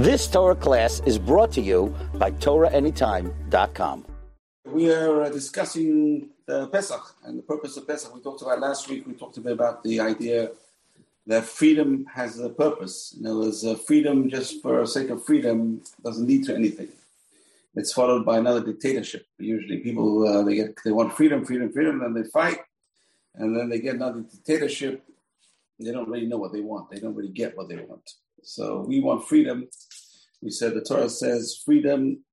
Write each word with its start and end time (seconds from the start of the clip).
This 0.00 0.26
Torah 0.26 0.56
class 0.56 1.02
is 1.04 1.18
brought 1.18 1.52
to 1.52 1.60
you 1.60 1.94
by 2.14 2.30
TorahAnytime.com. 2.30 4.06
We 4.64 4.90
are 4.90 5.24
uh, 5.24 5.28
discussing 5.28 6.30
the 6.46 6.68
Pesach 6.68 7.04
and 7.24 7.38
the 7.38 7.42
purpose 7.42 7.76
of 7.76 7.86
Pesach. 7.86 8.14
We 8.14 8.22
talked 8.22 8.40
about 8.40 8.60
last 8.60 8.88
week, 8.88 9.06
we 9.06 9.12
talked 9.12 9.36
a 9.36 9.42
bit 9.42 9.52
about 9.52 9.84
the 9.84 10.00
idea 10.00 10.52
that 11.26 11.44
freedom 11.44 12.06
has 12.14 12.38
a 12.38 12.48
purpose. 12.48 13.14
In 13.20 13.26
other 13.26 13.40
words, 13.40 13.62
uh, 13.62 13.74
freedom 13.74 14.30
just 14.30 14.62
for 14.62 14.80
the 14.80 14.86
sake 14.86 15.10
of 15.10 15.22
freedom 15.22 15.82
doesn't 16.02 16.26
lead 16.26 16.46
to 16.46 16.54
anything. 16.54 16.88
It's 17.74 17.92
followed 17.92 18.24
by 18.24 18.38
another 18.38 18.64
dictatorship. 18.64 19.26
Usually 19.38 19.80
people, 19.80 20.26
uh, 20.26 20.42
they, 20.44 20.54
get, 20.54 20.78
they 20.82 20.92
want 20.92 21.12
freedom, 21.12 21.44
freedom, 21.44 21.70
freedom, 21.74 22.00
and 22.00 22.16
they 22.16 22.26
fight, 22.30 22.60
and 23.34 23.54
then 23.54 23.68
they 23.68 23.80
get 23.80 23.96
another 23.96 24.20
dictatorship. 24.20 25.04
They 25.78 25.92
don't 25.92 26.08
really 26.08 26.26
know 26.26 26.38
what 26.38 26.54
they 26.54 26.62
want. 26.62 26.90
They 26.90 27.00
don't 27.00 27.14
really 27.14 27.36
get 27.42 27.54
what 27.54 27.68
they 27.68 27.76
want. 27.76 28.14
So 28.42 28.84
we 28.86 29.00
want 29.00 29.26
freedom. 29.26 29.68
We 30.42 30.50
said 30.50 30.74
the 30.74 30.80
Torah 30.80 31.08
says 31.08 31.62
freedom. 31.64 32.24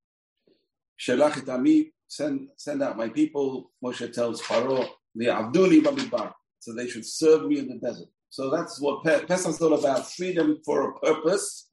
Shelachit 0.99 1.49
ami, 1.49 1.91
send 2.07 2.47
send 2.55 2.81
out 2.81 2.97
my 2.97 3.09
people. 3.09 3.71
Moshe 3.83 4.11
tells 4.13 4.41
Pharaoh, 4.41 4.87
the 5.15 5.25
Abduli 5.25 5.81
Bamidbar. 5.81 6.31
So 6.59 6.73
they 6.73 6.87
should 6.87 7.05
serve 7.05 7.47
me 7.47 7.59
in 7.59 7.67
the 7.67 7.75
desert. 7.75 8.07
So 8.29 8.49
that's 8.49 8.79
what 8.79 9.03
Pesach 9.03 9.49
is 9.49 9.61
all 9.61 9.73
about: 9.73 10.09
freedom 10.11 10.57
for 10.65 10.89
a 10.89 10.99
purpose, 10.99 11.69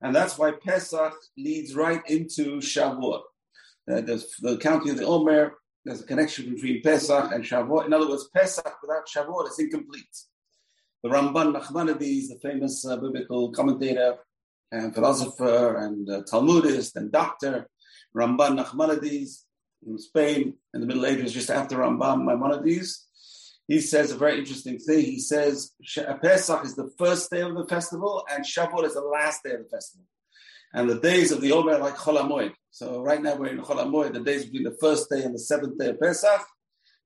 and 0.00 0.14
that's 0.14 0.38
why 0.38 0.52
Pesach 0.52 1.14
leads 1.36 1.74
right 1.74 2.02
into 2.08 2.58
Shavuot. 2.58 3.22
Uh, 3.90 4.00
the 4.02 4.58
counting 4.60 4.90
of 4.90 4.98
the 4.98 5.06
Omer. 5.06 5.54
There's 5.84 6.00
a 6.00 6.06
connection 6.06 6.54
between 6.54 6.80
Pesach 6.82 7.32
and 7.32 7.42
Shavuot. 7.42 7.86
In 7.86 7.92
other 7.92 8.08
words, 8.08 8.28
Pesach 8.32 8.72
without 8.82 9.08
Shavuot 9.08 9.48
is 9.48 9.58
incomplete. 9.58 10.16
The 11.02 11.08
Ramban 11.08 11.56
Nachmanides, 11.56 12.28
the 12.28 12.38
famous 12.40 12.86
uh, 12.86 12.96
biblical 12.98 13.50
commentator 13.50 14.18
and 14.72 14.94
philosopher 14.94 15.76
and 15.76 16.08
uh, 16.08 16.22
Talmudist 16.22 16.96
and 16.96 17.12
doctor, 17.12 17.68
Ramban 18.16 18.58
Nachmanides 18.58 19.42
in 19.86 19.98
Spain 19.98 20.54
in 20.74 20.80
the 20.80 20.86
Middle 20.86 21.06
Ages, 21.06 21.32
just 21.32 21.50
after 21.50 21.76
Rambam 21.76 22.24
Maimonides. 22.24 23.06
He 23.68 23.80
says 23.80 24.10
a 24.10 24.16
very 24.16 24.38
interesting 24.38 24.78
thing. 24.78 25.04
He 25.04 25.20
says 25.20 25.72
Pesach 26.22 26.64
is 26.64 26.74
the 26.74 26.90
first 26.98 27.30
day 27.30 27.42
of 27.42 27.54
the 27.54 27.66
festival 27.66 28.24
and 28.30 28.44
Shavuot 28.44 28.84
is 28.84 28.94
the 28.94 29.02
last 29.02 29.42
day 29.44 29.52
of 29.52 29.60
the 29.60 29.68
festival. 29.68 30.06
And 30.74 30.88
the 30.88 30.98
days 30.98 31.32
of 31.32 31.42
the 31.42 31.52
Omer 31.52 31.74
are 31.74 31.78
like 31.78 31.96
Chol 31.96 32.52
So 32.70 33.02
right 33.02 33.22
now 33.22 33.36
we're 33.36 33.48
in 33.48 33.60
Chol 33.60 34.12
the 34.12 34.20
days 34.20 34.46
between 34.46 34.64
the 34.64 34.76
first 34.80 35.08
day 35.10 35.22
and 35.22 35.34
the 35.34 35.38
seventh 35.38 35.78
day 35.78 35.90
of 35.90 36.00
Pesach. 36.00 36.40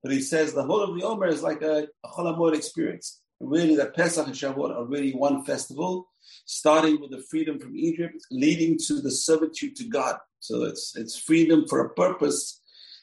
But 0.02 0.12
he 0.12 0.22
says 0.22 0.54
the 0.54 0.62
whole 0.62 0.82
of 0.82 0.96
the 0.96 1.04
Omer 1.04 1.26
is 1.26 1.42
like 1.42 1.62
a, 1.62 1.88
a 2.04 2.52
experience 2.52 3.20
really 3.40 3.76
that 3.76 3.94
Pesach 3.94 4.26
and 4.26 4.34
Shavuot 4.34 4.74
are 4.74 4.86
really 4.86 5.12
one 5.12 5.44
festival, 5.44 6.08
starting 6.46 7.00
with 7.00 7.10
the 7.10 7.22
freedom 7.28 7.58
from 7.58 7.76
Egypt, 7.76 8.16
leading 8.30 8.78
to 8.86 9.00
the 9.00 9.10
servitude 9.10 9.76
to 9.76 9.84
God. 9.84 10.16
So 10.40 10.64
it's 10.64 10.96
it's 10.96 11.18
freedom 11.18 11.66
for 11.68 11.80
a 11.80 11.90
purpose. 11.90 12.62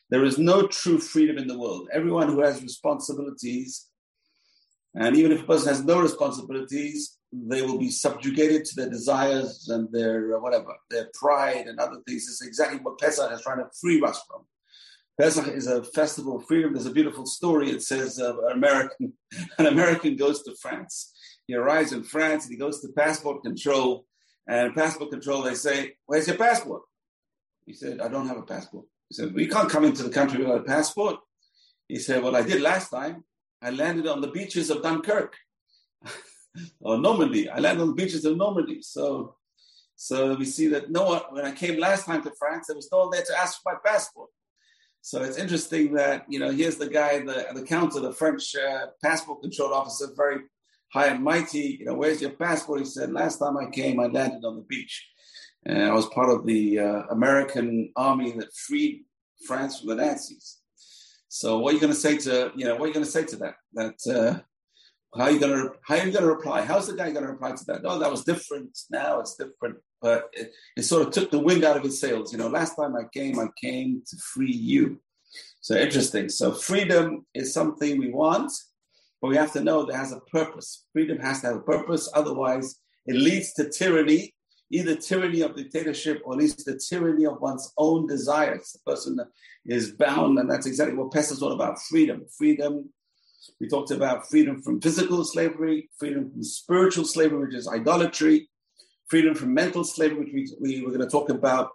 There 0.09 0.23
is 0.23 0.37
no 0.37 0.67
true 0.67 0.99
freedom 0.99 1.37
in 1.37 1.47
the 1.47 1.57
world. 1.57 1.89
Everyone 1.91 2.29
who 2.29 2.41
has 2.41 2.61
responsibilities, 2.61 3.87
and 4.95 5.15
even 5.15 5.31
if 5.31 5.43
a 5.43 5.45
person 5.45 5.69
has 5.69 5.83
no 5.83 6.01
responsibilities, 6.01 7.17
they 7.31 7.61
will 7.61 7.79
be 7.79 7.89
subjugated 7.89 8.63
to 8.65 8.75
their 8.75 8.89
desires 8.89 9.67
and 9.69 9.91
their 9.91 10.37
uh, 10.37 10.39
whatever, 10.39 10.73
their 10.89 11.09
pride 11.13 11.67
and 11.67 11.79
other 11.79 11.99
things. 12.07 12.27
It's 12.27 12.41
exactly 12.41 12.79
what 12.79 12.99
Pesach 12.99 13.31
is 13.31 13.41
trying 13.41 13.59
to 13.59 13.69
free 13.79 14.01
us 14.01 14.21
from. 14.27 14.45
Pesach 15.19 15.47
is 15.47 15.67
a 15.67 15.83
festival 15.83 16.37
of 16.37 16.45
freedom. 16.45 16.73
There's 16.73 16.87
a 16.87 16.91
beautiful 16.91 17.25
story. 17.25 17.69
It 17.69 17.83
says 17.83 18.19
uh, 18.19 18.35
an 18.47 18.53
American, 18.53 19.13
an 19.57 19.67
American 19.67 20.15
goes 20.15 20.43
to 20.43 20.55
France. 20.55 21.12
He 21.47 21.55
arrives 21.55 21.91
in 21.91 22.03
France 22.03 22.45
and 22.45 22.53
he 22.53 22.57
goes 22.57 22.81
to 22.81 22.89
passport 22.89 23.43
control. 23.43 24.05
And 24.47 24.75
passport 24.75 25.11
control, 25.11 25.41
they 25.41 25.55
say, 25.55 25.95
"Where's 26.05 26.27
your 26.27 26.37
passport?" 26.37 26.83
He 27.65 27.73
said, 27.73 28.01
"I 28.01 28.07
don't 28.09 28.27
have 28.27 28.37
a 28.37 28.43
passport." 28.43 28.85
He 29.09 29.15
said, 29.15 29.33
"We 29.33 29.47
can't 29.47 29.69
come 29.69 29.85
into 29.85 30.03
the 30.03 30.09
country 30.09 30.39
without 30.39 30.61
a 30.61 30.63
passport." 30.63 31.17
He 31.87 31.99
said, 31.99 32.23
"Well, 32.23 32.35
I 32.35 32.43
did 32.43 32.61
last 32.61 32.89
time. 32.89 33.23
I 33.61 33.69
landed 33.69 34.07
on 34.07 34.19
the 34.21 34.27
beaches 34.27 34.69
of 34.69 34.81
Dunkirk 34.81 35.37
or 36.81 36.97
Normandy. 36.97 37.49
I 37.49 37.59
landed 37.59 37.81
on 37.81 37.89
the 37.89 38.01
beaches 38.01 38.25
of 38.25 38.35
Normandy." 38.35 38.81
So, 38.81 39.37
so 39.95 40.35
we 40.35 40.45
see 40.45 40.67
that 40.67 40.91
no 40.91 41.05
one. 41.05 41.21
When 41.31 41.45
I 41.45 41.53
came 41.53 41.79
last 41.79 42.05
time 42.05 42.21
to 42.23 42.31
France, 42.37 42.67
there 42.67 42.75
was 42.75 42.89
no 42.91 42.99
one 42.99 43.11
there 43.11 43.23
to 43.23 43.39
ask 43.39 43.61
for 43.61 43.73
my 43.73 43.79
passport. 43.89 44.29
So 45.01 45.21
it's 45.21 45.37
interesting 45.37 45.93
that 45.95 46.25
you 46.29 46.39
know 46.39 46.51
here's 46.51 46.77
the 46.77 46.89
guy, 46.89 47.19
the 47.19 47.47
the 47.53 47.63
counter, 47.63 47.99
the 48.01 48.13
French 48.13 48.55
uh, 48.55 48.87
passport 49.01 49.41
control 49.41 49.73
officer, 49.73 50.07
very 50.15 50.39
high 50.93 51.07
and 51.07 51.23
mighty. 51.23 51.77
You 51.79 51.85
know, 51.85 51.95
where's 51.95 52.21
your 52.21 52.31
passport? 52.31 52.79
He 52.79 52.85
said, 52.85 53.11
last 53.11 53.39
time 53.39 53.57
I 53.57 53.69
came, 53.69 53.99
I 53.99 54.07
landed 54.07 54.45
on 54.45 54.55
the 54.55 54.61
beach, 54.63 55.07
I 55.67 55.91
was 55.91 56.07
part 56.07 56.29
of 56.29 56.45
the 56.45 56.79
uh, 56.79 57.03
American 57.11 57.91
army 57.95 58.31
that 58.33 58.53
freed 58.53 59.05
France 59.47 59.79
from 59.79 59.89
the 59.89 59.95
Nazis. 59.95 60.59
So 61.27 61.59
what 61.59 61.71
are 61.71 61.73
you 61.75 61.81
going 61.81 61.93
to 61.93 61.99
say 61.99 62.17
to 62.17 62.51
you 62.55 62.65
know 62.65 62.75
what 62.75 62.83
are 62.83 62.87
you 62.87 62.93
going 62.93 63.05
to 63.05 63.11
say 63.11 63.25
to 63.25 63.35
that? 63.37 63.55
That 63.73 63.99
uh, 64.07 64.39
how 65.17 65.25
are 65.25 65.31
you 65.31 65.39
going 65.39 65.57
to 65.57 65.73
how 65.81 65.95
are 65.95 66.05
you 66.05 66.11
going 66.11 66.25
to 66.25 66.29
reply? 66.29 66.61
How's 66.61 66.87
the 66.87 66.95
guy 66.95 67.11
going 67.11 67.25
to 67.25 67.31
reply 67.31 67.53
to 67.53 67.65
that? 67.65 67.81
Oh, 67.85 67.97
that 67.97 68.11
was 68.11 68.23
different. 68.23 68.77
Now 68.91 69.19
it's 69.19 69.35
different 69.35 69.77
but 70.03 70.29
it, 70.33 70.51
it, 70.75 70.83
sort 70.83 71.07
of 71.07 71.13
took 71.13 71.31
the 71.31 71.39
wind 71.39 71.63
out 71.63 71.77
of 71.77 71.83
his 71.83 71.99
sails. 71.99 72.33
You 72.33 72.37
know, 72.37 72.49
last 72.49 72.75
time 72.75 72.93
I 72.95 73.05
came, 73.13 73.39
I 73.39 73.47
came 73.59 74.03
to 74.05 74.17
free 74.17 74.51
you. 74.51 74.99
So 75.61 75.75
interesting. 75.75 76.27
So 76.27 76.51
freedom 76.51 77.25
is 77.33 77.53
something 77.53 77.97
we 77.97 78.11
want, 78.11 78.51
but 79.23 79.29
we 79.29 79.37
have 79.37 79.53
to 79.53 79.63
know 79.63 79.85
that 79.85 79.95
has 79.95 80.11
a 80.11 80.19
purpose. 80.19 80.83
Freedom 80.91 81.17
has 81.19 81.39
to 81.39 81.47
have 81.47 81.55
a 81.55 81.61
purpose. 81.61 82.11
Otherwise, 82.13 82.81
it 83.05 83.15
leads 83.15 83.53
to 83.53 83.69
tyranny, 83.69 84.35
either 84.69 84.97
tyranny 84.97 85.39
of 85.39 85.55
dictatorship 85.55 86.21
or 86.25 86.33
at 86.33 86.39
least 86.39 86.65
the 86.65 86.77
tyranny 86.77 87.25
of 87.25 87.39
one's 87.39 87.71
own 87.77 88.05
desires. 88.05 88.73
The 88.73 88.91
person 88.91 89.17
is 89.65 89.93
bound, 89.93 90.39
and 90.39 90.51
that's 90.51 90.65
exactly 90.65 90.97
what 90.97 91.13
Pesach 91.13 91.37
is 91.37 91.41
all 91.41 91.53
about 91.53 91.79
freedom. 91.89 92.25
Freedom. 92.37 92.89
We 93.61 93.69
talked 93.69 93.91
about 93.91 94.29
freedom 94.29 94.61
from 94.61 94.81
physical 94.81 95.23
slavery, 95.23 95.89
freedom 95.97 96.29
from 96.29 96.43
spiritual 96.43 97.05
slavery, 97.05 97.45
which 97.45 97.55
is 97.55 97.69
idolatry, 97.69 98.49
freedom 99.07 99.35
from 99.35 99.53
mental 99.53 99.85
slavery, 99.85 100.17
which 100.19 100.51
we, 100.59 100.79
we 100.79 100.81
were 100.81 100.91
going 100.91 100.99
to 100.99 101.07
talk 101.07 101.29
about. 101.29 101.69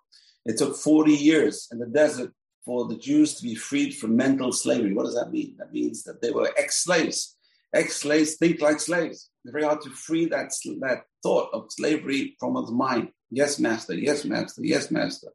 It 0.44 0.58
took 0.58 0.76
40 0.76 1.14
years 1.14 1.66
in 1.72 1.78
the 1.78 1.86
desert 1.86 2.30
for 2.66 2.86
the 2.86 2.98
Jews 2.98 3.36
to 3.36 3.42
be 3.42 3.54
freed 3.54 3.96
from 3.96 4.16
mental 4.16 4.52
slavery. 4.52 4.92
What 4.92 5.06
does 5.06 5.14
that 5.14 5.32
mean? 5.32 5.56
That 5.58 5.72
means 5.72 6.02
that 6.02 6.20
they 6.20 6.30
were 6.30 6.52
ex 6.58 6.84
slaves. 6.84 7.36
Ex 7.74 7.96
slaves 7.96 8.36
think 8.36 8.60
like 8.60 8.80
slaves. 8.80 9.30
It's 9.44 9.52
very 9.52 9.64
hard 9.64 9.82
to 9.82 9.90
free 9.90 10.26
that, 10.26 10.52
that 10.80 11.02
thought 11.22 11.50
of 11.52 11.66
slavery 11.70 12.36
from 12.40 12.54
one's 12.54 12.70
mind. 12.70 13.10
Yes, 13.30 13.58
master, 13.58 13.94
yes, 13.94 14.24
master, 14.24 14.62
yes, 14.64 14.90
master. 14.90 15.28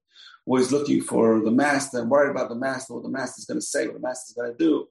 Always 0.46 0.72
looking 0.72 1.02
for 1.02 1.42
the 1.42 1.52
master, 1.52 2.04
worried 2.04 2.32
about 2.32 2.50
the 2.50 2.56
master, 2.56 2.96
what 2.96 3.04
the 3.04 3.10
master's 3.10 3.46
going 3.46 3.60
to 3.60 3.66
say, 3.66 3.86
what 3.86 3.96
the 3.96 4.08
master's 4.08 4.36
going 4.36 4.52
to 4.52 4.58
do. 4.58 4.88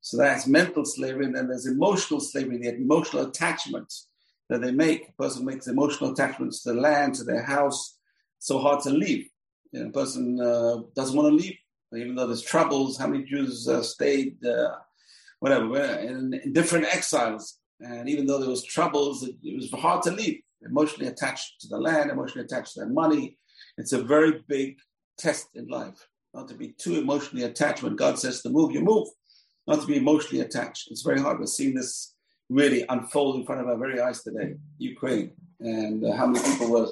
So 0.00 0.18
that's 0.18 0.46
mental 0.46 0.84
slavery. 0.84 1.24
And 1.26 1.34
then 1.34 1.48
there's 1.48 1.66
emotional 1.66 2.20
slavery, 2.20 2.58
the 2.58 2.74
emotional 2.74 3.26
attachments 3.26 4.08
that 4.50 4.60
they 4.60 4.72
make. 4.72 5.08
A 5.08 5.12
person 5.12 5.46
makes 5.46 5.66
emotional 5.66 6.12
attachments 6.12 6.62
to 6.62 6.72
the 6.72 6.80
land, 6.80 7.14
to 7.14 7.24
their 7.24 7.42
house. 7.42 7.96
so 8.38 8.58
hard 8.58 8.82
to 8.82 8.90
leave. 8.90 9.28
You 9.72 9.80
know, 9.80 9.88
a 9.88 9.92
person 9.92 10.40
uh, 10.40 10.82
doesn't 10.94 11.16
want 11.16 11.30
to 11.30 11.42
leave, 11.42 11.56
even 11.96 12.14
though 12.14 12.26
there's 12.26 12.42
troubles. 12.42 12.98
How 12.98 13.06
many 13.06 13.24
Jews 13.24 13.66
uh, 13.68 13.82
stayed, 13.82 14.44
uh, 14.44 14.74
whatever, 15.40 15.76
in, 15.76 16.34
in, 16.44 16.52
different 16.52 16.86
exiles? 16.86 17.58
And 17.80 18.08
even 18.08 18.26
though 18.26 18.38
there 18.38 18.48
was 18.48 18.64
troubles, 18.64 19.22
it, 19.22 19.36
it, 19.42 19.54
was 19.54 19.70
hard 19.80 20.02
to 20.02 20.10
leave. 20.10 20.40
Emotionally 20.62 21.10
attached 21.10 21.60
to 21.60 21.68
the 21.68 21.78
land, 21.78 22.10
emotionally 22.10 22.44
attached 22.44 22.74
to 22.74 22.80
their 22.80 22.88
money. 22.88 23.38
It's 23.76 23.92
a 23.92 24.02
very 24.02 24.42
big 24.48 24.78
test 25.18 25.48
in 25.54 25.66
life. 25.68 26.08
Not 26.32 26.48
to 26.48 26.54
be 26.54 26.68
too 26.68 26.96
emotionally 26.96 27.44
attached. 27.44 27.82
When 27.82 27.96
God 27.96 28.18
says 28.18 28.42
to 28.42 28.50
move, 28.50 28.72
you 28.72 28.80
move. 28.80 29.08
Not 29.66 29.80
to 29.80 29.86
be 29.86 29.96
emotionally 29.96 30.44
attached. 30.44 30.90
It's 30.90 31.02
very 31.02 31.20
hard. 31.20 31.38
We're 31.38 31.46
seeing 31.46 31.74
this 31.74 32.14
really 32.48 32.84
unfold 32.88 33.36
in 33.36 33.46
front 33.46 33.60
of 33.60 33.68
our 33.68 33.76
very 33.76 34.00
eyes 34.00 34.22
today, 34.22 34.54
Ukraine, 34.78 35.32
and 35.60 36.04
uh, 36.04 36.12
how 36.12 36.26
many 36.26 36.44
people 36.44 36.70
were, 36.70 36.88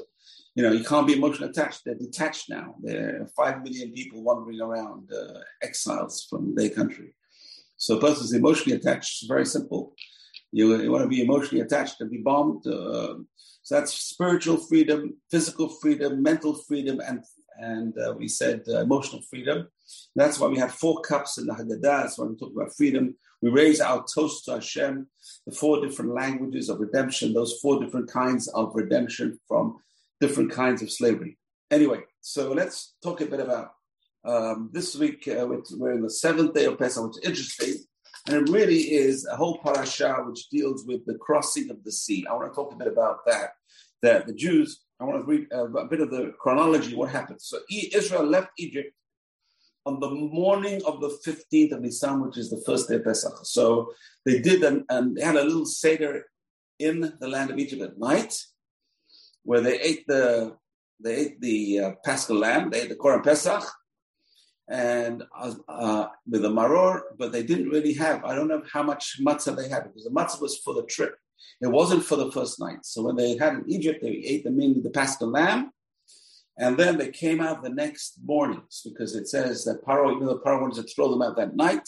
you 0.55 0.63
know, 0.63 0.73
you 0.73 0.85
can't 0.85 1.07
be 1.07 1.15
emotionally 1.15 1.51
attached. 1.51 1.83
They're 1.85 1.95
detached 1.95 2.49
now. 2.49 2.75
There 2.83 3.23
are 3.23 3.27
five 3.37 3.63
million 3.63 3.93
people 3.93 4.23
wandering 4.23 4.61
around, 4.61 5.11
uh, 5.13 5.41
exiles 5.63 6.27
from 6.29 6.55
their 6.55 6.71
country. 6.71 7.15
So 7.83 7.97
a 7.97 8.01
person 8.01 8.23
is 8.23 8.33
emotionally 8.33 8.79
attached. 8.79 9.11
It's 9.11 9.27
very 9.27 9.45
simple. 9.45 9.97
You, 10.53 10.81
you 10.81 10.93
want 10.93 11.03
to 11.03 11.09
be 11.09 11.21
emotionally 11.21 11.65
attached 11.65 12.01
and 12.01 12.13
be 12.13 12.19
bombed. 12.19 12.65
Uh, 12.65 13.15
so 13.65 13.75
that's 13.75 13.93
spiritual 13.93 14.57
freedom, 14.57 15.17
physical 15.33 15.69
freedom, 15.69 16.23
mental 16.23 16.55
freedom, 16.55 17.01
and 17.01 17.25
and 17.59 17.93
uh, 17.99 18.15
we 18.17 18.29
said 18.29 18.63
uh, 18.69 18.83
emotional 18.83 19.21
freedom. 19.29 19.67
That's 20.15 20.39
why 20.39 20.47
we 20.47 20.59
have 20.59 20.73
four 20.73 21.01
cups 21.01 21.39
in 21.39 21.47
the 21.47 21.55
Haggadah. 21.55 22.03
That's 22.03 22.19
why 22.19 22.27
we 22.27 22.37
talk 22.37 22.53
about 22.55 22.75
freedom. 22.77 23.17
We 23.43 23.51
raise 23.51 23.81
our 23.81 24.05
toast 24.15 24.45
to 24.45 24.53
Hashem, 24.53 25.09
the 25.47 25.53
four 25.53 25.85
different 25.85 26.15
languages 26.15 26.69
of 26.69 26.79
redemption, 26.79 27.35
those 27.35 27.59
four 27.61 27.83
different 27.83 28.09
kinds 28.09 28.47
of 28.49 28.71
redemption 28.75 29.41
from 29.49 29.79
different 30.21 30.53
kinds 30.53 30.83
of 30.83 30.91
slavery. 30.91 31.37
Anyway, 31.71 32.01
so 32.21 32.53
let's 32.53 32.95
talk 33.03 33.21
a 33.21 33.27
bit 33.27 33.41
about 33.41 33.73
um, 34.25 34.71
this 34.73 34.97
week. 34.97 35.29
Uh, 35.29 35.47
we're 35.73 35.93
in 35.93 36.03
the 36.03 36.11
seventh 36.11 36.55
day 36.55 36.67
of 36.67 36.79
Pesach, 36.79 37.05
which 37.05 37.19
is 37.19 37.25
interesting. 37.25 37.75
And 38.29 38.37
it 38.37 38.53
really 38.53 38.79
is 38.79 39.27
a 39.27 39.37
whole 39.37 39.59
parasha 39.59 40.15
which 40.27 40.49
deals 40.49 40.85
with 40.87 41.05
the 41.07 41.17
crossing 41.17 41.71
of 41.71 41.83
the 41.85 41.91
sea. 41.91 42.25
I 42.29 42.35
want 42.35 42.53
to 42.53 42.55
talk 42.55 42.73
a 42.73 42.77
bit 42.77 42.87
about 42.87 43.27
that. 43.27 43.51
that 44.03 44.27
the 44.27 44.35
Jews, 44.35 44.83
I 45.01 45.05
want 45.05 45.21
to 45.21 45.27
read 45.27 45.47
uh, 45.53 45.71
a 45.73 45.89
bit 45.89 46.01
of 46.01 46.11
the 46.11 46.33
chronology, 46.39 46.95
what 46.95 47.11
happened. 47.11 47.41
So 47.43 47.59
Israel 47.71 48.25
left 48.25 48.51
Egypt 48.59 48.93
on 49.85 49.99
the 49.99 50.11
morning 50.11 50.81
of 50.87 51.01
the 51.01 51.09
15th 51.27 51.73
of 51.73 51.81
Nisan, 51.81 52.25
which 52.25 52.39
is 52.39 52.51
the 52.51 52.63
first 52.65 52.89
day 52.89 52.97
of 52.97 53.05
Pesach. 53.05 53.35
So 53.43 53.93
they 54.25 54.39
did, 54.39 54.63
an, 54.63 54.85
and 54.89 55.17
they 55.17 55.23
had 55.23 55.35
a 55.35 55.43
little 55.43 55.67
Seder 55.67 56.25
in 56.79 57.13
the 57.21 57.29
land 57.29 57.51
of 57.51 57.59
Egypt 57.59 57.83
at 57.83 57.99
night, 57.99 58.41
where 59.43 59.61
they 59.61 59.81
ate 59.81 60.07
the 60.07 60.57
they 61.01 61.17
ate 61.17 61.41
the 61.41 61.81
uh, 61.81 61.91
Paschal 62.05 62.37
lamb, 62.37 62.71
they 62.71 62.83
ate 62.83 62.89
the 62.89 62.95
Korban 62.95 63.25
Pesach, 63.25 63.65
and 64.73 65.23
uh, 65.69 66.07
with 66.27 66.43
the 66.43 66.49
maror, 66.49 67.03
but 67.19 67.31
they 67.31 67.43
didn't 67.43 67.69
really 67.69 67.93
have. 67.93 68.25
I 68.25 68.35
don't 68.35 68.49
know 68.49 68.63
how 68.73 68.83
much 68.83 69.21
matzah 69.21 69.55
they 69.55 69.69
had 69.69 69.85
because 69.85 70.05
the 70.05 70.11
matzah 70.11 70.41
was 70.41 70.59
for 70.65 70.73
the 70.73 70.85
trip. 70.85 71.15
It 71.61 71.67
wasn't 71.67 72.05
for 72.05 72.17
the 72.17 72.33
first 72.33 72.59
night. 72.59 72.87
So 72.87 73.03
when 73.03 73.15
they 73.15 73.37
had 73.37 73.53
in 73.53 73.65
Egypt, 73.71 74.01
they 74.01 74.09
ate 74.09 74.45
the 74.45 74.51
mainly 74.51 74.81
the 74.81 74.91
Paschal 74.91 75.29
lamb, 75.29 75.73
and 76.59 76.79
then 76.79 76.97
they 76.97 77.11
came 77.11 77.43
out 77.43 77.63
the 77.63 77.69
next 77.69 78.19
mornings 78.25 78.81
because 78.83 79.15
it 79.15 79.29
says 79.29 79.63
that 79.65 79.85
Paro, 79.85 80.15
even 80.15 80.27
though 80.27 80.39
Paro 80.39 80.63
wanted 80.63 80.87
to 80.87 80.95
throw 80.95 81.11
them 81.11 81.21
out 81.21 81.37
that 81.37 81.55
night, 81.55 81.87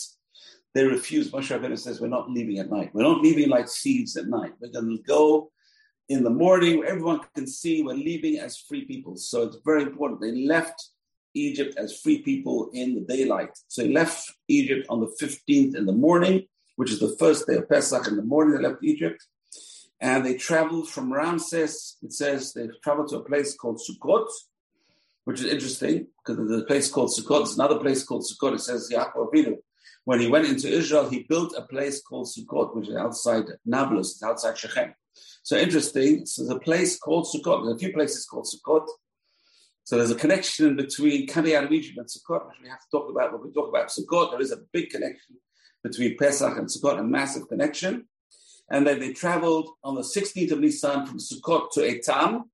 they 0.74 0.84
refused. 0.84 1.32
Moshe 1.32 1.58
Rabbeinu 1.58 1.78
says, 1.78 2.02
"We're 2.02 2.08
not 2.08 2.30
leaving 2.30 2.58
at 2.58 2.70
night. 2.70 2.90
We're 2.92 3.10
not 3.10 3.22
leaving 3.22 3.48
like 3.48 3.68
seeds 3.68 4.14
at 4.18 4.28
night. 4.28 4.52
We're 4.60 4.72
going 4.78 4.94
to 4.94 5.02
go 5.04 5.50
in 6.10 6.22
the 6.22 6.28
morning 6.28 6.84
everyone 6.84 7.18
can 7.34 7.46
see 7.46 7.82
we're 7.82 7.94
leaving 7.94 8.40
as 8.40 8.58
free 8.58 8.84
people." 8.84 9.16
So 9.16 9.42
it's 9.44 9.56
very 9.64 9.84
important. 9.84 10.20
They 10.20 10.44
left 10.44 10.90
Egypt 11.34 11.76
as 11.76 12.00
free 12.00 12.22
people 12.22 12.70
in 12.72 12.94
the 12.94 13.00
daylight. 13.00 13.50
So 13.68 13.82
they 13.82 13.92
left 13.92 14.32
Egypt 14.48 14.86
on 14.88 15.00
the 15.00 15.12
15th 15.20 15.76
in 15.76 15.86
the 15.86 15.92
morning, 15.92 16.46
which 16.76 16.90
is 16.90 17.00
the 17.00 17.16
first 17.18 17.46
day 17.46 17.56
of 17.56 17.68
Pesach. 17.68 18.06
In 18.06 18.16
the 18.16 18.22
morning, 18.22 18.54
they 18.54 18.68
left 18.68 18.82
Egypt. 18.82 19.24
And 20.00 20.24
they 20.24 20.34
traveled 20.34 20.88
from 20.88 21.12
Ramses, 21.12 21.96
it 22.02 22.12
says 22.12 22.52
they 22.52 22.68
traveled 22.82 23.08
to 23.08 23.18
a 23.18 23.24
place 23.24 23.56
called 23.56 23.80
Sukkot, 23.80 24.28
which 25.24 25.40
is 25.40 25.46
interesting 25.46 26.08
because 26.18 26.36
there's 26.36 26.62
a 26.62 26.66
place 26.66 26.90
called 26.90 27.10
Sukkot. 27.10 27.44
There's 27.44 27.54
another 27.54 27.78
place 27.78 28.04
called 28.04 28.24
Sukkot. 28.24 28.54
It 28.54 28.60
says 28.60 28.90
Yaakov. 28.92 29.56
When 30.04 30.20
he 30.20 30.28
went 30.28 30.46
into 30.46 30.68
Israel, 30.68 31.08
he 31.08 31.22
built 31.22 31.54
a 31.56 31.62
place 31.62 32.02
called 32.02 32.26
Sukkot, 32.26 32.76
which 32.76 32.88
is 32.88 32.96
outside 32.96 33.44
Nablus, 33.64 34.12
it's 34.12 34.22
outside 34.22 34.58
Shechem. 34.58 34.94
So 35.42 35.56
interesting. 35.56 36.26
So 36.26 36.44
the 36.44 36.58
place 36.58 36.98
called 36.98 37.26
Sukkot. 37.26 37.64
There's 37.64 37.76
a 37.76 37.78
few 37.78 37.92
places 37.92 38.26
called 38.26 38.46
Sukkot. 38.46 38.86
So 39.84 39.98
there's 39.98 40.10
a 40.10 40.14
connection 40.14 40.76
between 40.76 41.26
coming 41.26 41.54
out 41.54 41.64
of 41.64 41.72
Egypt 41.72 41.98
and 41.98 42.06
Sukkot, 42.06 42.46
which 42.48 42.56
we 42.62 42.70
have 42.70 42.80
to 42.80 42.86
talk 42.90 43.10
about 43.10 43.32
when 43.32 43.42
we 43.42 43.52
talk 43.52 43.68
about 43.68 43.88
Sukkot. 43.88 44.30
There 44.30 44.40
is 44.40 44.50
a 44.50 44.62
big 44.72 44.88
connection 44.88 45.36
between 45.82 46.16
Pesach 46.16 46.56
and 46.56 46.66
Sukkot, 46.66 46.98
a 46.98 47.02
massive 47.02 47.46
connection. 47.48 48.06
And 48.70 48.86
then 48.86 48.98
they 48.98 49.12
traveled 49.12 49.68
on 49.84 49.94
the 49.94 50.00
16th 50.00 50.52
of 50.52 50.60
Nisan 50.60 51.04
from 51.04 51.18
Sukkot 51.18 51.70
to 51.72 51.80
Etam, 51.80 52.44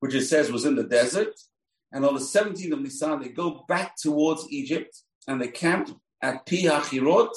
which 0.00 0.14
it 0.14 0.24
says 0.24 0.50
was 0.50 0.64
in 0.64 0.74
the 0.74 0.84
desert. 0.84 1.34
And 1.92 2.06
on 2.06 2.14
the 2.14 2.20
17th 2.20 2.72
of 2.72 2.80
Nisan, 2.80 3.20
they 3.20 3.28
go 3.28 3.66
back 3.68 3.94
towards 3.96 4.50
Egypt 4.50 4.98
and 5.28 5.42
they 5.42 5.48
camped 5.48 5.92
at 6.22 6.46
Pi 6.46 6.62
Hachirot. 6.62 7.34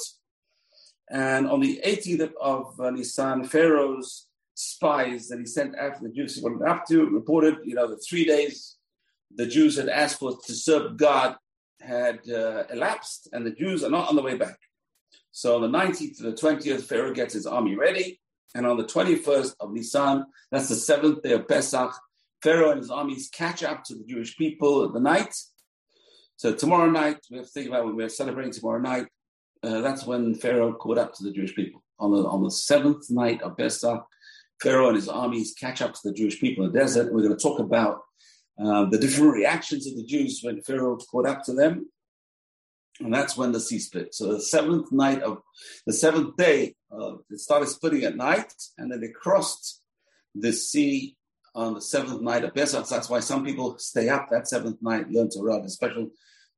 And 1.10 1.46
on 1.46 1.60
the 1.60 1.78
18th 1.84 2.32
of 2.40 2.80
uh, 2.80 2.88
Nisan, 2.88 3.44
Pharaoh's 3.44 4.28
spies 4.54 5.28
that 5.28 5.38
he 5.38 5.44
sent 5.44 5.76
after 5.76 6.08
the 6.08 6.14
Jews 6.14 6.40
went 6.42 6.66
up 6.66 6.86
to 6.86 7.04
reported, 7.04 7.58
you 7.64 7.74
know, 7.74 7.86
the 7.86 7.98
three 7.98 8.24
days 8.24 8.75
the 9.34 9.46
Jews 9.46 9.76
had 9.76 9.88
asked 9.88 10.18
for 10.18 10.36
to 10.46 10.54
serve 10.54 10.96
God 10.96 11.36
had 11.80 12.20
uh, 12.28 12.64
elapsed, 12.70 13.28
and 13.32 13.44
the 13.44 13.50
Jews 13.50 13.84
are 13.84 13.90
not 13.90 14.08
on 14.08 14.16
the 14.16 14.22
way 14.22 14.36
back. 14.36 14.58
So 15.32 15.56
on 15.56 15.70
the 15.70 15.78
19th 15.78 16.16
to 16.18 16.22
the 16.22 16.32
20th, 16.32 16.82
Pharaoh 16.82 17.12
gets 17.12 17.34
his 17.34 17.46
army 17.46 17.76
ready. 17.76 18.20
And 18.54 18.66
on 18.66 18.78
the 18.78 18.84
21st 18.84 19.54
of 19.60 19.70
Nisan, 19.70 20.24
that's 20.50 20.68
the 20.68 20.74
seventh 20.74 21.22
day 21.22 21.32
of 21.32 21.46
Pesach, 21.46 21.92
Pharaoh 22.42 22.70
and 22.70 22.80
his 22.80 22.90
armies 22.90 23.28
catch 23.28 23.62
up 23.62 23.84
to 23.84 23.94
the 23.94 24.04
Jewish 24.04 24.36
people 24.36 24.84
at 24.84 24.94
the 24.94 25.00
night. 25.00 25.34
So 26.36 26.54
tomorrow 26.54 26.90
night, 26.90 27.18
we 27.30 27.38
have 27.38 27.46
to 27.46 27.52
think 27.52 27.68
about 27.68 27.84
when 27.84 27.96
we're 27.96 28.08
celebrating 28.08 28.52
tomorrow 28.52 28.80
night. 28.80 29.08
Uh, 29.62 29.80
that's 29.80 30.06
when 30.06 30.34
Pharaoh 30.34 30.72
caught 30.74 30.96
up 30.96 31.12
to 31.14 31.24
the 31.24 31.32
Jewish 31.32 31.54
people. 31.54 31.82
On 31.98 32.12
the, 32.12 32.26
on 32.26 32.42
the 32.42 32.50
seventh 32.50 33.10
night 33.10 33.42
of 33.42 33.56
Pesach, 33.56 34.06
Pharaoh 34.62 34.88
and 34.88 34.96
his 34.96 35.08
armies 35.08 35.54
catch 35.58 35.82
up 35.82 35.92
to 35.94 36.00
the 36.04 36.12
Jewish 36.14 36.40
people 36.40 36.64
in 36.64 36.72
the 36.72 36.78
desert. 36.78 37.12
We're 37.12 37.22
going 37.22 37.36
to 37.36 37.42
talk 37.42 37.58
about 37.58 38.00
uh, 38.58 38.86
the 38.86 38.98
different 38.98 39.34
reactions 39.34 39.86
of 39.86 39.96
the 39.96 40.04
Jews 40.04 40.40
when 40.42 40.62
Pharaoh 40.62 40.96
caught 40.96 41.26
up 41.26 41.42
to 41.44 41.52
them. 41.52 41.90
And 43.00 43.12
that's 43.12 43.36
when 43.36 43.52
the 43.52 43.60
sea 43.60 43.78
split. 43.78 44.14
So 44.14 44.32
the 44.32 44.40
seventh 44.40 44.90
night 44.90 45.22
of 45.22 45.42
the 45.86 45.92
seventh 45.92 46.36
day, 46.36 46.74
uh, 46.90 47.16
it 47.30 47.40
started 47.40 47.68
splitting 47.68 48.04
at 48.04 48.16
night, 48.16 48.52
and 48.78 48.90
then 48.90 49.00
they 49.00 49.08
crossed 49.08 49.82
the 50.34 50.52
sea 50.52 51.16
on 51.54 51.74
the 51.74 51.80
seventh 51.80 52.22
night 52.22 52.44
of 52.44 52.54
Pesach. 52.54 52.86
That's 52.88 53.10
why 53.10 53.20
some 53.20 53.44
people 53.44 53.78
stay 53.78 54.08
up 54.08 54.28
that 54.30 54.48
seventh 54.48 54.78
night, 54.80 55.10
learn 55.10 55.28
to 55.30 55.40
run 55.40 55.60
a 55.60 55.68
special 55.68 56.10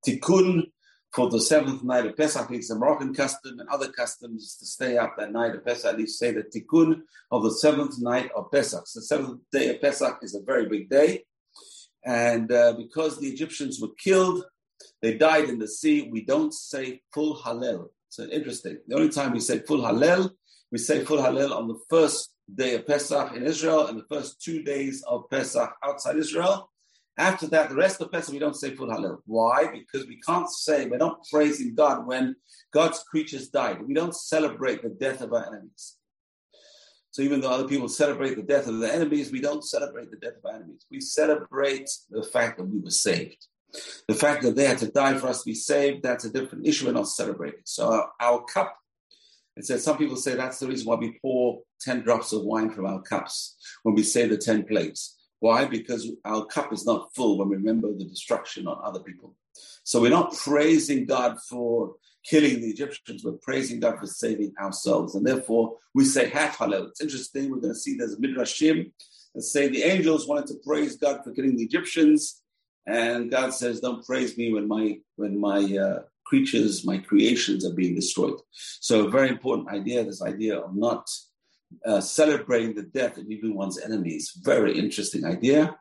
tikkun 0.06 0.70
for 1.12 1.30
the 1.30 1.40
seventh 1.40 1.82
night 1.82 2.06
of 2.06 2.16
Pesach. 2.16 2.48
It's 2.50 2.70
a 2.70 2.76
Moroccan 2.76 3.14
custom 3.14 3.58
and 3.58 3.68
other 3.68 3.88
customs 3.88 4.56
to 4.58 4.66
stay 4.66 4.98
up 4.98 5.16
that 5.16 5.32
night 5.32 5.54
of 5.54 5.64
Pesach. 5.64 5.92
At 5.92 5.98
least 5.98 6.18
say 6.18 6.32
the 6.32 6.42
tikkun 6.42 7.00
of 7.30 7.42
the 7.42 7.52
seventh 7.52 8.00
night 8.00 8.30
of 8.36 8.50
Pesach. 8.52 8.86
So 8.86 9.00
the 9.00 9.06
seventh 9.06 9.40
day 9.50 9.74
of 9.74 9.80
Pesach 9.80 10.18
is 10.22 10.34
a 10.34 10.42
very 10.42 10.68
big 10.68 10.88
day. 10.90 11.24
And 12.04 12.50
uh, 12.52 12.74
because 12.74 13.18
the 13.18 13.28
Egyptians 13.28 13.80
were 13.80 13.94
killed, 13.98 14.44
they 15.02 15.14
died 15.16 15.48
in 15.48 15.58
the 15.58 15.68
sea, 15.68 16.08
we 16.10 16.24
don't 16.24 16.54
say 16.54 17.02
full 17.12 17.36
Hallel. 17.36 17.88
So 18.08 18.24
interesting. 18.24 18.78
The 18.86 18.96
only 18.96 19.10
time 19.10 19.32
we 19.32 19.40
say 19.40 19.60
full 19.60 19.82
Hallel, 19.82 20.30
we 20.72 20.78
say 20.78 21.04
full 21.04 21.18
Hallel 21.18 21.54
on 21.54 21.68
the 21.68 21.78
first 21.88 22.34
day 22.52 22.74
of 22.74 22.86
Pesach 22.86 23.34
in 23.34 23.42
Israel 23.42 23.86
and 23.86 23.98
the 23.98 24.06
first 24.08 24.40
two 24.40 24.62
days 24.62 25.02
of 25.06 25.28
Pesach 25.30 25.70
outside 25.84 26.16
Israel. 26.16 26.70
After 27.18 27.48
that, 27.48 27.68
the 27.68 27.74
rest 27.74 28.00
of 28.00 28.12
Pesach, 28.12 28.32
we 28.32 28.38
don't 28.38 28.56
say 28.56 28.74
full 28.74 28.88
Hallel. 28.88 29.18
Why? 29.26 29.66
Because 29.72 30.06
we 30.06 30.20
can't 30.20 30.48
say, 30.48 30.86
we're 30.86 30.98
not 30.98 31.24
praising 31.30 31.74
God 31.74 32.06
when 32.06 32.36
God's 32.72 33.00
creatures 33.10 33.48
died. 33.48 33.82
We 33.86 33.92
don't 33.92 34.14
celebrate 34.14 34.82
the 34.82 34.88
death 34.88 35.20
of 35.20 35.32
our 35.32 35.46
enemies. 35.46 35.97
So 37.18 37.24
even 37.24 37.40
though 37.40 37.50
other 37.50 37.66
people 37.66 37.88
celebrate 37.88 38.36
the 38.36 38.44
death 38.44 38.68
of 38.68 38.78
their 38.78 38.92
enemies, 38.92 39.32
we 39.32 39.40
don't 39.40 39.64
celebrate 39.64 40.08
the 40.08 40.18
death 40.18 40.36
of 40.36 40.44
our 40.44 40.54
enemies. 40.54 40.86
We 40.88 41.00
celebrate 41.00 41.90
the 42.08 42.22
fact 42.22 42.58
that 42.58 42.64
we 42.68 42.78
were 42.78 42.90
saved. 42.90 43.44
The 44.06 44.14
fact 44.14 44.44
that 44.44 44.54
they 44.54 44.66
had 44.66 44.78
to 44.78 44.92
die 44.92 45.18
for 45.18 45.26
us 45.26 45.42
to 45.42 45.50
be 45.50 45.54
saved, 45.56 46.04
that's 46.04 46.26
a 46.26 46.30
different 46.30 46.64
issue. 46.64 46.86
We're 46.86 46.92
not 46.92 47.08
celebrating. 47.08 47.62
So 47.64 47.90
our, 47.90 48.12
our 48.20 48.44
cup 48.44 48.72
it 49.56 49.66
says 49.66 49.82
some 49.82 49.98
people 49.98 50.14
say 50.14 50.36
that's 50.36 50.60
the 50.60 50.68
reason 50.68 50.86
why 50.86 50.94
we 50.94 51.18
pour 51.20 51.60
10 51.80 52.02
drops 52.02 52.32
of 52.32 52.44
wine 52.44 52.70
from 52.70 52.86
our 52.86 53.02
cups 53.02 53.56
when 53.82 53.96
we 53.96 54.04
say 54.04 54.28
the 54.28 54.38
10 54.38 54.66
plagues. 54.66 55.16
Why? 55.40 55.64
Because 55.64 56.08
our 56.24 56.44
cup 56.44 56.72
is 56.72 56.86
not 56.86 57.12
full 57.16 57.36
when 57.36 57.48
we 57.48 57.56
remember 57.56 57.88
the 57.92 58.04
destruction 58.04 58.68
on 58.68 58.78
other 58.84 59.00
people. 59.00 59.34
So 59.88 60.02
we're 60.02 60.10
not 60.10 60.36
praising 60.36 61.06
God 61.06 61.40
for 61.40 61.94
killing 62.22 62.60
the 62.60 62.68
Egyptians, 62.68 63.24
we're 63.24 63.32
praising 63.40 63.80
God 63.80 63.98
for 63.98 64.06
saving 64.06 64.52
ourselves. 64.60 65.14
And 65.14 65.26
therefore, 65.26 65.76
we 65.94 66.04
say 66.04 66.28
Hallel. 66.28 66.88
It's 66.88 67.00
interesting, 67.00 67.50
we're 67.50 67.62
going 67.62 67.72
to 67.72 67.80
see 67.80 67.96
there's 67.96 68.18
Midrashim 68.18 68.92
that 69.34 69.40
say 69.40 69.68
the 69.68 69.84
angels 69.84 70.28
wanted 70.28 70.46
to 70.48 70.56
praise 70.62 70.96
God 70.96 71.20
for 71.24 71.32
killing 71.32 71.56
the 71.56 71.62
Egyptians. 71.62 72.42
And 72.86 73.30
God 73.30 73.54
says, 73.54 73.80
"Don't 73.80 74.04
praise 74.04 74.36
me 74.36 74.52
when 74.52 74.68
my 74.68 74.98
when 75.16 75.40
my 75.40 75.60
uh, 75.86 76.00
creatures, 76.26 76.84
my 76.84 76.98
creations 76.98 77.64
are 77.64 77.72
being 77.72 77.94
destroyed. 77.94 78.38
So, 78.80 79.06
a 79.06 79.10
very 79.10 79.30
important 79.30 79.70
idea 79.70 80.04
this 80.04 80.20
idea 80.20 80.58
of 80.58 80.76
not 80.76 81.08
uh, 81.86 82.02
celebrating 82.02 82.74
the 82.74 82.82
death 82.82 83.16
of 83.16 83.30
even 83.30 83.54
one's 83.54 83.80
enemies. 83.80 84.38
Very 84.42 84.78
interesting 84.78 85.24
idea. 85.24 85.78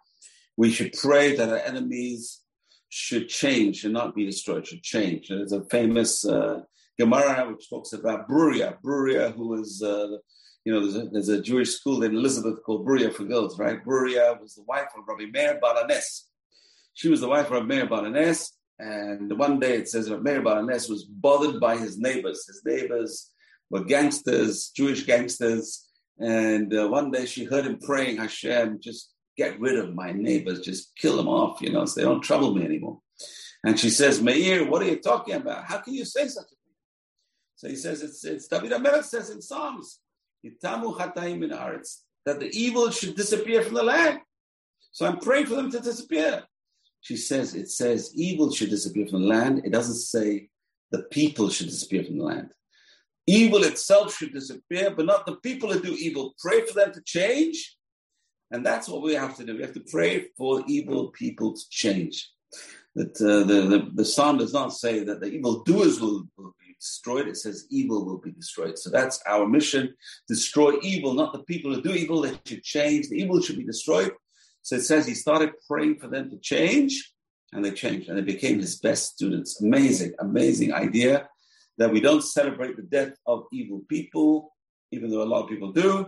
We 0.56 0.72
should 0.72 0.94
pray 0.94 1.36
that 1.36 1.50
our 1.50 1.58
enemies 1.72 2.42
should 2.90 3.28
change 3.30 3.78
should 3.78 3.92
not 3.92 4.16
be 4.16 4.26
destroyed, 4.26 4.66
should 4.66 4.84
change. 4.84 5.28
There's 5.30 5.52
a 5.52 5.64
famous 5.66 6.26
uh, 6.26 6.62
Gemara 7.00 7.52
which 7.52 7.70
talks 7.70 7.94
about 7.94 8.28
Bruria, 8.30 8.78
Bruria, 8.84 9.34
who 9.34 9.50
was, 9.50 9.82
uh, 9.84 10.18
you 10.66 10.74
know, 10.74 10.80
there's 10.82 10.96
a, 10.96 11.10
there's 11.10 11.30
a, 11.30 11.42
Jewish 11.42 11.72
school 11.72 12.04
in 12.04 12.16
Elizabeth 12.16 12.64
called 12.64 12.86
Bruria 12.86 13.14
for 13.14 13.24
girls, 13.26 13.60
right? 13.60 13.84
Bruria 13.84 14.40
was 14.42 14.56
the 14.56 14.64
wife 14.64 14.88
of 14.98 15.04
Rabbi 15.08 15.26
Meir 15.32 15.60
Baal 15.62 15.76
HaNes. 15.76 16.24
She 16.94 17.10
was 17.10 17.22
the 17.22 17.30
wife 17.30 17.48
of 17.48 17.52
Rabbi 17.52 17.66
Meir 17.66 17.86
Baal 17.86 18.04
HaNes, 18.04 18.52
and 18.80 19.38
one 19.38 19.60
day 19.60 19.76
it 19.76 19.90
says 19.90 20.08
that 20.08 20.24
Meir 20.24 20.42
Baal 20.42 20.64
HaNes 20.64 20.90
was 20.90 21.06
bothered 21.06 21.60
by 21.60 21.78
his 21.78 21.98
neighbors. 22.00 22.46
His 22.48 22.62
neighbors 22.66 23.32
were 23.70 23.84
gangsters, 23.84 24.72
Jewish 24.76 25.04
gangsters. 25.04 25.88
And 26.20 26.74
uh, 26.74 26.88
one 26.88 27.12
day 27.12 27.26
she 27.26 27.44
heard 27.44 27.66
him 27.66 27.80
praying, 27.80 28.18
Hashem, 28.18 28.80
just 28.82 29.14
get 29.38 29.60
rid 29.60 29.78
of 29.78 29.96
my 29.96 30.12
neighbors, 30.12 30.62
just 30.62 30.96
kill 30.96 31.16
them 31.18 31.28
off, 31.28 31.62
you 31.62 31.72
know, 31.72 31.86
so 31.86 32.00
they 32.00 32.06
don't 32.06 32.22
trouble 32.22 32.54
me 32.56 32.66
anymore. 32.66 33.00
And 33.64 33.80
she 33.80 33.90
says, 33.90 34.22
Meir, 34.22 34.66
what 34.70 34.82
are 34.82 34.86
you 34.86 34.98
talking 34.98 35.36
about? 35.36 35.66
How 35.66 35.78
can 35.80 35.94
you 35.94 36.06
say 36.06 36.28
such 36.28 36.46
a 36.46 36.50
thing? 36.50 36.76
So 37.56 37.68
he 37.68 37.76
says, 37.76 38.02
it's, 38.02 38.24
it's 38.24 38.48
David 38.48 38.72
HaMelech 38.72 39.04
says 39.04 39.30
in 39.30 39.42
Psalms, 39.42 40.00
that 40.44 42.40
the 42.40 42.50
evil 42.54 42.92
should 42.92 43.16
disappear 43.16 43.64
from 43.64 43.74
the 43.74 43.84
land. 43.84 44.20
So 44.92 45.06
I'm 45.06 45.20
praying 45.20 45.48
for 45.48 45.56
them 45.56 45.72
to 45.72 45.80
disappear 45.80 46.44
she 47.08 47.16
says 47.16 47.56
it 47.56 47.70
says 47.70 48.12
evil 48.16 48.52
should 48.52 48.70
disappear 48.70 49.08
from 49.08 49.22
the 49.22 49.28
land. 49.28 49.62
It 49.64 49.72
doesn't 49.72 49.96
say 49.96 50.50
the 50.92 51.04
people 51.04 51.50
should 51.50 51.68
disappear 51.68 52.04
from 52.04 52.18
the 52.18 52.26
land. 52.26 52.50
Evil 53.26 53.64
itself 53.64 54.14
should 54.14 54.34
disappear, 54.34 54.92
but 54.92 55.06
not 55.06 55.26
the 55.26 55.38
people 55.38 55.72
who 55.72 55.80
do 55.82 55.96
evil. 55.96 56.34
Pray 56.38 56.66
for 56.66 56.74
them 56.74 56.92
to 56.94 57.02
change, 57.06 57.77
And 58.52 58.66
that's 58.66 58.88
what 58.88 59.02
we 59.02 59.14
have 59.14 59.36
to 59.38 59.46
do. 59.46 59.56
We 59.56 59.62
have 59.62 59.74
to 59.74 59.84
pray 59.92 60.28
for 60.38 60.64
evil 60.68 61.10
people 61.10 61.54
to 61.54 61.62
change. 61.70 62.32
That 62.96 63.16
uh, 63.22 63.46
the, 63.46 63.68
the, 63.68 63.92
the 63.94 64.06
psalm 64.06 64.38
does 64.38 64.54
not 64.54 64.74
say 64.74 65.04
that 65.04 65.20
the 65.20 65.28
evil 65.28 65.64
doers 65.64 66.00
will, 66.00 66.24
will 66.38 66.56
be 66.60 66.74
destroyed. 66.80 67.28
It 67.28 67.38
says 67.38 67.68
evil 67.70 68.06
will 68.06 68.18
be 68.18 68.32
destroyed. 68.32 68.78
So 68.80 68.90
that's 68.90 69.22
our 69.28 69.48
mission. 69.48 69.94
Destroy 70.28 70.78
evil, 70.82 71.14
not 71.14 71.34
the 71.34 71.44
people 71.44 71.74
who 71.74 71.82
do 71.82 71.94
evil. 71.94 72.22
They 72.22 72.40
should 72.46 72.64
change. 72.64 73.10
The 73.10 73.18
evil 73.18 73.42
should 73.42 73.58
be 73.58 73.66
destroyed. 73.66 74.12
So 74.64 74.76
it 74.76 74.82
says 74.82 75.06
he 75.06 75.14
started 75.14 75.52
praying 75.68 76.00
for 76.00 76.08
them 76.08 76.30
to 76.30 76.38
change 76.40 77.14
and 77.54 77.64
they 77.64 77.72
changed 77.72 78.10
and 78.10 78.18
they 78.18 78.22
became 78.22 78.60
his 78.60 78.80
best 78.80 79.14
students. 79.14 79.62
Amazing, 79.62 80.14
amazing 80.20 80.74
idea 80.74 81.30
that 81.78 81.92
we 81.92 82.02
don't 82.02 82.24
celebrate 82.24 82.76
the 82.76 82.84
death 82.84 83.14
of 83.26 83.46
evil 83.52 83.82
people, 83.88 84.54
even 84.92 85.10
though 85.10 85.24
a 85.24 85.32
lot 85.32 85.44
of 85.44 85.50
people 85.50 85.72
do. 85.72 86.08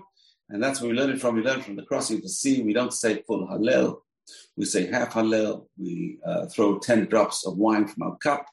And 0.49 0.61
that's 0.61 0.81
where 0.81 0.89
we 0.89 0.97
learn 0.97 1.11
it 1.11 1.21
from. 1.21 1.35
We 1.35 1.41
learn 1.41 1.61
from 1.61 1.75
the 1.75 1.83
crossing 1.83 2.17
of 2.17 2.23
the 2.23 2.29
sea. 2.29 2.61
We 2.61 2.73
don't 2.73 2.93
say 2.93 3.21
full 3.27 3.47
Hallel. 3.47 4.01
We 4.57 4.65
say 4.65 4.87
half 4.87 5.13
Hallel. 5.13 5.67
We 5.77 6.19
uh, 6.25 6.47
throw 6.47 6.79
10 6.79 7.05
drops 7.05 7.45
of 7.45 7.57
wine 7.57 7.87
from 7.87 8.03
our 8.03 8.17
cup. 8.17 8.45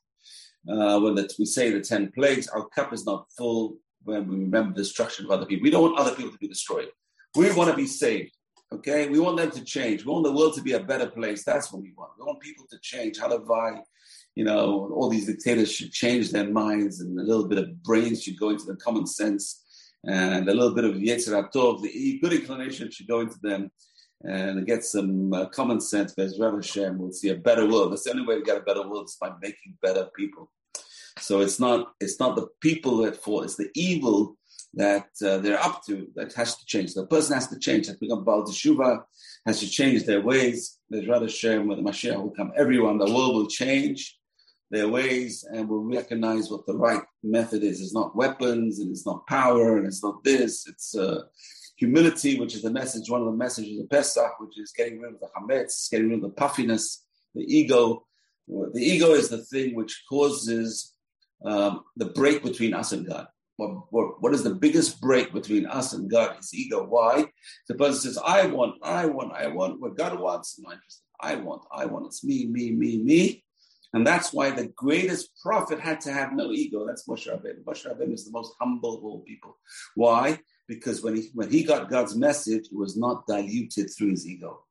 Uh, 0.68 0.98
when 1.00 1.14
the, 1.14 1.32
we 1.38 1.46
say 1.46 1.70
the 1.70 1.80
10 1.80 2.12
plagues, 2.12 2.48
our 2.48 2.66
cup 2.68 2.92
is 2.92 3.06
not 3.06 3.26
full 3.36 3.76
when 4.04 4.28
we 4.28 4.36
remember 4.36 4.74
the 4.74 4.82
destruction 4.82 5.24
of 5.24 5.30
other 5.30 5.46
people. 5.46 5.64
We 5.64 5.70
don't 5.70 5.82
want 5.82 5.98
other 5.98 6.14
people 6.14 6.32
to 6.32 6.38
be 6.38 6.48
destroyed. 6.48 6.88
We 7.34 7.52
want 7.52 7.70
to 7.70 7.76
be 7.76 7.86
saved. 7.86 8.32
Okay, 8.72 9.08
we 9.08 9.20
want 9.20 9.36
them 9.36 9.50
to 9.52 9.64
change. 9.64 10.04
We 10.04 10.12
want 10.12 10.24
the 10.24 10.32
world 10.32 10.54
to 10.54 10.62
be 10.62 10.72
a 10.72 10.80
better 10.80 11.06
place. 11.06 11.44
That's 11.44 11.72
what 11.72 11.82
we 11.82 11.92
want. 11.96 12.12
We 12.18 12.24
want 12.24 12.40
people 12.40 12.66
to 12.70 12.78
change. 12.82 13.18
Halavai, 13.18 13.80
you 14.34 14.44
know, 14.44 14.90
all 14.92 15.08
these 15.08 15.26
dictators 15.26 15.70
should 15.70 15.92
change 15.92 16.32
their 16.32 16.50
minds, 16.50 17.00
and 17.00 17.18
a 17.18 17.22
little 17.22 17.46
bit 17.46 17.58
of 17.58 17.82
brains 17.84 18.24
should 18.24 18.38
go 18.38 18.50
into 18.50 18.64
the 18.64 18.74
common 18.76 19.06
sense, 19.06 19.64
and 20.04 20.48
a 20.48 20.54
little 20.54 20.74
bit 20.74 20.84
of 20.84 20.94
Yetzer 20.94 21.50
Tov, 21.52 21.82
the 21.82 22.18
good 22.22 22.32
inclination 22.32 22.90
should 22.90 23.08
go 23.08 23.20
into 23.20 23.38
them, 23.42 23.70
and 24.22 24.66
get 24.66 24.84
some 24.84 25.32
uh, 25.32 25.46
common 25.46 25.80
sense. 25.80 26.14
Rav 26.38 26.54
Hashem 26.54 26.98
will 26.98 27.12
see 27.12 27.30
a 27.30 27.36
better 27.36 27.68
world. 27.68 27.92
That's 27.92 28.04
the 28.04 28.12
only 28.12 28.26
way 28.26 28.36
to 28.36 28.44
get 28.44 28.56
a 28.56 28.60
better 28.60 28.88
world 28.88 29.06
is 29.06 29.16
by 29.20 29.32
making 29.40 29.76
better 29.82 30.08
people. 30.16 30.50
So 31.18 31.40
it's 31.40 31.58
not 31.58 31.92
it's 32.00 32.20
not 32.20 32.36
the 32.36 32.48
people 32.60 32.98
that 32.98 33.16
fall; 33.16 33.42
it's 33.42 33.56
the 33.56 33.70
evil 33.74 34.36
that 34.74 35.08
uh, 35.24 35.38
they're 35.38 35.58
up 35.58 35.82
to 35.86 36.08
that 36.14 36.32
has 36.34 36.56
to 36.56 36.66
change. 36.66 36.94
The 36.94 37.06
person 37.06 37.34
has 37.34 37.48
to 37.48 37.58
change, 37.58 37.86
has 37.86 37.96
to 37.96 38.00
become 38.00 38.24
Baal 38.24 38.44
Teshuva, 38.44 39.02
has 39.46 39.60
to 39.60 39.68
change 39.68 40.04
their 40.04 40.20
ways. 40.20 40.78
There's 40.90 41.08
rather 41.08 41.28
Shem, 41.28 41.66
when 41.66 41.82
the 41.82 41.90
Mashiach 41.90 42.22
will 42.22 42.30
come, 42.30 42.52
everyone, 42.56 42.98
the 42.98 43.06
world 43.06 43.34
will 43.34 43.46
change 43.46 44.18
their 44.70 44.88
ways 44.88 45.44
and 45.50 45.68
will 45.68 45.84
recognize 45.84 46.50
what 46.50 46.66
the 46.66 46.76
right 46.76 47.02
method 47.22 47.62
is. 47.62 47.80
It's 47.80 47.94
not 47.94 48.16
weapons 48.16 48.80
and 48.80 48.90
it's 48.90 49.06
not 49.06 49.26
power 49.26 49.76
and 49.78 49.86
it's 49.86 50.02
not 50.02 50.24
this. 50.24 50.66
It's 50.66 50.96
uh, 50.96 51.22
humility, 51.76 52.38
which 52.38 52.54
is 52.54 52.62
the 52.62 52.70
message, 52.70 53.08
one 53.08 53.20
of 53.20 53.26
the 53.26 53.32
messages 53.32 53.78
of 53.80 53.88
Pesach, 53.90 54.40
which 54.40 54.58
is 54.58 54.72
getting 54.76 55.00
rid 55.00 55.14
of 55.14 55.20
the 55.20 55.28
chametz, 55.36 55.90
getting 55.90 56.08
rid 56.08 56.16
of 56.16 56.22
the 56.22 56.30
puffiness, 56.30 57.04
the 57.34 57.42
ego. 57.42 58.06
The 58.48 58.80
ego 58.80 59.12
is 59.12 59.28
the 59.28 59.44
thing 59.44 59.74
which 59.74 60.04
causes 60.08 60.94
um, 61.44 61.82
the 61.96 62.06
break 62.06 62.42
between 62.42 62.74
us 62.74 62.92
and 62.92 63.06
God 63.06 63.26
what, 63.56 63.70
what, 63.90 64.22
what 64.22 64.34
is 64.34 64.44
the 64.44 64.54
biggest 64.54 65.00
break 65.00 65.32
between 65.32 65.66
us 65.66 65.92
and 65.92 66.10
God 66.10 66.38
is 66.38 66.54
ego. 66.54 66.84
Why? 66.84 67.26
The 67.68 67.74
person 67.74 68.00
says, 68.00 68.18
I 68.24 68.46
want, 68.46 68.76
I 68.82 69.06
want, 69.06 69.32
I 69.32 69.46
want 69.48 69.80
what 69.80 69.96
God 69.96 70.18
wants. 70.18 70.58
I'm 70.58 70.64
not 70.64 70.74
interested. 70.74 71.02
I 71.20 71.34
want, 71.36 71.62
I 71.72 71.86
want. 71.86 72.06
It's 72.06 72.24
me, 72.24 72.46
me, 72.46 72.72
me, 72.72 72.98
me. 72.98 73.44
And 73.96 74.06
that's 74.06 74.30
why 74.30 74.50
the 74.50 74.66
greatest 74.76 75.30
prophet 75.42 75.80
had 75.80 76.02
to 76.02 76.12
have 76.12 76.34
no 76.34 76.52
ego. 76.52 76.86
That's 76.86 77.08
Moshe 77.08 77.28
Rabbeinu. 77.28 77.64
Moshe 77.64 77.86
Rabbeinu 77.86 78.12
is 78.12 78.26
the 78.26 78.30
most 78.30 78.52
humble 78.60 78.98
of 78.98 79.02
all 79.02 79.20
people. 79.20 79.56
Why? 79.94 80.38
Because 80.68 81.02
when 81.02 81.16
he, 81.16 81.30
when 81.32 81.50
he 81.50 81.64
got 81.64 81.88
God's 81.88 82.14
message, 82.14 82.66
it 82.66 82.76
was 82.76 82.98
not 82.98 83.26
diluted 83.26 83.88
through 83.90 84.10
his 84.10 84.26
ego. 84.28 84.64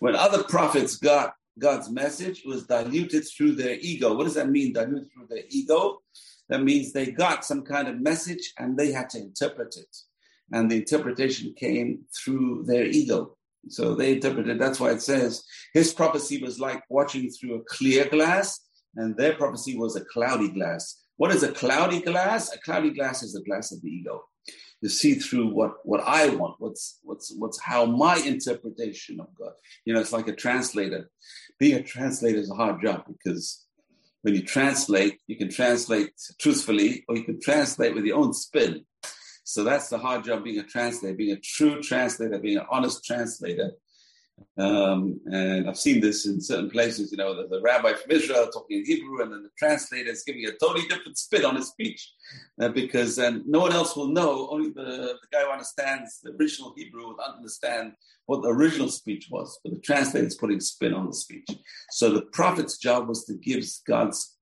When 0.00 0.16
other 0.16 0.42
prophets 0.42 0.96
got 0.96 1.34
God's 1.56 1.88
message, 1.88 2.40
it 2.44 2.48
was 2.48 2.66
diluted 2.66 3.28
through 3.28 3.52
their 3.52 3.76
ego. 3.78 4.16
What 4.16 4.24
does 4.24 4.34
that 4.34 4.50
mean, 4.50 4.72
diluted 4.72 5.06
through 5.12 5.28
their 5.30 5.44
ego? 5.50 6.02
That 6.48 6.64
means 6.64 6.92
they 6.92 7.12
got 7.12 7.44
some 7.44 7.62
kind 7.62 7.86
of 7.86 8.00
message 8.00 8.54
and 8.58 8.76
they 8.76 8.90
had 8.90 9.08
to 9.10 9.18
interpret 9.18 9.76
it. 9.76 9.96
And 10.50 10.68
the 10.68 10.78
interpretation 10.78 11.54
came 11.56 12.06
through 12.12 12.64
their 12.66 12.86
ego. 12.86 13.37
So 13.70 13.94
they 13.94 14.14
interpreted, 14.14 14.58
that's 14.58 14.80
why 14.80 14.90
it 14.90 15.02
says 15.02 15.44
his 15.74 15.92
prophecy 15.92 16.42
was 16.42 16.58
like 16.58 16.82
watching 16.88 17.30
through 17.30 17.56
a 17.56 17.64
clear 17.64 18.08
glass, 18.08 18.60
and 18.96 19.16
their 19.16 19.34
prophecy 19.34 19.76
was 19.76 19.96
a 19.96 20.04
cloudy 20.04 20.48
glass. 20.48 21.02
What 21.16 21.32
is 21.32 21.42
a 21.42 21.52
cloudy 21.52 22.00
glass? 22.00 22.54
A 22.54 22.58
cloudy 22.60 22.90
glass 22.90 23.22
is 23.22 23.32
the 23.32 23.42
glass 23.42 23.72
of 23.72 23.82
the 23.82 23.88
ego. 23.88 24.22
You 24.80 24.88
see 24.88 25.14
through 25.14 25.48
what, 25.48 25.74
what 25.84 26.00
I 26.06 26.28
want, 26.28 26.54
what's 26.58 27.00
what's 27.02 27.34
what's 27.36 27.60
how 27.60 27.84
my 27.84 28.16
interpretation 28.18 29.18
of 29.20 29.26
God. 29.36 29.52
You 29.84 29.92
know, 29.92 30.00
it's 30.00 30.12
like 30.12 30.28
a 30.28 30.34
translator. 30.34 31.10
Being 31.58 31.74
a 31.74 31.82
translator 31.82 32.38
is 32.38 32.50
a 32.50 32.54
hard 32.54 32.80
job 32.80 33.04
because 33.08 33.66
when 34.22 34.34
you 34.34 34.42
translate, 34.42 35.18
you 35.26 35.36
can 35.36 35.50
translate 35.50 36.10
truthfully 36.40 37.04
or 37.08 37.16
you 37.16 37.24
can 37.24 37.40
translate 37.40 37.94
with 37.94 38.04
your 38.04 38.18
own 38.18 38.32
spin. 38.32 38.84
So 39.48 39.64
that's 39.64 39.88
the 39.88 39.96
hard 39.96 40.24
job 40.24 40.44
being 40.44 40.58
a 40.58 40.62
translator, 40.62 41.16
being 41.16 41.34
a 41.34 41.40
true 41.40 41.80
translator, 41.80 42.38
being 42.38 42.58
an 42.58 42.66
honest 42.70 43.02
translator. 43.02 43.70
Um, 44.58 45.18
and 45.32 45.66
I've 45.66 45.78
seen 45.78 46.02
this 46.02 46.26
in 46.26 46.38
certain 46.38 46.68
places, 46.68 47.10
you 47.10 47.16
know, 47.16 47.34
the, 47.34 47.48
the, 47.48 47.62
rabbi 47.62 47.94
from 47.94 48.10
Israel 48.10 48.50
talking 48.52 48.80
in 48.80 48.84
Hebrew, 48.84 49.22
and 49.22 49.32
then 49.32 49.42
the 49.42 49.48
translator 49.58 50.10
is 50.10 50.22
giving 50.22 50.44
a 50.44 50.52
totally 50.52 50.86
different 50.86 51.16
spin 51.16 51.46
on 51.46 51.56
his 51.56 51.68
speech 51.68 52.12
uh, 52.60 52.68
because 52.68 53.16
and 53.16 53.42
no 53.46 53.60
one 53.60 53.72
else 53.72 53.96
will 53.96 54.08
know. 54.08 54.50
Only 54.50 54.68
the, 54.68 55.16
the 55.22 55.28
guy 55.32 55.44
who 55.44 55.50
understands 55.50 56.20
the 56.22 56.32
original 56.38 56.74
Hebrew 56.76 57.06
will 57.06 57.16
understand 57.18 57.94
what 58.26 58.42
the 58.42 58.50
original 58.50 58.90
speech 58.90 59.28
was, 59.30 59.58
but 59.64 59.72
the 59.72 59.80
translator 59.80 60.26
is 60.26 60.34
putting 60.34 60.60
spin 60.60 60.92
on 60.92 61.06
the 61.06 61.14
speech. 61.14 61.48
So 61.90 62.12
the 62.12 62.26
prophet's 62.32 62.76
job 62.76 63.08
was 63.08 63.24
to 63.24 63.34
give 63.34 63.64
God's 63.86 64.37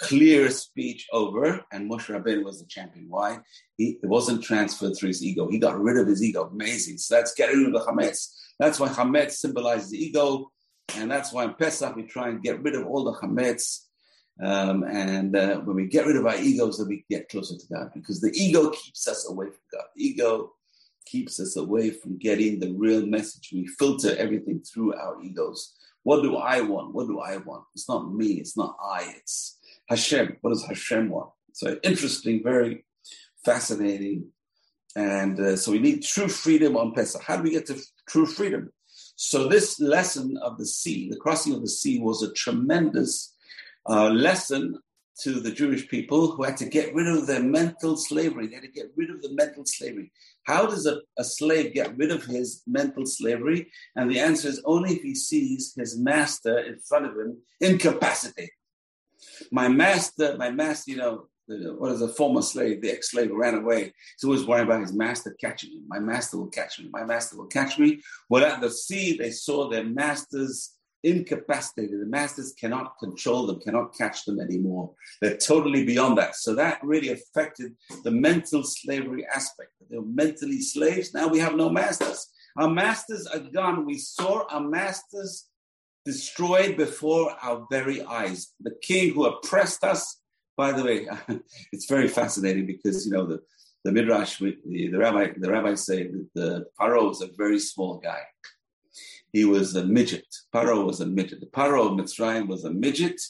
clear 0.00 0.50
speech 0.50 1.06
over, 1.12 1.64
and 1.72 1.90
Moshe 1.90 2.06
Rabbeinu 2.06 2.44
was 2.44 2.60
the 2.60 2.66
champion. 2.66 3.06
Why? 3.08 3.38
He, 3.76 3.98
it 4.02 4.06
wasn't 4.06 4.44
transferred 4.44 4.94
through 4.96 5.08
his 5.08 5.24
ego. 5.24 5.48
He 5.48 5.58
got 5.58 5.80
rid 5.80 5.96
of 5.96 6.06
his 6.06 6.22
ego. 6.22 6.44
Amazing. 6.52 6.98
So 6.98 7.16
that's 7.16 7.34
getting 7.34 7.58
rid 7.58 7.66
of 7.68 7.72
the 7.72 7.90
chametz. 7.90 8.34
That's 8.58 8.80
why 8.80 8.88
chametz 8.88 9.32
symbolizes 9.32 9.90
the 9.90 9.98
ego, 9.98 10.50
and 10.96 11.10
that's 11.10 11.32
why 11.32 11.44
in 11.44 11.54
Pesach 11.54 11.94
we 11.96 12.04
try 12.04 12.28
and 12.28 12.42
get 12.42 12.62
rid 12.62 12.74
of 12.74 12.86
all 12.86 13.04
the 13.04 13.12
chametz. 13.14 13.84
Um, 14.40 14.84
and 14.84 15.34
uh, 15.34 15.56
when 15.58 15.76
we 15.76 15.86
get 15.86 16.06
rid 16.06 16.16
of 16.16 16.26
our 16.26 16.36
egos, 16.36 16.78
then 16.78 16.88
we 16.88 17.04
get 17.10 17.28
closer 17.28 17.56
to 17.56 17.74
God 17.74 17.90
because 17.92 18.20
the 18.20 18.30
ego 18.34 18.70
keeps 18.70 19.08
us 19.08 19.28
away 19.28 19.46
from 19.46 19.60
God. 19.72 19.84
The 19.96 20.04
ego 20.04 20.52
keeps 21.06 21.40
us 21.40 21.56
away 21.56 21.90
from 21.90 22.18
getting 22.18 22.60
the 22.60 22.72
real 22.72 23.04
message. 23.04 23.50
We 23.52 23.66
filter 23.66 24.14
everything 24.16 24.60
through 24.60 24.94
our 24.94 25.20
egos. 25.22 25.74
What 26.04 26.22
do 26.22 26.36
I 26.36 26.60
want? 26.60 26.94
What 26.94 27.08
do 27.08 27.18
I 27.20 27.38
want? 27.38 27.64
It's 27.74 27.88
not 27.88 28.14
me. 28.14 28.34
It's 28.34 28.56
not 28.56 28.76
I. 28.82 29.12
It's 29.16 29.57
Hashem. 29.88 30.36
What 30.40 30.50
does 30.50 30.64
Hashem 30.66 31.08
want? 31.08 31.30
So 31.52 31.78
interesting, 31.82 32.42
very 32.42 32.84
fascinating. 33.44 34.28
And 34.96 35.38
uh, 35.38 35.56
so 35.56 35.72
we 35.72 35.78
need 35.78 36.02
true 36.02 36.28
freedom 36.28 36.76
on 36.76 36.92
Pesach. 36.92 37.22
How 37.22 37.36
do 37.36 37.42
we 37.42 37.50
get 37.50 37.66
to 37.66 37.80
true 38.08 38.26
freedom? 38.26 38.70
So 39.16 39.48
this 39.48 39.80
lesson 39.80 40.36
of 40.42 40.58
the 40.58 40.66
sea, 40.66 41.08
the 41.10 41.16
crossing 41.16 41.54
of 41.54 41.60
the 41.60 41.68
sea, 41.68 42.00
was 42.00 42.22
a 42.22 42.32
tremendous 42.32 43.34
uh, 43.88 44.08
lesson 44.10 44.78
to 45.22 45.40
the 45.40 45.50
Jewish 45.50 45.88
people 45.88 46.30
who 46.30 46.44
had 46.44 46.56
to 46.58 46.68
get 46.68 46.94
rid 46.94 47.08
of 47.08 47.26
their 47.26 47.42
mental 47.42 47.96
slavery. 47.96 48.46
They 48.46 48.54
had 48.54 48.62
to 48.62 48.70
get 48.70 48.92
rid 48.96 49.10
of 49.10 49.20
the 49.20 49.32
mental 49.32 49.64
slavery. 49.66 50.12
How 50.44 50.66
does 50.66 50.86
a, 50.86 51.00
a 51.18 51.24
slave 51.24 51.74
get 51.74 51.96
rid 51.96 52.12
of 52.12 52.24
his 52.24 52.62
mental 52.66 53.04
slavery? 53.04 53.70
And 53.96 54.08
the 54.08 54.20
answer 54.20 54.48
is 54.48 54.62
only 54.64 54.94
if 54.94 55.02
he 55.02 55.14
sees 55.14 55.74
his 55.76 55.98
master 55.98 56.58
in 56.58 56.78
front 56.78 57.06
of 57.06 57.12
him 57.12 57.38
incapacitated. 57.60 58.50
My 59.52 59.68
master, 59.68 60.36
my 60.36 60.50
master, 60.50 60.90
you 60.90 60.96
know, 60.96 61.26
what 61.78 61.92
is 61.92 62.02
a 62.02 62.08
former 62.08 62.42
slave, 62.42 62.82
the 62.82 62.90
ex-slave 62.90 63.30
ran 63.32 63.54
away. 63.54 63.84
He's 64.16 64.24
always 64.24 64.44
worried 64.44 64.64
about 64.64 64.82
his 64.82 64.92
master 64.92 65.34
catching 65.40 65.72
him. 65.72 65.84
My 65.88 65.98
master 65.98 66.36
will 66.36 66.48
catch 66.48 66.78
me. 66.78 66.90
My 66.92 67.04
master 67.04 67.38
will 67.38 67.46
catch 67.46 67.78
me. 67.78 68.02
Well, 68.28 68.44
at 68.44 68.60
the 68.60 68.70
sea, 68.70 69.16
they 69.16 69.30
saw 69.30 69.68
their 69.68 69.84
masters 69.84 70.74
incapacitated. 71.04 72.00
The 72.00 72.06
masters 72.06 72.54
cannot 72.58 72.98
control 72.98 73.46
them, 73.46 73.60
cannot 73.60 73.96
catch 73.96 74.24
them 74.24 74.40
anymore. 74.40 74.92
They're 75.22 75.36
totally 75.36 75.84
beyond 75.84 76.18
that. 76.18 76.36
So 76.36 76.54
that 76.56 76.80
really 76.82 77.10
affected 77.10 77.72
the 78.04 78.10
mental 78.10 78.62
slavery 78.62 79.26
aspect. 79.32 79.70
They 79.88 79.96
were 79.96 80.04
mentally 80.04 80.60
slaves. 80.60 81.14
Now 81.14 81.28
we 81.28 81.38
have 81.38 81.54
no 81.54 81.70
masters. 81.70 82.26
Our 82.58 82.68
masters 82.68 83.26
are 83.26 83.38
gone. 83.38 83.86
We 83.86 83.98
saw 83.98 84.44
our 84.50 84.60
masters 84.60 85.48
destroyed 86.12 86.76
before 86.76 87.24
our 87.42 87.66
very 87.70 87.98
eyes. 88.02 88.40
The 88.68 88.76
king 88.88 89.14
who 89.14 89.26
oppressed 89.26 89.82
us, 89.84 90.02
by 90.56 90.70
the 90.72 90.84
way, 90.88 90.98
it's 91.72 91.88
very 91.94 92.08
fascinating 92.08 92.66
because, 92.66 93.06
you 93.06 93.12
know, 93.12 93.26
the, 93.26 93.38
the 93.84 93.92
Midrash, 93.92 94.38
the, 94.38 94.56
the 94.92 94.98
rabbi, 95.04 95.24
the 95.36 95.50
rabbis 95.50 95.86
say 95.86 96.00
that 96.12 96.28
the 96.34 96.66
Paro 96.78 97.08
was 97.08 97.20
a 97.22 97.28
very 97.36 97.58
small 97.58 97.94
guy 97.98 98.22
he 99.32 99.44
was 99.44 99.76
a 99.76 99.84
midget. 99.84 100.26
Paro 100.54 100.84
was 100.84 101.00
a 101.00 101.06
midget. 101.06 101.40
The 101.40 101.46
Paro 101.46 101.86
of 101.86 101.92
Mitzrayim 101.92 102.48
was 102.48 102.64
a 102.64 102.70
midget. 102.70 103.20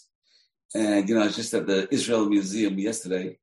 And, 0.74 1.08
you 1.08 1.14
know, 1.14 1.22
I 1.22 1.26
was 1.26 1.36
just 1.36 1.54
at 1.54 1.66
the 1.66 1.92
Israel 1.92 2.28
Museum 2.28 2.78
yesterday, 2.78 3.38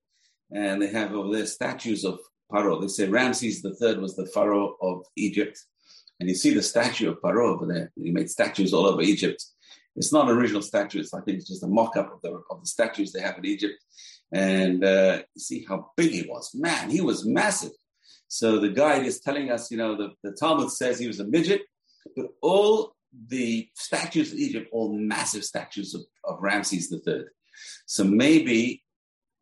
and 0.52 0.82
they 0.82 0.88
have 0.88 1.14
over 1.14 1.36
there 1.36 1.46
statues 1.46 2.06
of 2.06 2.20
Paro. 2.52 2.80
They 2.80 2.88
say 2.88 3.08
Ramses 3.08 3.66
III 3.66 3.98
was 3.98 4.16
the 4.16 4.28
Pharaoh 4.28 4.76
of 4.82 5.04
Egypt. 5.16 5.60
And 6.20 6.30
you 6.30 6.36
see 6.36 6.54
the 6.54 6.64
statue 6.64 7.10
of 7.10 7.22
Paro 7.22 7.54
over 7.54 7.66
there. 7.66 7.92
He 7.96 8.12
made 8.12 8.30
statues 8.30 8.74
all 8.74 8.86
over 8.86 9.02
Egypt. 9.02 9.44
It's 9.96 10.12
not 10.12 10.30
an 10.30 10.38
original 10.38 10.62
statue. 10.62 11.00
It's, 11.00 11.14
I 11.14 11.22
think 11.22 11.38
it's 11.38 11.48
just 11.48 11.64
a 11.64 11.68
mock-up 11.68 12.14
of 12.14 12.22
the, 12.22 12.42
of 12.50 12.62
the 12.62 12.68
statues 12.68 13.12
they 13.12 13.22
have 13.22 13.38
in 13.38 13.46
Egypt. 13.46 13.76
And 14.32 14.84
uh, 14.84 15.24
you 15.34 15.40
see 15.40 15.66
how 15.68 15.92
big 15.96 16.12
he 16.12 16.26
was. 16.28 16.52
Man, 16.54 16.90
he 16.90 17.02
was 17.02 17.26
massive. 17.26 17.72
So 18.28 18.60
the 18.60 18.70
guide 18.70 19.06
is 19.06 19.20
telling 19.20 19.52
us, 19.52 19.72
you 19.72 19.78
know, 19.78 19.96
the, 19.96 20.12
the 20.24 20.32
Talmud 20.32 20.72
says 20.72 21.00
he 21.00 21.08
was 21.08 21.20
a 21.20 21.26
midget, 21.26 21.62
but 22.16 22.28
all 22.42 22.96
the 23.28 23.70
statues 23.76 24.34
in 24.34 24.40
Egypt, 24.40 24.70
all 24.72 24.98
massive 24.98 25.46
statues 25.46 25.94
of, 25.94 26.02
of 26.24 26.42
Ramses 26.42 26.92
III. 26.92 27.26
So 27.86 28.04
maybe 28.04 28.84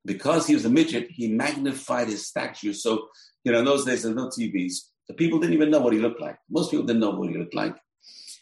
because 0.05 0.47
he 0.47 0.53
was 0.53 0.65
a 0.65 0.69
midget, 0.69 1.09
he 1.09 1.29
magnified 1.29 2.07
his 2.07 2.27
statue. 2.27 2.73
So, 2.73 3.07
you 3.43 3.51
know, 3.51 3.59
in 3.59 3.65
those 3.65 3.85
days, 3.85 4.03
there's 4.03 4.15
no 4.15 4.27
TVs. 4.27 4.89
The 5.07 5.13
people 5.13 5.39
didn't 5.39 5.53
even 5.53 5.69
know 5.69 5.81
what 5.81 5.93
he 5.93 5.99
looked 5.99 6.21
like. 6.21 6.37
Most 6.49 6.71
people 6.71 6.85
didn't 6.85 7.01
know 7.01 7.11
what 7.11 7.29
he 7.29 7.37
looked 7.37 7.55
like. 7.55 7.75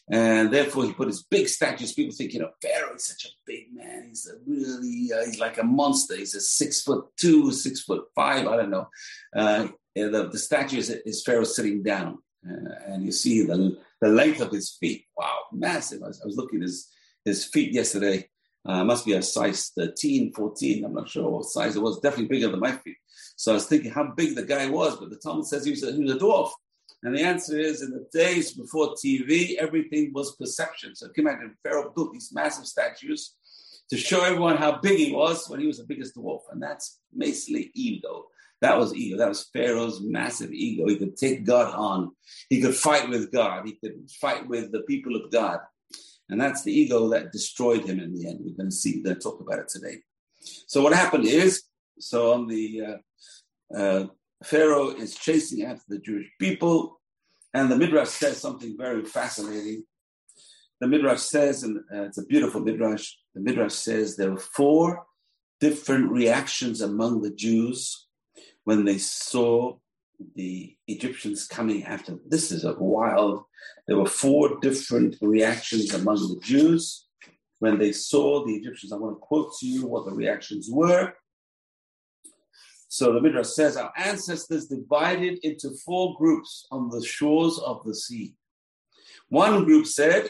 And 0.10 0.52
therefore, 0.52 0.86
he 0.86 0.94
put 0.94 1.08
his 1.08 1.24
big 1.24 1.48
statues. 1.48 1.94
People 1.94 2.14
think, 2.14 2.34
you 2.34 2.40
know, 2.40 2.52
Pharaoh 2.62 2.96
is 2.96 3.06
such 3.06 3.26
a 3.26 3.34
big 3.46 3.68
man. 3.74 4.08
He's 4.10 4.28
a 4.28 4.34
really, 4.46 5.10
uh, 5.14 5.26
he's 5.26 5.40
like 5.40 5.58
a 5.58 5.64
monster. 5.64 6.18
He's 6.18 6.36
a 6.36 6.42
six 6.42 6.82
foot 6.82 7.06
two, 7.18 7.52
six 7.52 7.82
foot 7.84 8.04
five. 8.14 8.46
I 8.46 8.58
don't 8.58 8.72
know. 8.72 8.90
Uh, 9.34 9.70
the, 9.96 10.30
the 10.32 10.38
statue 10.38 10.78
is, 10.78 10.90
is 10.90 11.24
Pharaoh 11.24 11.46
sitting 11.46 11.82
down. 11.82 12.18
Uh, 12.46 12.74
and 12.88 13.06
you 13.06 13.12
see 13.12 13.46
the, 13.46 13.78
the 14.02 14.10
length 14.10 14.42
of 14.42 14.52
his 14.52 14.72
feet. 14.72 15.06
Wow, 15.16 15.38
massive. 15.54 16.04
I 16.04 16.08
was, 16.08 16.22
I 16.22 16.26
was 16.26 16.36
looking 16.36 16.60
at 16.60 16.64
his, 16.64 16.90
his 17.24 17.46
feet 17.46 17.72
yesterday. 17.72 18.28
Uh, 18.66 18.84
must 18.84 19.06
be 19.06 19.14
a 19.14 19.22
size 19.22 19.72
13, 19.78 20.34
14. 20.34 20.86
I'm 20.86 20.94
not 20.94 21.10
sure 21.10 21.30
what 21.30 21.46
size 21.46 21.76
it 21.76 21.82
was. 21.82 22.00
Definitely 22.00 22.28
bigger 22.28 22.50
than 22.50 22.60
my 22.60 22.74
feet. 22.74 22.98
So 23.42 23.54
I 23.54 23.56
was 23.56 23.66
thinking 23.66 23.90
how 23.90 24.04
big 24.04 24.36
the 24.36 24.44
guy 24.44 24.70
was, 24.70 24.98
but 24.98 25.10
the 25.10 25.16
Talmud 25.16 25.48
says 25.48 25.66
he 25.66 25.72
was 25.72 25.82
a, 25.82 25.92
he 25.92 26.04
was 26.04 26.14
a 26.14 26.20
dwarf. 26.20 26.52
And 27.02 27.18
the 27.18 27.24
answer 27.24 27.58
is 27.58 27.82
in 27.82 27.90
the 27.90 28.08
days 28.14 28.54
before 28.54 28.94
TV, 28.94 29.56
everything 29.56 30.12
was 30.14 30.36
perception. 30.36 30.96
So 30.96 31.08
you 31.08 31.24
imagine 31.24 31.58
Pharaoh 31.64 31.92
built 31.96 32.14
these 32.14 32.32
massive 32.32 32.68
statues 32.68 33.34
to 33.90 33.98
show 33.98 34.24
everyone 34.24 34.58
how 34.58 34.78
big 34.78 35.00
he 35.00 35.12
was 35.12 35.50
when 35.50 35.60
he 35.60 35.66
was 35.66 35.80
the 35.80 35.86
biggest 35.86 36.16
dwarf. 36.16 36.42
And 36.52 36.62
that's 36.62 37.00
basically 37.18 37.72
ego. 37.74 38.26
That 38.62 38.78
was 38.78 38.94
ego. 38.94 39.18
That 39.18 39.30
was 39.30 39.50
Pharaoh's 39.52 40.02
massive 40.02 40.52
ego. 40.52 40.88
He 40.88 40.98
could 40.98 41.18
take 41.18 41.44
God 41.44 41.74
on. 41.74 42.12
He 42.48 42.62
could 42.62 42.76
fight 42.76 43.10
with 43.10 43.32
God. 43.32 43.66
He 43.66 43.72
could 43.72 44.08
fight 44.22 44.48
with 44.48 44.72
the 44.72 44.82
people 44.82 45.16
of 45.16 45.32
God. 45.32 45.62
And 46.30 46.40
that's 46.40 46.62
the 46.62 46.72
ego 46.72 47.10
that 47.10 47.32
destroyed 47.32 47.86
him 47.86 48.00
in 48.00 48.14
the 48.14 48.28
end. 48.28 48.42
We're 48.44 48.56
going 48.56 48.70
to 48.70 48.76
see, 48.76 48.98
we're 48.98 49.06
going 49.06 49.16
to 49.16 49.22
talk 49.22 49.42
about 49.42 49.58
it 49.58 49.68
today. 49.68 50.04
So 50.68 50.84
what 50.84 50.94
happened 50.94 51.26
is, 51.26 51.64
so 52.02 52.34
on 52.34 52.48
the 52.48 52.82
uh, 52.82 53.78
uh, 53.78 54.06
Pharaoh 54.44 54.90
is 54.90 55.16
chasing 55.16 55.66
after 55.66 55.84
the 55.88 56.00
Jewish 56.00 56.28
people, 56.40 57.00
and 57.54 57.72
the 57.72 57.78
Midrash 57.78 58.10
says 58.10 58.38
something 58.38 58.76
very 58.78 59.06
fascinating. 59.06 59.84
The 60.80 60.88
Midrash 60.88 61.22
says, 61.22 61.64
and 61.64 61.78
uh, 61.94 62.04
it's 62.04 62.18
a 62.18 62.26
beautiful 62.26 62.62
Midrash, 62.62 63.12
the 63.36 63.42
Midrash 63.42 63.74
says 63.74 64.16
there 64.16 64.32
were 64.32 64.38
four 64.38 65.06
different 65.60 66.12
reactions 66.12 66.82
among 66.82 67.22
the 67.22 67.30
Jews 67.30 68.08
when 68.64 68.84
they 68.84 68.98
saw 68.98 69.78
the 70.36 70.76
Egyptians 70.88 71.48
coming 71.48 71.84
after 71.84 72.12
them. 72.12 72.22
This 72.28 72.52
is 72.52 72.64
a 72.64 72.74
wild, 72.74 73.44
there 73.88 73.98
were 73.98 74.08
four 74.08 74.60
different 74.60 75.18
reactions 75.22 75.94
among 75.94 76.16
the 76.16 76.40
Jews 76.42 77.08
when 77.60 77.78
they 77.78 77.92
saw 77.92 78.44
the 78.46 78.56
Egyptians. 78.56 78.92
I 78.92 78.98
want 78.98 79.16
to 79.16 79.20
quote 79.20 79.54
to 79.60 79.68
you 79.68 79.86
what 79.86 80.06
the 80.06 80.14
reactions 80.14 80.68
were. 80.72 81.14
So 82.92 83.14
the 83.14 83.22
Midrash 83.22 83.48
says, 83.48 83.78
Our 83.78 83.94
ancestors 83.96 84.68
divided 84.68 85.40
into 85.44 85.70
four 85.86 86.14
groups 86.18 86.68
on 86.72 86.90
the 86.90 87.02
shores 87.02 87.58
of 87.60 87.86
the 87.86 87.96
sea. 87.96 88.36
One 89.30 89.64
group 89.64 89.86
said, 89.86 90.30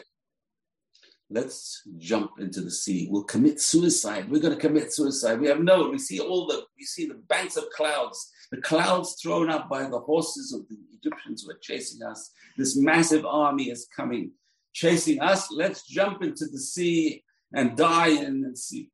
Let's 1.28 1.82
jump 1.98 2.38
into 2.38 2.60
the 2.60 2.70
sea. 2.70 3.08
We'll 3.10 3.24
commit 3.24 3.60
suicide. 3.60 4.30
We're 4.30 4.40
going 4.40 4.54
to 4.54 4.60
commit 4.60 4.94
suicide. 4.94 5.40
We 5.40 5.48
have 5.48 5.58
no, 5.58 5.88
we 5.88 5.98
see 5.98 6.20
all 6.20 6.46
the, 6.46 6.62
we 6.78 6.84
see 6.84 7.06
the 7.08 7.20
banks 7.26 7.56
of 7.56 7.64
clouds, 7.70 8.30
the 8.52 8.60
clouds 8.60 9.16
thrown 9.20 9.50
up 9.50 9.68
by 9.68 9.88
the 9.88 9.98
horses 9.98 10.52
of 10.52 10.68
the 10.68 10.76
Egyptians 10.96 11.42
who 11.42 11.50
are 11.50 11.58
chasing 11.60 12.06
us. 12.06 12.30
This 12.56 12.76
massive 12.76 13.26
army 13.26 13.70
is 13.70 13.88
coming, 13.96 14.30
chasing 14.72 15.20
us. 15.20 15.50
Let's 15.50 15.84
jump 15.88 16.22
into 16.22 16.46
the 16.46 16.60
sea 16.60 17.24
and 17.52 17.76
die 17.76 18.10
in 18.10 18.42
the 18.42 18.56
sea. 18.56 18.91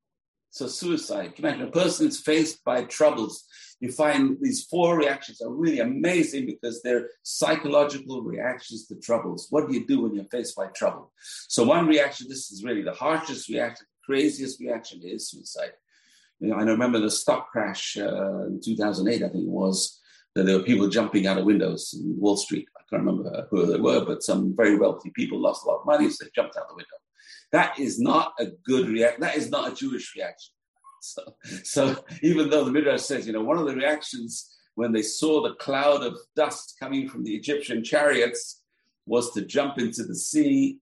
So 0.59 0.66
suicide. 0.66 1.35
Imagine 1.37 1.68
a 1.68 1.71
person 1.71 2.09
is 2.09 2.18
faced 2.18 2.64
by 2.64 2.83
troubles. 2.83 3.44
You 3.79 3.92
find 3.92 4.37
these 4.40 4.64
four 4.64 4.99
reactions 4.99 5.40
are 5.40 5.53
really 5.53 5.79
amazing 5.79 6.47
because 6.47 6.83
they're 6.83 7.11
psychological 7.23 8.23
reactions 8.23 8.88
to 8.88 8.97
troubles. 8.97 9.47
What 9.51 9.68
do 9.68 9.75
you 9.75 9.87
do 9.87 10.01
when 10.01 10.14
you're 10.14 10.25
faced 10.25 10.57
by 10.57 10.66
trouble? 10.75 11.12
So 11.47 11.62
one 11.62 11.87
reaction, 11.87 12.27
this 12.29 12.51
is 12.51 12.64
really 12.64 12.83
the 12.83 12.92
harshest 12.92 13.49
reaction, 13.49 13.87
craziest 14.05 14.59
reaction 14.59 15.01
is 15.05 15.31
suicide. 15.31 15.75
You 16.40 16.49
know, 16.49 16.57
I 16.57 16.64
remember 16.64 16.99
the 16.99 17.12
stock 17.12 17.53
crash 17.53 17.97
uh, 17.97 18.47
in 18.47 18.61
2008, 18.61 19.23
I 19.23 19.29
think 19.29 19.44
it 19.44 19.49
was, 19.49 20.01
that 20.35 20.44
there 20.44 20.59
were 20.59 20.64
people 20.64 20.88
jumping 20.88 21.29
out 21.29 21.38
of 21.38 21.44
windows 21.44 21.94
in 21.97 22.18
Wall 22.18 22.37
Street. 22.37 22.66
I 22.77 22.83
can't 22.90 23.05
remember 23.05 23.47
who 23.53 23.64
they 23.64 23.79
were, 23.79 24.05
but 24.05 24.25
some 24.25 24.57
very 24.57 24.77
wealthy 24.77 25.11
people 25.14 25.40
lost 25.40 25.64
a 25.64 25.68
lot 25.68 25.83
of 25.83 25.87
money, 25.87 26.11
so 26.11 26.25
they 26.25 26.31
jumped 26.35 26.57
out 26.57 26.68
the 26.68 26.75
window. 26.75 26.97
That 27.53 27.79
is 27.79 27.99
not 27.99 28.35
a 28.39 28.47
good 28.67 28.89
reaction. 28.89 29.21
That 29.21 29.37
is 29.37 29.51
not 29.51 29.73
a 29.73 29.75
Jewish 29.75 30.15
reaction. 30.17 30.53
So, 31.01 31.23
so 31.63 32.05
even 32.23 32.51
though 32.51 32.65
the 32.65 32.73
Midrash 32.73 33.03
says, 33.03 33.25
you 33.25 33.33
know, 33.33 33.45
one 33.45 33.57
of 33.57 33.67
the 33.67 33.77
reactions 33.77 34.59
when 34.75 34.93
they 34.93 35.03
saw 35.03 35.41
the 35.41 35.55
cloud 35.55 36.03
of 36.03 36.19
dust 36.35 36.77
coming 36.81 37.09
from 37.09 37.23
the 37.23 37.35
Egyptian 37.35 37.85
chariots 37.85 38.63
was 39.07 39.33
to 39.33 39.43
jump 39.43 39.79
into 39.79 40.05
the 40.05 40.15
sea. 40.15 40.79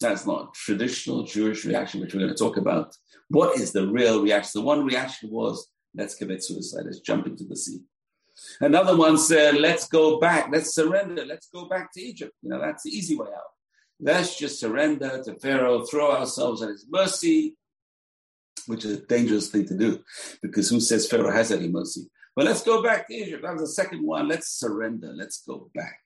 That's 0.00 0.26
not 0.26 0.52
traditional 0.52 1.22
Jewish 1.22 1.64
reaction, 1.64 2.00
which 2.00 2.14
we're 2.14 2.20
going 2.20 2.32
to 2.32 2.38
talk 2.38 2.56
about. 2.58 2.94
What 3.28 3.58
is 3.58 3.72
the 3.72 3.86
real 3.86 4.22
reaction? 4.22 4.60
The 4.60 4.66
one 4.66 4.84
reaction 4.84 5.30
was, 5.30 5.66
let's 5.94 6.14
commit 6.14 6.44
suicide, 6.44 6.84
let's 6.84 7.00
jump 7.00 7.26
into 7.26 7.44
the 7.44 7.56
sea. 7.56 7.80
Another 8.60 8.96
one 8.96 9.18
said, 9.18 9.56
let's 9.56 9.88
go 9.88 10.18
back, 10.18 10.48
let's 10.50 10.74
surrender, 10.74 11.24
let's 11.24 11.48
go 11.48 11.68
back 11.68 11.92
to 11.92 12.02
Egypt. 12.02 12.32
You 12.42 12.50
know, 12.50 12.60
that's 12.60 12.82
the 12.82 12.90
easy 12.90 13.16
way 13.16 13.28
out. 13.28 13.52
Let's 14.00 14.36
just 14.36 14.60
surrender 14.60 15.22
to 15.24 15.34
Pharaoh, 15.36 15.84
throw 15.84 16.12
ourselves 16.12 16.62
at 16.62 16.70
his 16.70 16.86
mercy, 16.88 17.56
which 18.66 18.84
is 18.84 18.98
a 18.98 19.06
dangerous 19.06 19.48
thing 19.48 19.66
to 19.66 19.76
do 19.76 20.02
because 20.42 20.68
who 20.68 20.80
says 20.80 21.08
Pharaoh 21.08 21.30
has 21.30 21.52
any 21.52 21.68
mercy? 21.68 22.10
But 22.36 22.46
let's 22.46 22.62
go 22.62 22.82
back 22.82 23.06
to 23.08 23.14
Egypt. 23.14 23.42
That 23.42 23.52
was 23.52 23.62
the 23.62 23.82
second 23.82 24.04
one. 24.04 24.28
Let's 24.28 24.58
surrender. 24.58 25.12
Let's 25.14 25.42
go 25.46 25.70
back. 25.74 26.00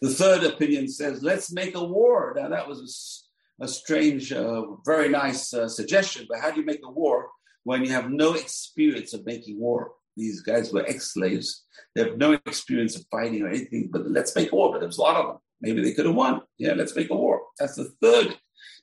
The 0.00 0.10
third 0.10 0.44
opinion 0.44 0.88
says, 0.88 1.22
let's 1.22 1.52
make 1.52 1.74
a 1.74 1.84
war. 1.84 2.34
Now, 2.36 2.48
that 2.48 2.68
was 2.68 3.26
a, 3.60 3.64
a 3.64 3.68
strange, 3.68 4.32
uh, 4.32 4.62
very 4.84 5.08
nice 5.08 5.52
uh, 5.52 5.68
suggestion, 5.68 6.26
but 6.28 6.40
how 6.40 6.50
do 6.50 6.60
you 6.60 6.66
make 6.66 6.80
a 6.84 6.90
war 6.90 7.28
when 7.64 7.84
you 7.84 7.92
have 7.92 8.10
no 8.10 8.34
experience 8.34 9.14
of 9.14 9.26
making 9.26 9.58
war? 9.58 9.92
These 10.16 10.42
guys 10.42 10.72
were 10.72 10.84
ex 10.86 11.12
slaves. 11.12 11.64
They 11.94 12.02
have 12.02 12.18
no 12.18 12.32
experience 12.32 12.96
of 12.96 13.04
fighting 13.10 13.42
or 13.42 13.48
anything, 13.48 13.88
but 13.92 14.08
let's 14.10 14.34
make 14.34 14.52
war. 14.52 14.72
But 14.72 14.80
there's 14.80 14.98
a 14.98 15.02
lot 15.02 15.16
of 15.16 15.26
them. 15.26 15.38
Maybe 15.60 15.82
they 15.82 15.92
could 15.92 16.06
have 16.06 16.14
won. 16.14 16.42
Yeah, 16.58 16.74
let's 16.74 16.94
make 16.94 17.10
a 17.10 17.16
war. 17.16 17.42
That's 17.58 17.76
the 17.76 17.92
third 18.00 18.36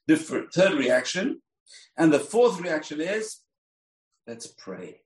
different 0.08 0.54
third 0.54 0.74
reaction. 0.74 1.42
And 1.98 2.14
the 2.14 2.20
fourth 2.20 2.60
reaction 2.60 3.02
is 3.02 3.38
let's 4.28 4.48
pray. 4.48 5.02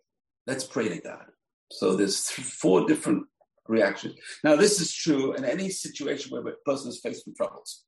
Let's 0.48 0.64
pray 0.64 0.90
to 0.90 1.00
God. 1.00 1.26
So 1.72 1.96
there's 1.96 2.30
four 2.30 2.88
different 2.88 3.26
reactions. 3.68 4.16
Now, 4.44 4.56
this 4.56 4.82
is 4.82 4.94
true 4.94 5.34
in 5.34 5.46
any 5.46 5.70
situation 5.70 6.32
where 6.32 6.54
a 6.54 6.58
person 6.66 6.90
is 6.90 7.00
faced 7.00 7.26
with 7.28 7.38
troubles. 7.38 7.86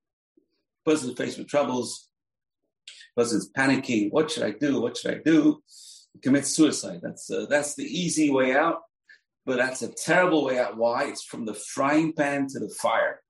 Person 0.85 1.09
is 1.11 1.17
faced 1.17 1.37
with 1.37 1.47
troubles, 1.47 2.09
person 3.17 3.37
is 3.37 3.51
panicking. 3.57 4.11
What 4.11 4.31
should 4.31 4.43
I 4.43 4.51
do? 4.51 4.81
What 4.81 4.97
should 4.97 5.11
I 5.11 5.19
do? 5.23 5.61
Commit 6.21 6.45
suicide. 6.45 6.99
That's 7.01 7.29
uh, 7.29 7.45
that's 7.49 7.75
the 7.75 7.85
easy 7.85 8.29
way 8.29 8.55
out, 8.55 8.81
but 9.45 9.57
that's 9.57 9.81
a 9.81 9.87
terrible 9.87 10.43
way 10.43 10.59
out. 10.59 10.77
Why? 10.77 11.05
It's 11.05 11.23
from 11.23 11.45
the 11.45 11.53
frying 11.53 12.13
pan 12.13 12.47
to 12.49 12.59
the 12.59 12.69
fire, 12.81 13.21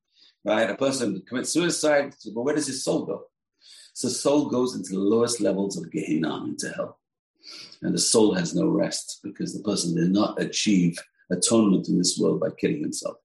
right? 0.44 0.70
A 0.70 0.76
person 0.76 1.22
commits 1.28 1.52
suicide, 1.52 2.16
but 2.34 2.42
where 2.42 2.56
does 2.56 2.68
his 2.68 2.84
soul 2.84 3.06
go? 3.06 3.26
So 3.94 4.08
soul 4.08 4.50
goes 4.50 4.76
into 4.76 4.94
the 4.94 5.00
lowest 5.00 5.42
levels 5.42 5.78
of 5.78 5.92
Gehenna, 5.92 6.44
into 6.46 6.70
hell. 6.70 7.00
And 7.82 7.94
the 7.94 8.00
soul 8.00 8.34
has 8.36 8.56
no 8.56 8.68
rest 8.68 9.20
because 9.24 9.54
the 9.54 9.64
person 9.64 9.96
did 9.96 10.12
not 10.12 10.42
achieve 10.42 10.98
atonement 11.30 11.88
in 11.88 11.98
this 11.98 12.18
world 12.18 12.40
by 12.40 12.50
killing 12.60 12.82
himself. 12.82 13.18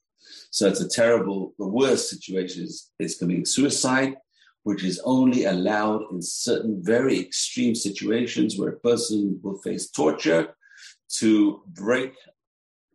So 0.50 0.66
it's 0.66 0.81
a 0.81 0.88
terrible, 0.88 1.55
the 1.59 1.66
worst 1.66 2.11
situation 2.11 2.64
is, 2.64 2.90
is 2.98 3.16
committing 3.16 3.44
suicide, 3.44 4.16
which 4.62 4.83
is 4.83 5.00
only 5.05 5.44
allowed 5.44 6.02
in 6.11 6.20
certain 6.22 6.83
very 6.83 7.20
extreme 7.20 7.74
situations 7.74 8.59
where 8.59 8.70
a 8.70 8.81
person 8.81 9.38
will 9.42 9.59
face 9.59 9.90
torture 9.90 10.57
to 11.09 11.62
break, 11.68 12.14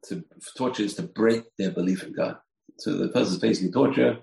to 0.05 0.23
torture 0.57 0.83
is 0.83 0.95
to 0.95 1.03
break 1.03 1.43
their 1.57 1.71
belief 1.71 2.03
in 2.03 2.13
God. 2.13 2.37
So 2.81 2.97
the 2.97 3.19
is 3.19 3.39
facing 3.39 3.71
torture 3.71 4.19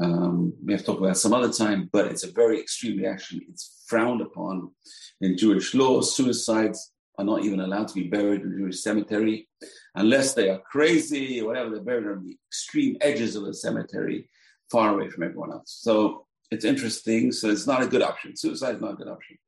um, 0.00 0.52
we 0.64 0.72
have 0.72 0.80
to 0.80 0.86
talk 0.86 0.98
about 0.98 1.16
some 1.16 1.32
other 1.32 1.52
time, 1.52 1.88
but 1.92 2.06
it's 2.06 2.24
a 2.24 2.32
very 2.32 2.60
extreme 2.60 2.98
reaction. 2.98 3.40
It's 3.48 3.84
frowned 3.86 4.20
upon 4.20 4.72
in 5.20 5.38
Jewish 5.38 5.74
law. 5.74 6.00
Suicides 6.00 6.92
are 7.18 7.24
not 7.24 7.44
even 7.44 7.60
allowed 7.60 7.88
to 7.88 7.94
be 7.94 8.08
buried 8.08 8.42
in 8.42 8.58
Jewish 8.58 8.80
cemetery 8.80 9.48
unless 9.94 10.34
they 10.34 10.50
are 10.50 10.60
crazy 10.70 11.40
or 11.40 11.46
whatever. 11.46 11.70
They're 11.70 11.82
buried 11.82 12.06
on 12.06 12.24
the 12.24 12.36
extreme 12.48 12.96
edges 13.00 13.36
of 13.36 13.44
the 13.44 13.54
cemetery. 13.54 14.28
far 14.70 14.92
away 14.94 15.08
from 15.08 15.22
everyone 15.22 15.52
else. 15.52 15.78
So 15.80 16.26
it's 16.50 16.64
interesting. 16.64 17.30
So 17.30 17.48
it's 17.48 17.68
not 17.68 17.82
a 17.82 17.86
good 17.86 18.02
option. 18.02 18.36
Suicide 18.36 18.76
is 18.76 18.80
not 18.80 18.94
a 18.94 18.96
good 18.96 19.08
option. 19.08 19.38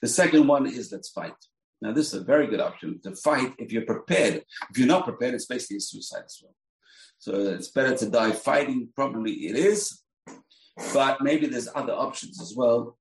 The 0.00 0.08
second 0.08 0.46
one 0.46 0.66
is 0.66 0.92
let's 0.92 1.10
fight. 1.10 1.34
Now, 1.82 1.92
this 1.92 2.08
is 2.08 2.22
a 2.22 2.24
very 2.24 2.46
good 2.46 2.60
option 2.60 3.00
to 3.02 3.14
fight 3.14 3.54
if 3.58 3.72
you're 3.72 3.82
prepared. 3.82 4.44
If 4.70 4.78
you're 4.78 4.86
not 4.86 5.04
prepared, 5.04 5.34
it's 5.34 5.46
basically 5.46 5.76
a 5.76 5.80
suicide 5.80 6.22
as 6.24 6.40
well. 6.42 6.54
So 7.18 7.32
it's 7.34 7.68
better 7.68 7.96
to 7.96 8.10
die 8.10 8.32
fighting. 8.32 8.88
Probably 8.94 9.32
it 9.48 9.56
is, 9.56 10.02
but 10.94 11.20
maybe 11.20 11.46
there's 11.46 11.68
other 11.74 11.92
options 11.92 12.40
as 12.40 12.54
well. 12.56 12.96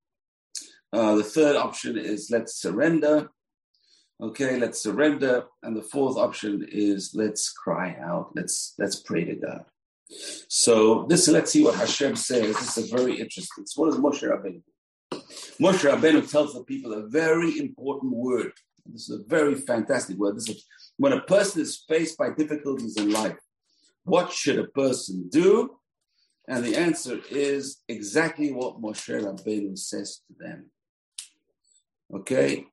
Uh, 0.92 1.16
the 1.16 1.24
third 1.24 1.56
option 1.56 1.98
is 1.98 2.30
let's 2.32 2.56
surrender. 2.62 3.30
Okay, 4.20 4.58
let's 4.60 4.82
surrender. 4.82 5.46
And 5.62 5.78
the 5.78 5.84
fourth 5.84 6.18
option 6.18 6.66
is 6.70 7.12
let's 7.14 7.52
cry 7.52 7.96
out. 8.02 8.32
Let's 8.36 8.74
let's 8.80 9.00
pray 9.00 9.26
to 9.26 9.36
God. 9.36 9.66
So 10.48 11.06
this, 11.10 11.28
let's 11.28 11.52
see 11.52 11.64
what 11.64 11.76
Hashem 11.76 12.16
says. 12.16 12.56
This 12.58 12.78
is 12.78 12.90
very 12.90 13.20
interesting. 13.20 13.66
So 13.66 13.82
what 13.82 13.92
does 13.92 14.00
Moshe 14.00 14.28
Rabbeinu 14.28 14.62
do? 14.64 15.22
Moshe 15.60 15.90
Rabbeinu 15.90 16.30
tells 16.30 16.54
the 16.54 16.64
people 16.64 16.94
a 16.94 17.08
very 17.08 17.60
important 17.60 18.14
word. 18.14 18.54
This 18.86 19.10
is 19.10 19.20
a 19.20 19.24
very 19.28 19.56
fantastic 19.56 20.18
word. 20.18 20.38
This 20.38 20.50
is 20.50 20.66
when 20.98 21.14
a 21.14 21.22
person 21.22 21.62
is 21.62 21.84
faced 21.88 22.18
by 22.18 22.30
difficulties 22.30 22.96
in 22.96 23.12
life. 23.12 23.38
What 24.08 24.32
should 24.32 24.58
a 24.58 24.68
person 24.68 25.28
do? 25.30 25.82
And 26.48 26.64
the 26.64 26.78
answer 26.78 27.20
is 27.30 27.84
exactly 27.90 28.54
what 28.54 28.82
Moshe 28.82 29.10
Rabbeinu 29.22 29.78
says 29.78 30.22
to 30.28 30.34
them. 30.40 30.72
Okay? 32.16 32.68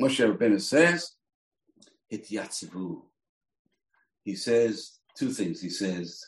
Moshe 0.00 0.24
Rabbeinu 0.24 0.60
says, 0.60 1.16
Hityatzivu. 2.12 3.02
He 4.22 4.36
says 4.36 5.00
two 5.18 5.30
things. 5.30 5.60
He 5.60 5.70
says, 5.70 6.24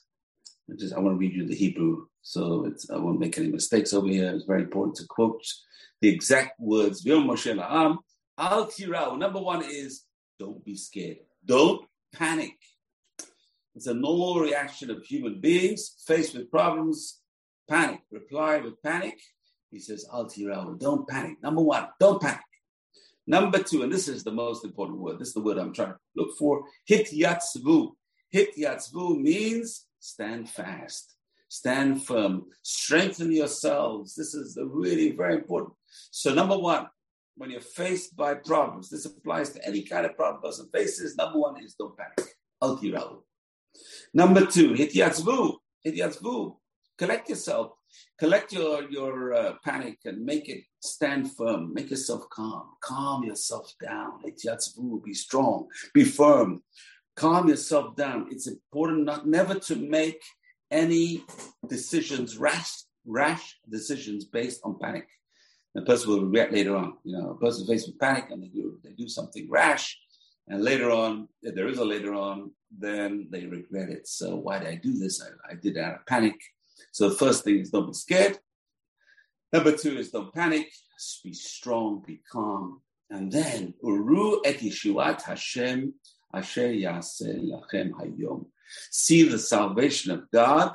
I, 0.69 0.75
just, 0.77 0.93
I 0.93 0.99
want 0.99 1.15
to 1.15 1.19
read 1.19 1.37
you 1.37 1.47
the 1.47 1.55
Hebrew, 1.55 2.07
so 2.23 2.69
I 2.93 2.99
won't 2.99 3.21
make 3.21 3.39
any 3.39 3.47
mistakes 3.47 3.95
over 3.95 4.09
here. 4.09 4.35
It's 4.35 4.45
very 4.45 4.63
important 4.63 4.97
to 4.97 5.07
quote 5.09 5.45
the 6.01 6.09
exact 6.09 6.59
words. 6.59 7.05
Moshe 7.05 8.03
Al. 8.37 9.17
Number 9.17 9.41
one 9.41 9.63
is, 9.63 10.03
don't 10.37 10.65
be 10.65 10.75
scared. 10.75 11.19
Don't 11.45 11.87
panic. 12.13 12.57
It's 13.81 13.87
a 13.87 13.95
normal 13.95 14.41
reaction 14.41 14.91
of 14.91 15.03
human 15.07 15.41
beings 15.41 16.05
faced 16.07 16.35
with 16.35 16.51
problems. 16.51 17.23
Panic. 17.67 18.01
Reply 18.11 18.59
with 18.59 18.75
panic. 18.83 19.19
He 19.71 19.79
says, 19.79 20.05
Al. 20.13 20.29
Don't 20.79 21.09
panic. 21.09 21.43
Number 21.43 21.63
one, 21.63 21.89
don't 21.99 22.21
panic. 22.21 22.43
Number 23.27 23.63
two, 23.63 23.83
and 23.83 23.91
this 23.91 24.07
is 24.07 24.23
the 24.23 24.33
most 24.33 24.67
important 24.67 24.99
word. 24.99 25.19
This 25.19 25.29
is 25.29 25.35
the 25.35 25.41
word 25.41 25.57
I'm 25.57 25.73
trying 25.73 25.93
to 25.93 25.99
look 26.15 26.37
for. 26.37 26.65
Hityatzvu. 26.91 27.93
Hityatzvu 28.35 29.19
means 29.19 29.87
stand 29.99 30.51
fast, 30.51 31.17
stand 31.49 32.05
firm, 32.05 32.49
strengthen 32.61 33.33
yourselves. 33.33 34.15
This 34.15 34.35
is 34.35 34.59
really 34.63 35.13
very 35.13 35.37
important. 35.37 35.73
So, 36.11 36.35
number 36.35 36.59
one, 36.59 36.87
when 37.39 37.51
you're 37.51 37.63
faced 37.63 38.15
by 38.15 38.35
problems, 38.35 38.91
this 38.91 39.07
applies 39.07 39.49
to 39.55 39.67
any 39.67 39.85
kind 39.85 40.05
of 40.05 40.17
problem 40.17 40.43
person 40.43 40.69
faces. 40.71 41.17
Number 41.17 41.39
one 41.39 41.65
is 41.65 41.77
don't 41.77 41.97
panic. 41.97 42.35
Al 42.63 42.77
Number 44.15 44.47
two, 44.47 44.71
hityatzvu. 44.71 45.57
Hityatzvu. 45.87 46.57
Collect 46.99 47.29
yourself. 47.29 47.73
Collect 48.19 48.53
your, 48.53 48.91
your 48.91 49.35
uh, 49.35 49.55
panic 49.65 49.99
and 50.05 50.25
make 50.25 50.49
it 50.49 50.65
stand 50.81 51.33
firm. 51.33 51.73
Make 51.73 51.91
yourself 51.91 52.29
calm. 52.31 52.65
Calm 52.83 53.25
yourself 53.25 53.73
down. 53.83 54.21
Hityatzvu. 54.25 55.03
Be 55.03 55.15
strong. 55.15 55.67
Be 55.95 56.05
firm 56.05 56.63
calm 57.21 57.49
yourself 57.49 57.95
down. 57.97 58.27
It's 58.31 58.47
important 58.47 59.05
not 59.05 59.27
never 59.27 59.55
to 59.55 59.77
make 59.77 60.23
any 60.71 61.25
decisions, 61.69 62.39
rash, 62.39 62.85
rash 63.05 63.59
decisions 63.69 64.25
based 64.25 64.61
on 64.65 64.79
panic. 64.81 65.07
The 65.75 65.83
person 65.83 66.11
will 66.11 66.25
regret 66.25 66.53
later 66.53 66.77
on. 66.77 66.95
You 67.05 67.19
know, 67.19 67.31
a 67.31 67.37
person 67.37 67.67
faced 67.67 67.89
with 67.89 67.99
panic 67.99 68.31
and 68.31 68.43
they 68.43 68.49
do 68.49 68.79
they 68.83 68.93
do 68.93 69.09
something 69.09 69.49
rash, 69.51 69.99
and 70.51 70.65
later 70.65 70.91
on, 70.91 71.29
if 71.43 71.55
there 71.55 71.69
is 71.69 71.79
a 71.79 71.85
later 71.85 72.13
on, 72.13 72.51
then 72.77 73.29
they 73.31 73.47
regret 73.47 73.89
it. 73.89 74.09
So 74.09 74.35
why 74.37 74.59
did 74.59 74.69
I 74.69 74.75
do 74.75 74.99
this? 74.99 75.23
I, 75.23 75.53
I 75.53 75.55
did 75.55 75.77
it 75.77 75.81
out 75.81 75.95
of 75.95 76.07
panic. 76.07 76.35
So 76.91 77.09
the 77.09 77.15
first 77.15 77.45
thing 77.45 77.61
is 77.61 77.71
don't 77.71 77.87
be 77.87 77.93
scared. 77.95 78.37
Number 79.53 79.77
two 79.77 79.97
is 79.97 80.11
don't 80.11 80.35
panic. 80.35 80.69
Be 81.25 81.33
strong, 81.33 82.03
be 82.05 82.21
calm, 82.31 82.83
and 83.09 83.33
then 83.33 83.75
uru 83.83 84.41
et 84.45 84.59
yeshuat 84.59 85.23
Hashem 85.23 85.95
Asher 86.35 86.69
lachem 86.69 87.93
hayom. 87.93 88.47
See 88.91 89.23
the 89.23 89.39
salvation 89.39 90.11
of 90.11 90.31
God 90.33 90.75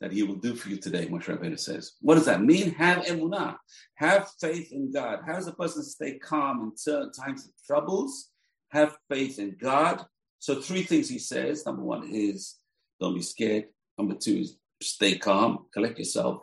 that 0.00 0.10
He 0.10 0.22
will 0.22 0.36
do 0.36 0.54
for 0.54 0.70
you 0.70 0.78
today, 0.78 1.06
Moshe 1.06 1.26
Rabbeinu 1.26 1.60
says. 1.60 1.92
What 2.00 2.14
does 2.16 2.26
that 2.26 2.42
mean? 2.42 2.72
Have 2.74 3.04
emunah. 3.04 3.56
Have 3.96 4.30
faith 4.40 4.72
in 4.72 4.90
God. 4.90 5.20
How 5.26 5.34
does 5.34 5.46
a 5.46 5.52
person 5.52 5.82
stay 5.82 6.18
calm 6.18 6.62
in 6.62 6.76
certain 6.76 7.12
times 7.12 7.44
of 7.44 7.52
troubles? 7.66 8.30
Have 8.74 8.98
faith 9.08 9.38
in 9.38 9.56
God. 9.58 10.04
So 10.40 10.60
three 10.60 10.82
things 10.82 11.08
he 11.08 11.20
says. 11.20 11.64
Number 11.64 11.82
one 11.82 12.08
is 12.10 12.56
don't 13.00 13.14
be 13.14 13.22
scared. 13.22 13.66
Number 13.96 14.14
two 14.14 14.38
is 14.40 14.56
stay 14.82 15.16
calm, 15.16 15.66
collect 15.72 15.98
yourself. 15.98 16.42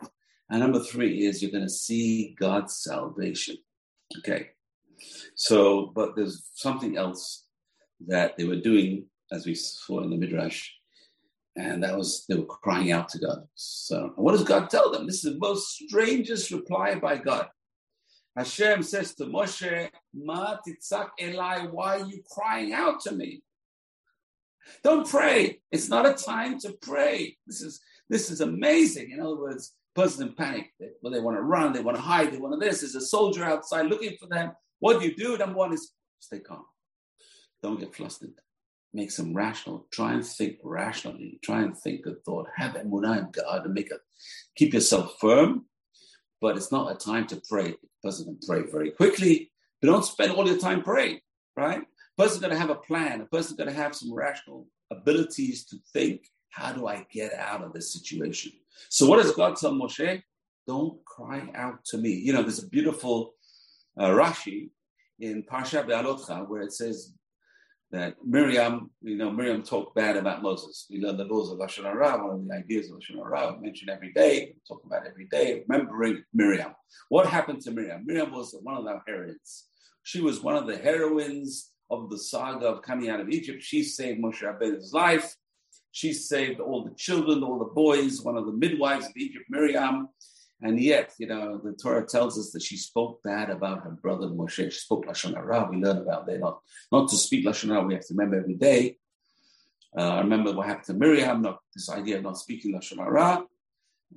And 0.50 0.60
number 0.60 0.80
three 0.80 1.26
is 1.26 1.42
you're 1.42 1.50
going 1.50 1.64
to 1.64 1.70
see 1.70 2.34
God's 2.40 2.76
salvation. 2.76 3.56
Okay. 4.18 4.48
So, 5.34 5.92
but 5.94 6.16
there's 6.16 6.48
something 6.54 6.96
else 6.96 7.44
that 8.06 8.38
they 8.38 8.44
were 8.44 8.60
doing, 8.60 9.06
as 9.30 9.44
we 9.44 9.54
saw 9.54 10.00
in 10.00 10.10
the 10.10 10.16
Midrash, 10.16 10.70
and 11.56 11.82
that 11.82 11.96
was 11.96 12.24
they 12.28 12.36
were 12.36 12.46
crying 12.46 12.92
out 12.92 13.10
to 13.10 13.18
God. 13.18 13.46
So, 13.56 14.12
what 14.16 14.32
does 14.32 14.44
God 14.44 14.70
tell 14.70 14.90
them? 14.90 15.06
This 15.06 15.24
is 15.24 15.34
the 15.34 15.38
most 15.38 15.68
strangest 15.72 16.50
reply 16.50 16.94
by 16.94 17.18
God. 17.18 17.48
Hashem 18.36 18.82
says 18.82 19.14
to 19.16 19.24
Moshe, 19.24 19.90
Ma 20.14 20.56
titzak 20.66 21.10
Eli, 21.20 21.66
why 21.66 22.00
are 22.00 22.06
you 22.06 22.22
crying 22.30 22.72
out 22.72 23.00
to 23.02 23.12
me? 23.12 23.42
Don't 24.82 25.08
pray. 25.08 25.60
It's 25.70 25.88
not 25.88 26.06
a 26.06 26.14
time 26.14 26.58
to 26.60 26.74
pray. 26.80 27.36
This 27.46 27.62
is 27.62 27.80
this 28.08 28.30
is 28.30 28.40
amazing. 28.40 29.10
In 29.10 29.20
other 29.20 29.36
words, 29.36 29.74
person 29.94 30.28
in 30.28 30.34
panic. 30.34 30.72
They, 30.78 30.88
well, 31.02 31.12
they 31.12 31.20
want 31.20 31.36
to 31.36 31.42
run, 31.42 31.72
they 31.72 31.80
want 31.80 31.96
to 31.96 32.02
hide, 32.02 32.32
they 32.32 32.38
want 32.38 32.60
to 32.60 32.64
this. 32.64 32.80
There's 32.80 32.94
a 32.94 33.00
soldier 33.00 33.44
outside 33.44 33.86
looking 33.86 34.16
for 34.20 34.26
them. 34.26 34.52
What 34.80 35.00
do 35.00 35.06
you 35.06 35.14
do? 35.14 35.36
Number 35.36 35.56
one 35.56 35.72
is 35.72 35.92
stay 36.20 36.40
calm. 36.40 36.64
Don't 37.62 37.80
get 37.80 37.94
flustered. 37.94 38.32
Make 38.94 39.10
some 39.10 39.34
rational. 39.34 39.86
Try 39.92 40.14
and 40.14 40.26
think 40.26 40.58
rationally. 40.62 41.38
Try 41.42 41.62
and 41.62 41.76
think 41.76 42.04
a 42.06 42.14
thought. 42.24 42.48
Have 42.56 42.74
emunah 42.74 43.18
in 43.18 43.30
God 43.30 43.64
and 43.64 43.74
make 43.74 43.90
a 43.90 43.96
keep 44.56 44.74
yourself 44.74 45.16
firm. 45.20 45.66
But 46.42 46.58
it's 46.58 46.72
not 46.72 46.92
a 46.92 46.96
time 46.96 47.26
to 47.28 47.40
pray. 47.48 47.70
A 47.70 48.06
person 48.06 48.26
can 48.26 48.38
pray 48.46 48.70
very 48.70 48.90
quickly, 48.90 49.50
but 49.80 49.88
don't 49.88 50.04
spend 50.04 50.32
all 50.32 50.46
your 50.46 50.58
time 50.58 50.82
praying. 50.82 51.20
Right? 51.56 51.80
A 51.80 52.22
person's 52.22 52.40
going 52.40 52.52
to 52.52 52.58
have 52.58 52.70
a 52.70 52.74
plan. 52.74 53.22
A 53.22 53.26
person's 53.26 53.56
going 53.56 53.70
to 53.70 53.76
have 53.82 53.94
some 53.94 54.12
rational 54.12 54.66
abilities 54.90 55.64
to 55.66 55.76
think. 55.94 56.28
How 56.50 56.72
do 56.72 56.86
I 56.86 57.06
get 57.10 57.32
out 57.32 57.62
of 57.62 57.72
this 57.72 57.94
situation? 57.94 58.52
So 58.90 59.06
what 59.06 59.22
does 59.22 59.32
God 59.32 59.56
tell 59.56 59.72
Moshe? 59.72 60.22
Don't 60.66 61.02
cry 61.06 61.48
out 61.54 61.84
to 61.86 61.96
me. 61.96 62.10
You 62.10 62.34
know, 62.34 62.42
there's 62.42 62.62
a 62.62 62.68
beautiful 62.68 63.34
uh, 63.96 64.10
Rashi 64.10 64.70
in 65.18 65.44
Parsha 65.44 65.86
Beha'alotcha 65.86 66.48
where 66.48 66.62
it 66.62 66.72
says, 66.72 67.14
that 67.92 68.16
Miriam, 68.24 68.90
you 69.02 69.16
know, 69.16 69.30
Miriam 69.30 69.62
talked 69.62 69.94
bad 69.94 70.16
about 70.16 70.42
Moses. 70.42 70.86
We 70.90 71.00
learn 71.00 71.18
the 71.18 71.24
laws 71.24 71.52
of 71.52 71.58
Lashon 71.58 71.84
Hara, 71.84 72.26
one 72.26 72.36
of 72.36 72.48
the 72.48 72.54
ideas 72.54 72.90
of 72.90 72.96
Lashon 72.96 73.16
Hara, 73.16 73.60
mentioned 73.60 73.90
every 73.90 74.12
day, 74.14 74.54
talk 74.66 74.82
about 74.84 75.06
every 75.06 75.26
day, 75.26 75.62
remembering 75.68 76.24
Miriam. 76.32 76.74
What 77.10 77.26
happened 77.26 77.60
to 77.62 77.70
Miriam? 77.70 78.06
Miriam 78.06 78.32
was 78.32 78.56
one 78.62 78.78
of 78.78 78.86
our 78.86 79.02
heroines. 79.06 79.68
She 80.04 80.22
was 80.22 80.40
one 80.40 80.56
of 80.56 80.66
the 80.66 80.78
heroines 80.78 81.72
of 81.90 82.08
the 82.08 82.18
saga 82.18 82.66
of 82.66 82.82
coming 82.82 83.10
out 83.10 83.20
of 83.20 83.28
Egypt. 83.28 83.62
She 83.62 83.82
saved 83.82 84.22
Moshe 84.22 84.42
Rabbeinu's 84.42 84.94
life. 84.94 85.36
She 85.90 86.14
saved 86.14 86.60
all 86.60 86.84
the 86.84 86.94
children, 86.96 87.42
all 87.42 87.58
the 87.58 87.66
boys, 87.66 88.22
one 88.22 88.38
of 88.38 88.46
the 88.46 88.52
midwives 88.52 89.04
of 89.04 89.12
Egypt, 89.16 89.44
Miriam. 89.50 90.08
And 90.64 90.78
yet, 90.80 91.12
you 91.18 91.26
know, 91.26 91.60
the 91.62 91.72
Torah 91.72 92.06
tells 92.06 92.38
us 92.38 92.52
that 92.52 92.62
she 92.62 92.76
spoke 92.76 93.20
bad 93.24 93.50
about 93.50 93.82
her 93.82 93.90
brother 93.90 94.28
Moshe. 94.28 94.70
She 94.70 94.78
spoke 94.78 95.06
Lashon 95.06 95.34
Hara. 95.34 95.68
We 95.68 95.78
learn 95.78 95.98
about 95.98 96.26
that. 96.26 96.38
Not, 96.38 96.60
not 96.92 97.10
to 97.10 97.16
speak 97.16 97.44
Lashon 97.44 97.70
Hara, 97.70 97.84
we 97.84 97.94
have 97.94 98.06
to 98.06 98.14
remember 98.14 98.38
every 98.38 98.54
day. 98.54 98.96
Uh, 99.96 100.08
I 100.08 100.20
remember 100.20 100.52
what 100.52 100.68
happened 100.68 100.86
to 100.86 100.94
Miriam, 100.94 101.42
not 101.42 101.58
this 101.74 101.90
idea 101.90 102.18
of 102.18 102.22
not 102.22 102.38
speaking 102.38 102.72
Lashon 102.72 102.98
Hara. 102.98 103.44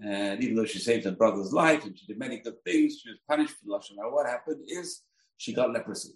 And 0.05 0.43
even 0.43 0.55
though 0.55 0.65
she 0.65 0.77
saved 0.77 1.05
her 1.05 1.12
brother's 1.12 1.51
life 1.51 1.84
and 1.84 1.97
she 1.97 2.05
did 2.05 2.19
many 2.19 2.38
good 2.39 2.63
things, 2.63 2.99
she 3.01 3.10
was 3.10 3.19
punished 3.27 3.55
for 3.55 3.65
Lashon 3.67 3.95
Hara. 3.97 4.13
What 4.13 4.27
happened 4.27 4.62
is 4.67 5.01
she 5.38 5.51
got 5.51 5.73
leprosy. 5.73 6.13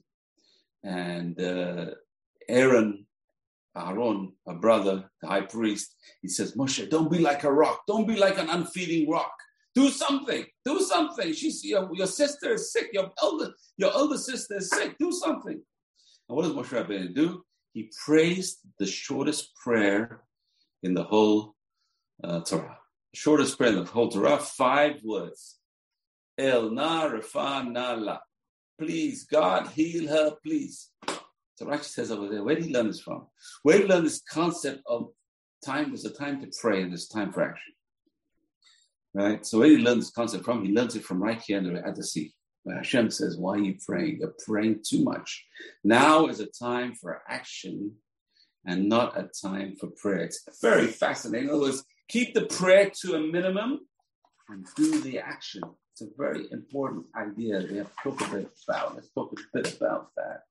And 0.83 1.41
uh, 1.41 1.87
Aaron, 2.47 3.07
Aaron, 3.75 4.33
her 4.45 4.55
brother, 4.55 5.09
the 5.21 5.27
high 5.27 5.41
priest, 5.41 5.95
he 6.21 6.27
says, 6.27 6.55
Moshe, 6.55 6.87
don't 6.87 7.11
be 7.11 7.19
like 7.19 7.43
a 7.43 7.51
rock. 7.51 7.81
Don't 7.87 8.07
be 8.07 8.15
like 8.15 8.37
an 8.37 8.49
unfeeling 8.49 9.09
rock. 9.09 9.33
Do 9.79 9.87
something. 9.87 10.45
Do 10.65 10.81
something. 10.81 11.31
She's 11.31 11.63
your, 11.63 11.89
your 11.93 12.05
sister 12.05 12.51
is 12.55 12.73
sick. 12.73 12.89
Your 12.91 13.11
elder, 13.23 13.53
your 13.77 14.17
sister 14.17 14.57
is 14.57 14.69
sick. 14.69 14.97
Do 14.99 15.09
something. 15.09 15.53
And 16.27 16.35
what 16.35 16.43
does 16.43 16.51
Moshe 16.51 16.77
Rabbeinu 16.77 17.15
do? 17.15 17.45
He 17.71 17.89
prays 18.05 18.57
the 18.77 18.85
shortest 18.85 19.55
prayer 19.55 20.23
in 20.83 20.93
the 20.93 21.03
whole 21.03 21.55
uh, 22.21 22.41
Torah. 22.41 22.77
shortest 23.15 23.57
prayer 23.57 23.69
in 23.69 23.77
the 23.77 23.85
whole 23.85 24.09
Torah, 24.09 24.37
five 24.39 25.01
words. 25.01 25.59
El 26.37 26.71
na 26.71 27.09
refa 27.09 27.71
na 27.71 27.93
la. 27.93 28.17
Please, 28.77 29.23
God, 29.23 29.67
heal 29.67 30.09
her, 30.09 30.35
please. 30.43 30.89
So 31.55 31.65
Rashi 31.65 31.85
says 31.85 32.11
over 32.11 32.27
there, 32.27 32.43
where 32.43 32.55
did 32.55 32.65
he 32.65 32.73
learn 32.73 32.87
this 32.87 32.99
from? 32.99 33.27
Where 33.63 33.77
did 33.77 33.87
he 33.87 33.93
learn 33.93 34.03
this 34.03 34.21
concept 34.29 34.81
of 34.87 35.11
time 35.63 35.89
was 35.91 36.03
a 36.03 36.11
time 36.11 36.41
to 36.41 36.51
pray 36.59 36.81
and 36.81 36.91
there's 36.91 37.07
time 37.07 37.31
for 37.31 37.43
action? 37.43 37.73
Right? 39.13 39.45
So 39.45 39.59
where 39.59 39.69
he 39.69 39.77
learn 39.77 39.99
this 39.99 40.11
concept 40.11 40.45
from? 40.45 40.63
He 40.63 40.71
learns 40.71 40.95
it 40.95 41.03
from 41.03 41.21
right 41.21 41.41
here 41.41 41.83
at 41.85 41.95
the 41.95 42.03
sea. 42.03 42.33
Where 42.63 42.77
Hashem 42.77 43.09
says, 43.09 43.37
Why 43.37 43.53
are 43.53 43.59
you 43.59 43.77
praying? 43.85 44.19
You're 44.19 44.35
praying 44.45 44.81
too 44.87 45.03
much. 45.03 45.45
Now 45.83 46.27
is 46.27 46.39
a 46.39 46.45
time 46.45 46.93
for 46.93 47.21
action 47.27 47.95
and 48.65 48.87
not 48.89 49.17
a 49.17 49.29
time 49.41 49.75
for 49.75 49.87
prayer. 49.87 50.19
It's 50.19 50.43
very 50.61 50.87
fascinating. 50.87 51.49
In 51.49 51.55
other 51.55 51.63
words, 51.63 51.83
keep 52.07 52.33
the 52.33 52.45
prayer 52.45 52.91
to 53.01 53.15
a 53.15 53.19
minimum 53.19 53.79
and 54.49 54.65
do 54.75 55.01
the 55.01 55.19
action. 55.19 55.63
It's 55.93 56.01
a 56.01 56.07
very 56.17 56.45
important 56.51 57.05
idea 57.15 57.65
we 57.69 57.77
have 57.77 57.87
to 57.87 58.11
talk 58.11 58.21
a 58.21 58.35
bit 58.35 58.51
about. 58.67 58.95
Let's 58.95 59.09
talk 59.09 59.33
a 59.33 59.57
bit 59.57 59.75
about 59.75 60.09
that. 60.17 60.43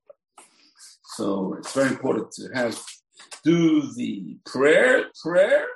So 1.16 1.54
it's 1.54 1.72
very 1.72 1.90
important 1.90 2.32
to 2.32 2.48
have 2.54 2.80
do 3.44 3.92
the 3.94 4.38
prayer, 4.44 5.06
prayer, 5.22 5.66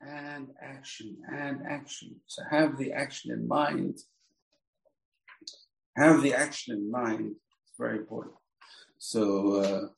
and 0.00 0.48
action, 0.62 1.16
and 1.32 1.60
action. 1.68 2.16
So 2.26 2.42
have 2.50 2.78
the 2.78 2.92
action 2.92 3.32
in 3.32 3.48
mind. 3.48 3.98
Have 5.96 6.22
the 6.22 6.34
action 6.34 6.74
in 6.76 6.90
mind. 6.90 7.32
It's 7.32 7.74
very 7.78 7.98
important. 7.98 8.34
So 8.98 9.56
uh, 9.56 9.88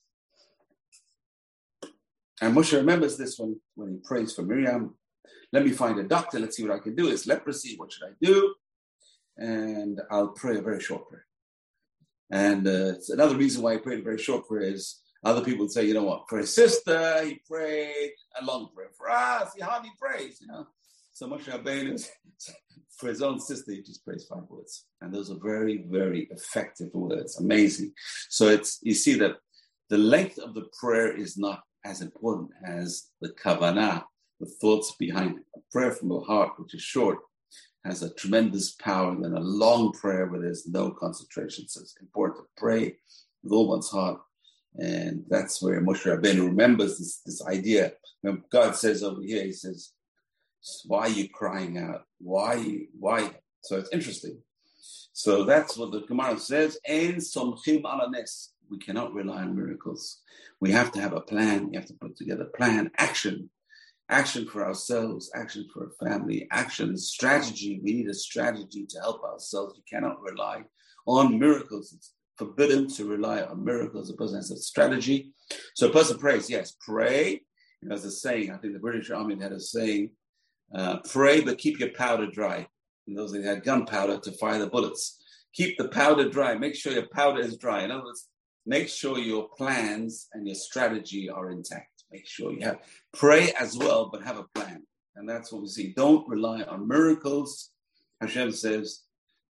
and 2.41 2.57
Moshe 2.57 2.73
remembers 2.73 3.17
this 3.17 3.39
when, 3.39 3.61
when 3.75 3.91
he 3.93 3.97
prays 3.99 4.35
for 4.35 4.43
Miriam. 4.43 4.95
Let 5.53 5.65
me 5.65 5.73
find 5.73 5.99
a 5.99 6.05
doctor. 6.05 6.39
Let's 6.39 6.57
see 6.57 6.67
what 6.67 6.77
I 6.77 6.79
can 6.79 6.95
do. 6.95 7.09
It's 7.09 7.27
leprosy. 7.27 7.77
What 7.77 7.93
should 7.93 8.09
I 8.09 8.13
do? 8.21 8.55
And 9.37 10.01
I'll 10.11 10.29
pray 10.29 10.57
a 10.57 10.63
very 10.63 10.81
short 10.81 11.09
prayer. 11.09 11.27
And 12.31 12.67
uh, 12.67 12.95
it's 12.97 13.11
another 13.11 13.37
reason 13.37 13.63
why 13.63 13.75
I 13.75 13.79
prayed 13.79 14.01
a 14.01 14.05
very 14.05 14.19
short 14.19 14.47
prayer 14.47 14.63
is 14.63 15.01
other 15.22 15.42
people 15.42 15.61
would 15.61 15.72
say, 15.72 15.85
you 15.85 15.94
know 15.94 16.04
what, 16.04 16.24
for 16.28 16.38
his 16.38 16.54
sister, 16.54 17.24
he 17.24 17.40
prayed 17.48 18.12
a 18.40 18.44
long 18.44 18.70
prayer. 18.74 18.88
For 18.96 19.11
us, 19.11 19.52
he 19.54 19.62
hardly 19.62 19.90
prays, 20.00 20.40
you 20.40 20.46
know. 20.46 20.66
So 21.12 21.28
Moshe 21.28 21.44
Rabbeinu, 21.44 22.02
for 22.96 23.09
his 23.09 23.20
own 23.20 23.38
sister, 23.38 23.72
he 23.72 23.83
just 23.83 24.04
prays 24.04 24.24
five 24.24 24.44
words. 24.48 24.87
And 25.02 25.12
those 25.12 25.30
are 25.30 25.38
very, 25.42 25.85
very 25.88 26.28
effective 26.30 26.88
words. 26.94 27.38
Amazing. 27.38 27.92
So 28.30 28.48
it's 28.48 28.78
you 28.83 28.94
see 28.94 29.14
that 29.14 29.37
the 29.90 29.98
length 29.98 30.38
of 30.38 30.54
the 30.54 30.68
prayer 30.80 31.14
is 31.14 31.37
not 31.37 31.62
as 31.85 32.00
important 32.00 32.50
as 32.64 33.09
the 33.20 33.30
kavanah, 33.30 34.04
the 34.38 34.46
thoughts 34.46 34.94
behind 34.98 35.38
it. 35.38 35.44
A 35.56 35.61
prayer 35.72 35.92
from 35.92 36.09
the 36.09 36.20
heart, 36.20 36.52
which 36.59 36.74
is 36.74 36.83
short, 36.83 37.18
has 37.85 38.02
a 38.02 38.14
tremendous 38.14 38.72
power 38.72 39.14
than 39.20 39.35
a 39.35 39.40
long 39.40 39.92
prayer 39.92 40.26
where 40.26 40.40
there's 40.40 40.66
no 40.66 40.90
concentration. 40.90 41.66
So 41.68 41.80
it's 41.80 41.96
important 42.00 42.38
to 42.38 42.44
pray 42.56 42.96
with 43.42 43.52
all 43.52 43.68
one's 43.68 43.90
heart. 43.90 44.20
And 44.76 45.24
that's 45.28 45.61
where 45.61 45.80
Moshe 45.80 46.04
Rabbeinu 46.04 46.46
remembers 46.46 46.98
this, 46.98 47.20
this 47.26 47.44
idea. 47.46 47.92
When 48.22 48.42
God 48.50 48.76
says 48.76 49.02
over 49.02 49.20
here, 49.22 49.44
he 49.44 49.52
says, 49.52 49.92
why 50.87 51.00
are 51.06 51.09
you 51.09 51.28
crying 51.28 51.78
out? 51.78 52.04
Why, 52.18 52.87
why? 52.98 53.30
So 53.62 53.76
it's 53.76 53.92
interesting. 53.92 54.38
So 55.12 55.44
that's 55.44 55.76
what 55.76 55.92
the 55.92 56.00
Gemara 56.02 56.38
says. 56.38 56.78
En 56.87 57.16
somchim 57.16 57.83
alanes. 57.83 58.48
We 58.70 58.78
cannot 58.78 59.12
rely 59.12 59.42
on 59.42 59.56
miracles. 59.56 60.20
We 60.61 60.70
have 60.70 60.92
to 60.92 61.00
have 61.00 61.12
a 61.12 61.20
plan. 61.20 61.70
We 61.70 61.76
have 61.76 61.87
to 61.87 61.94
put 61.94 62.16
together 62.16 62.44
plan, 62.56 62.90
action, 62.98 63.50
action 64.09 64.46
for 64.46 64.64
ourselves, 64.64 65.30
action 65.35 65.66
for 65.72 65.87
a 65.87 66.06
family, 66.06 66.46
action, 66.52 66.96
strategy. 66.96 67.80
We 67.83 67.94
need 67.94 68.09
a 68.09 68.14
strategy 68.14 68.87
to 68.87 69.00
help 69.00 69.24
ourselves. 69.24 69.76
You 69.76 69.83
cannot 69.90 70.22
rely 70.22 70.62
on 71.06 71.38
miracles. 71.38 71.92
It's 71.92 72.12
forbidden 72.40 72.88
to 72.88 73.05
rely 73.05 73.42
on 73.42 73.62
miracles. 73.62 74.09
A 74.09 74.14
person 74.14 74.37
has 74.37 74.50
a 74.50 74.57
strategy. 74.57 75.35
So 75.74 75.88
a 75.88 75.92
person 75.92 76.16
prays, 76.18 76.48
yes, 76.48 76.74
pray. 76.81 77.42
You 77.83 77.88
know, 77.88 77.94
as 77.94 78.05
a 78.07 78.11
saying, 78.11 78.50
I 78.50 78.57
think 78.57 78.72
the 78.72 78.87
British 78.88 79.11
Army 79.11 79.38
had 79.38 79.53
a 79.53 79.61
saying, 79.61 80.11
uh, 80.74 81.00
pray, 81.11 81.42
but 81.42 81.59
keep 81.59 81.79
your 81.79 81.90
powder 81.90 82.29
dry. 82.31 82.66
And 83.07 83.16
those 83.16 83.33
they 83.33 83.42
had 83.42 83.62
gunpowder 83.62 84.20
to 84.20 84.33
fire 84.33 84.59
the 84.59 84.68
bullets. 84.68 85.22
Keep 85.53 85.76
the 85.76 85.88
powder 85.88 86.31
dry. 86.31 86.55
Make 86.55 86.76
sure 86.76 86.94
your 86.94 87.09
powder 87.12 87.40
is 87.40 87.59
dry. 87.59 87.83
In 87.83 87.90
other 87.90 88.05
words, 88.05 88.29
make 88.64 88.88
sure 88.88 89.18
your 89.18 89.48
plans 89.59 90.29
and 90.33 90.46
your 90.46 90.55
strategy 90.55 91.29
are 91.29 91.50
intact. 91.50 92.05
Make 92.11 92.26
sure 92.26 92.53
you 92.53 92.62
have 92.62 92.79
pray 93.12 93.53
as 93.53 93.76
well, 93.76 94.09
but 94.11 94.22
have 94.22 94.38
a 94.38 94.48
plan. 94.55 94.83
And 95.14 95.29
that's 95.29 95.53
what 95.53 95.61
we 95.61 95.68
see. 95.68 95.92
Don't 95.94 96.26
rely 96.26 96.62
on 96.62 96.88
miracles. 96.88 97.70
Hashem 98.22 98.53
says, 98.53 99.03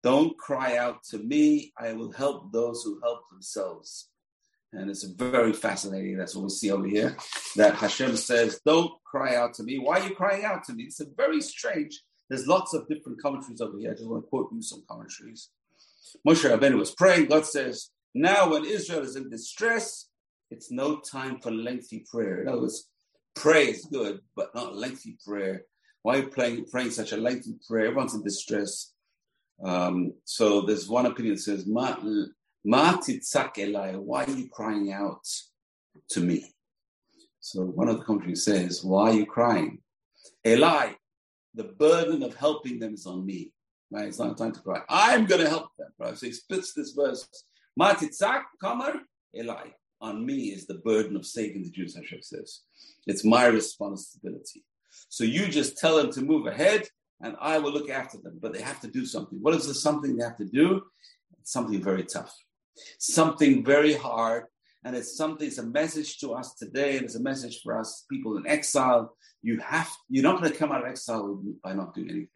Don't 0.04 0.38
cry 0.38 0.76
out 0.76 1.02
to 1.10 1.18
me. 1.18 1.72
I 1.76 1.94
will 1.94 2.12
help 2.12 2.52
those 2.52 2.82
who 2.84 3.00
help 3.02 3.28
themselves. 3.30 4.10
And 4.72 4.90
it's 4.90 5.02
very 5.02 5.52
fascinating. 5.52 6.16
That's 6.16 6.36
what 6.36 6.44
we 6.44 6.50
see 6.50 6.70
over 6.70 6.86
here. 6.86 7.16
That 7.56 7.74
Hashem 7.74 8.16
says, 8.16 8.60
Don't 8.64 8.92
cry 9.04 9.34
out 9.34 9.54
to 9.54 9.62
me. 9.64 9.78
Why 9.78 10.00
are 10.00 10.08
you 10.08 10.14
crying 10.14 10.44
out 10.44 10.62
to 10.64 10.74
me? 10.74 10.84
It's 10.84 11.00
a 11.00 11.06
very 11.16 11.40
strange. 11.40 12.02
There's 12.28 12.46
lots 12.46 12.74
of 12.74 12.86
different 12.88 13.20
commentaries 13.20 13.60
over 13.60 13.78
here. 13.78 13.92
I 13.92 13.94
just 13.94 14.08
want 14.08 14.24
to 14.24 14.28
quote 14.28 14.50
you 14.52 14.62
some 14.62 14.84
commentaries. 14.88 15.50
Moshe 16.26 16.48
Rabbeinu 16.48 16.78
was 16.78 16.94
praying. 16.94 17.26
God 17.26 17.46
says, 17.46 17.90
now, 18.14 18.50
when 18.50 18.64
Israel 18.64 19.02
is 19.02 19.16
in 19.16 19.28
distress, 19.28 20.08
it's 20.50 20.70
no 20.70 21.00
time 21.00 21.40
for 21.40 21.50
lengthy 21.50 22.04
prayer. 22.08 22.42
In 22.42 22.48
other 22.48 22.60
words, 22.60 22.88
pray 23.34 23.70
is 23.70 23.86
good, 23.86 24.20
but 24.36 24.54
not 24.54 24.76
lengthy 24.76 25.18
prayer. 25.26 25.64
Why 26.02 26.14
are 26.14 26.18
you 26.18 26.28
praying, 26.28 26.66
praying 26.70 26.92
such 26.92 27.10
a 27.12 27.16
lengthy 27.16 27.56
prayer? 27.68 27.86
Everyone's 27.86 28.14
in 28.14 28.22
distress. 28.22 28.93
Um, 29.62 30.14
so 30.24 30.62
there's 30.62 30.88
one 30.88 31.06
opinion 31.06 31.34
that 31.34 31.40
says, 31.40 31.66
Ma, 31.66 31.96
ma 32.64 32.96
elai, 32.96 33.98
why 33.98 34.24
are 34.24 34.30
you 34.30 34.48
crying 34.48 34.92
out 34.92 35.26
to 36.10 36.20
me? 36.20 36.54
So 37.40 37.62
one 37.62 37.88
of 37.88 37.98
the 37.98 38.04
commentaries 38.04 38.44
says, 38.44 38.82
why 38.82 39.10
are 39.10 39.14
you 39.14 39.26
crying? 39.26 39.80
Eli, 40.46 40.92
the 41.54 41.64
burden 41.64 42.22
of 42.22 42.34
helping 42.34 42.78
them 42.78 42.94
is 42.94 43.06
on 43.06 43.24
me. 43.24 43.52
Right? 43.90 44.08
It's 44.08 44.18
not 44.18 44.38
time 44.38 44.52
to 44.52 44.60
cry. 44.60 44.80
I'm 44.88 45.26
going 45.26 45.42
to 45.42 45.48
help 45.48 45.68
them. 45.78 45.88
Right? 45.98 46.16
So 46.16 46.26
he 46.26 46.32
splits 46.32 46.72
this 46.72 46.92
verse 46.92 47.28
Matitzak, 47.78 48.42
Kamar, 48.60 48.94
Eli. 49.36 49.68
On 50.00 50.24
me 50.24 50.46
is 50.46 50.66
the 50.66 50.78
burden 50.78 51.16
of 51.16 51.26
saving 51.26 51.62
the 51.62 51.70
Jews, 51.70 51.94
Hashem 51.94 52.22
says. 52.22 52.60
It's 53.06 53.24
my 53.24 53.46
responsibility. 53.46 54.64
So 55.08 55.24
you 55.24 55.46
just 55.46 55.78
tell 55.78 55.96
them 55.96 56.10
to 56.12 56.22
move 56.22 56.46
ahead 56.46 56.88
and 57.24 57.36
I 57.40 57.58
will 57.58 57.72
look 57.72 57.90
after 57.90 58.18
them. 58.18 58.38
But 58.40 58.52
they 58.52 58.60
have 58.60 58.80
to 58.82 58.88
do 58.88 59.04
something. 59.06 59.38
What 59.40 59.54
is 59.54 59.66
the 59.66 59.74
something 59.74 60.16
they 60.16 60.24
have 60.24 60.36
to 60.36 60.44
do? 60.44 60.82
It's 61.40 61.52
something 61.52 61.82
very 61.82 62.04
tough, 62.04 62.34
something 62.98 63.64
very 63.64 63.94
hard. 63.94 64.44
And 64.86 64.94
it's 64.94 65.16
something, 65.16 65.46
it's 65.46 65.56
a 65.56 65.66
message 65.66 66.18
to 66.18 66.34
us 66.34 66.54
today, 66.54 66.96
and 66.96 67.06
it's 67.06 67.14
a 67.14 67.22
message 67.22 67.62
for 67.62 67.78
us 67.80 68.04
people 68.10 68.36
in 68.36 68.46
exile. 68.46 69.16
You 69.40 69.58
have, 69.60 69.90
you're 70.10 70.22
not 70.22 70.38
going 70.38 70.52
to 70.52 70.58
come 70.58 70.72
out 70.72 70.82
of 70.82 70.90
exile 70.90 71.42
by 71.62 71.72
not 71.72 71.94
doing 71.94 72.10
anything 72.10 72.28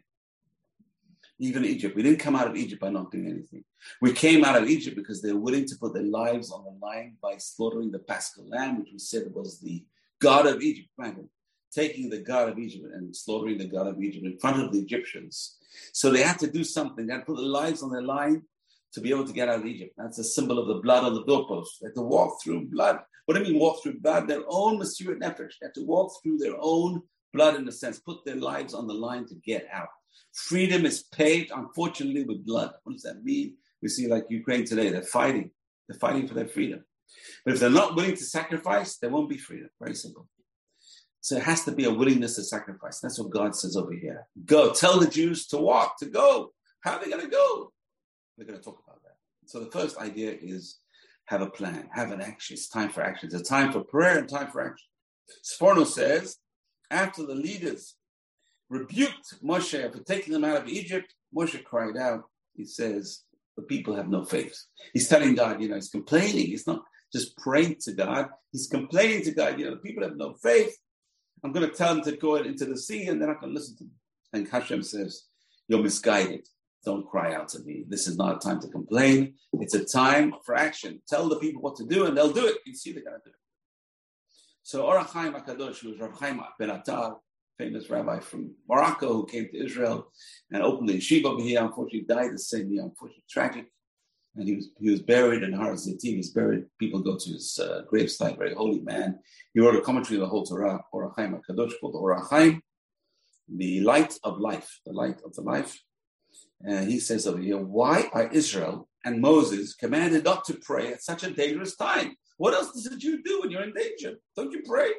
even 1.41 1.65
Egypt. 1.65 1.95
We 1.95 2.03
didn't 2.03 2.19
come 2.19 2.35
out 2.35 2.49
of 2.49 2.57
Egypt 2.57 2.81
by 2.81 2.91
not 2.91 3.13
doing 3.13 3.29
anything. 3.29 3.63
We 4.01 4.13
came 4.13 4.45
out 4.45 4.61
of 4.61 4.69
Egypt 4.69 4.97
because 4.97 5.23
they 5.23 5.33
were 5.33 5.39
willing 5.39 5.67
to 5.67 5.77
put 5.77 5.95
their 5.95 6.03
lives 6.03 6.51
on 6.51 6.65
the 6.65 6.77
line 6.85 7.17
by 7.23 7.37
slaughtering 7.37 7.93
the 7.93 8.01
Paschal 8.01 8.49
lamb, 8.49 8.81
which 8.81 8.91
we 8.93 8.99
said 8.99 9.33
was 9.33 9.61
the 9.61 9.85
God 10.21 10.47
of 10.47 10.61
Egypt. 10.61 10.89
Imagine 10.99 11.29
taking 11.73 12.09
the 12.11 12.21
God 12.21 12.49
of 12.49 12.59
Egypt 12.59 12.87
and 12.95 13.15
slaughtering 13.15 13.59
the 13.59 13.67
God 13.67 13.87
of 13.87 14.01
Egypt 14.01 14.25
in 14.25 14.39
front 14.39 14.63
of 14.63 14.73
the 14.73 14.79
Egyptians. 14.79 15.59
So 15.93 16.11
they 16.11 16.23
had 16.23 16.39
to 16.41 16.51
do 16.51 16.65
something. 16.65 17.07
They 17.07 17.13
had 17.13 17.21
to 17.21 17.27
put 17.27 17.37
their 17.37 17.45
lives 17.45 17.83
on 17.83 17.91
their 17.91 18.03
line 18.03 18.43
to 18.95 19.01
be 19.01 19.11
able 19.11 19.27
to 19.27 19.33
get 19.33 19.49
out 19.49 19.61
of 19.61 19.67
Egypt. 19.67 19.95
That's 19.97 20.19
a 20.19 20.25
symbol 20.25 20.59
of 20.59 20.69
the 20.69 20.81
blood 20.83 21.05
on 21.05 21.15
the 21.15 21.25
doorpost. 21.25 21.79
They 21.81 21.89
had 21.89 21.95
to 21.95 22.03
walk 22.03 22.43
through 22.43 22.69
blood. 22.69 23.01
What 23.27 23.35
do 23.35 23.43
you 23.43 23.53
mean 23.53 23.61
walk 23.61 23.83
through 23.83 24.01
blood? 24.01 24.29
Their 24.29 24.45
own 24.49 24.79
Mesirat 24.79 25.21
Nefesh. 25.21 25.53
They 25.61 25.67
had 25.67 25.75
to 25.75 25.85
walk 25.85 26.13
through 26.23 26.39
their 26.39 26.57
own 26.59 27.03
blood 27.35 27.57
in 27.57 27.69
a 27.69 27.73
sense, 27.73 27.99
put 27.99 28.25
their 28.25 28.37
lives 28.37 28.73
on 28.73 28.87
the 28.87 28.95
line 28.95 29.27
to 29.27 29.35
get 29.35 29.67
out. 29.73 29.89
Freedom 30.33 30.87
is 30.87 31.03
paid, 31.03 31.51
unfortunately, 31.55 32.25
with 32.25 32.47
blood. 32.47 32.73
What 32.85 32.95
does 32.95 33.03
that 33.03 33.23
mean? 33.23 33.57
We 33.83 33.89
see 33.89 34.09
like 34.09 34.27
Ukraine 34.31 34.65
today, 34.65 34.91
they're 34.91 35.03
fighting. 35.03 35.51
They're 35.89 35.99
fighting 35.99 36.27
for 36.27 36.35
their 36.35 36.49
freedom. 36.49 36.85
But 37.45 37.55
if 37.55 37.61
they're 37.61 37.71
not 37.71 37.97
willing 37.97 38.17
to 38.17 38.25
sacrifice, 38.25 38.97
there 38.97 39.11
won't 39.11 39.31
be 39.31 39.39
freedom. 39.39 39.71
Very 39.81 39.95
simple. 39.95 40.29
So 41.29 41.37
it 41.37 41.43
has 41.43 41.63
to 41.65 41.73
be 41.73 41.85
a 41.85 41.93
willingness 41.93 42.37
to 42.37 42.43
sacrifice. 42.43 43.01
That's 43.01 43.19
what 43.19 43.29
God 43.29 43.55
says 43.55 43.77
over 43.77 43.93
here. 43.93 44.27
Go. 44.47 44.73
Tell 44.73 44.99
the 44.99 45.07
Jews 45.07 45.47
to 45.49 45.59
walk, 45.59 45.99
to 45.99 46.07
go. 46.07 46.55
How 46.81 46.93
are 46.93 47.05
they 47.05 47.11
going 47.11 47.21
to 47.23 47.29
go? 47.29 47.71
We're 48.39 48.47
going 48.47 48.59
to 48.59 48.65
talk 48.65 48.83
about 48.83 49.03
that. 49.03 49.17
So 49.45 49.61
the 49.61 49.71
first 49.71 49.99
idea 49.99 50.35
is 50.41 50.79
have 51.27 51.43
a 51.43 51.51
plan, 51.51 51.91
have 51.93 52.13
an 52.13 52.23
action. 52.23 52.55
It's 52.55 52.67
time 52.67 52.89
for 52.89 53.03
action. 53.03 53.27
It's 53.27 53.39
a 53.39 53.45
time 53.45 53.73
for 53.73 53.81
prayer 53.81 54.17
and 54.17 54.27
time 54.27 54.51
for 54.51 54.63
action. 54.63 54.89
Sforno 55.45 55.87
says, 55.87 56.39
after 56.91 57.27
the 57.27 57.35
leaders 57.35 57.97
rebuked 58.71 59.45
Moshe 59.45 59.93
for 59.93 60.03
taking 60.05 60.33
them 60.33 60.45
out 60.45 60.63
of 60.63 60.67
Egypt, 60.67 61.13
Moshe 61.37 61.63
cried 61.63 61.99
out. 61.99 62.23
He 62.55 62.65
says, 62.65 63.25
The 63.59 63.65
people 63.65 63.95
have 63.97 64.09
no 64.09 64.25
faith. 64.25 64.59
He's 64.95 65.09
telling 65.09 65.35
God, 65.35 65.61
you 65.61 65.69
know, 65.69 65.75
he's 65.75 65.91
complaining. 65.91 66.47
He's 66.47 66.67
not 66.67 66.85
just 67.13 67.37
praying 67.37 67.77
to 67.83 67.93
God. 67.93 68.31
He's 68.51 68.67
complaining 68.67 69.25
to 69.25 69.33
God, 69.33 69.59
you 69.59 69.67
know, 69.67 69.73
the 69.73 69.83
people 69.83 70.05
have 70.05 70.17
no 70.17 70.33
faith. 70.33 70.75
I'm 71.45 71.53
going 71.53 71.69
to 71.69 71.75
tell 71.75 71.95
them 71.95 72.05
to 72.05 72.17
go 72.17 72.37
into 72.37 72.65
the 72.65 72.77
sea 72.77 73.07
and 73.07 73.21
they're 73.21 73.29
not 73.29 73.41
going 73.41 73.53
to 73.53 73.59
listen 73.59 73.77
to 73.79 73.85
me. 73.85 73.91
And 74.33 74.49
Hashem 74.49 74.83
says, 74.83 75.25
You're 75.69 75.83
misguided. 75.83 76.47
Don't 76.85 77.09
cry 77.09 77.35
out 77.35 77.49
to 77.51 77.61
me. 77.61 77.85
This 77.89 78.07
is 78.07 78.17
not 78.17 78.37
a 78.37 78.39
time 78.39 78.61
to 78.61 78.69
complain. 78.69 79.35
It's 79.55 79.75
a 79.75 79.85
time 79.85 80.35
for 80.45 80.55
action. 80.55 81.03
Tell 81.09 81.29
the 81.29 81.39
people 81.39 81.61
what 81.61 81.77
to 81.77 81.85
do, 81.85 82.07
and 82.07 82.17
they'll 82.17 82.33
do 82.33 82.47
it. 82.47 82.59
You 82.65 82.75
see, 82.75 82.93
they're 82.93 83.03
going 83.03 83.17
to 83.17 83.23
do 83.25 83.31
it. 83.31 83.37
So 84.63 84.87
Ohr 84.87 84.99
HaChaim 84.99 85.35
HaKadosh 85.35 85.83
was 85.83 85.99
Rav 85.99 86.21
Ben 86.59 86.71
Attar, 86.71 87.17
famous 87.59 87.91
rabbi 87.91 88.21
from 88.21 88.55
Morocco 88.69 89.13
who 89.13 89.27
came 89.27 89.49
to 89.49 89.65
Israel 89.65 90.13
and 90.53 90.63
opened 90.63 90.89
the 90.89 90.99
yeshiva 90.99 91.25
over 91.25 91.43
here. 91.43 91.63
Unfortunately, 91.63 92.03
died 92.03 92.33
the 92.33 92.39
same 92.39 92.71
year. 92.71 92.83
Unfortunately, 92.85 93.25
tragic. 93.29 93.67
And 94.39 94.47
he 94.47 94.55
was 94.55 94.71
he 94.79 94.91
was 94.91 95.03
buried 95.03 95.43
in 95.43 95.53
Har 95.53 95.73
Zitim. 95.73 96.15
He's 96.21 96.31
buried. 96.31 96.65
People 96.79 97.01
go 97.01 97.17
to 97.19 97.31
his 97.31 97.59
uh, 97.59 97.83
gravesite. 97.91 98.39
Very 98.39 98.55
holy 98.55 98.81
man. 98.81 99.19
He 99.53 99.59
wrote 99.61 99.75
a 99.75 99.81
commentary 99.81 100.19
on 100.19 100.23
the 100.23 100.29
whole 100.29 100.47
Torah, 100.47 100.81
Ohr 100.93 101.13
HaChaim 101.13 101.41
HaKadosh, 101.41 101.73
called 101.81 101.97
Ohr 101.97 102.15
HaChaim, 102.23 102.61
the 103.49 103.81
light 103.81 104.15
of 104.23 104.39
life, 104.39 104.79
the 104.87 104.93
light 104.93 105.21
of 105.25 105.35
the 105.35 105.43
life. 105.43 105.73
And 106.65 106.89
he 106.89 107.01
says 107.01 107.27
over 107.27 107.41
here, 107.41 107.59
why 107.59 108.09
are 108.13 108.29
Israel 108.29 108.89
and 109.05 109.21
Moses 109.21 109.75
commanded 109.75 110.23
not 110.25 110.45
to 110.47 110.55
pray 110.55 110.93
at 110.93 111.03
such 111.03 111.25
a 111.25 111.31
dangerous 111.31 111.75
time? 111.77 112.15
What 112.37 112.55
else 112.55 112.73
does 112.73 112.87
a 112.87 112.97
Jew 112.97 113.21
do 113.23 113.41
when 113.41 113.51
you're 113.51 113.65
in 113.65 113.75
danger? 113.75 114.19
Don't 114.37 114.53
you 114.53 114.63
pray? 114.65 114.91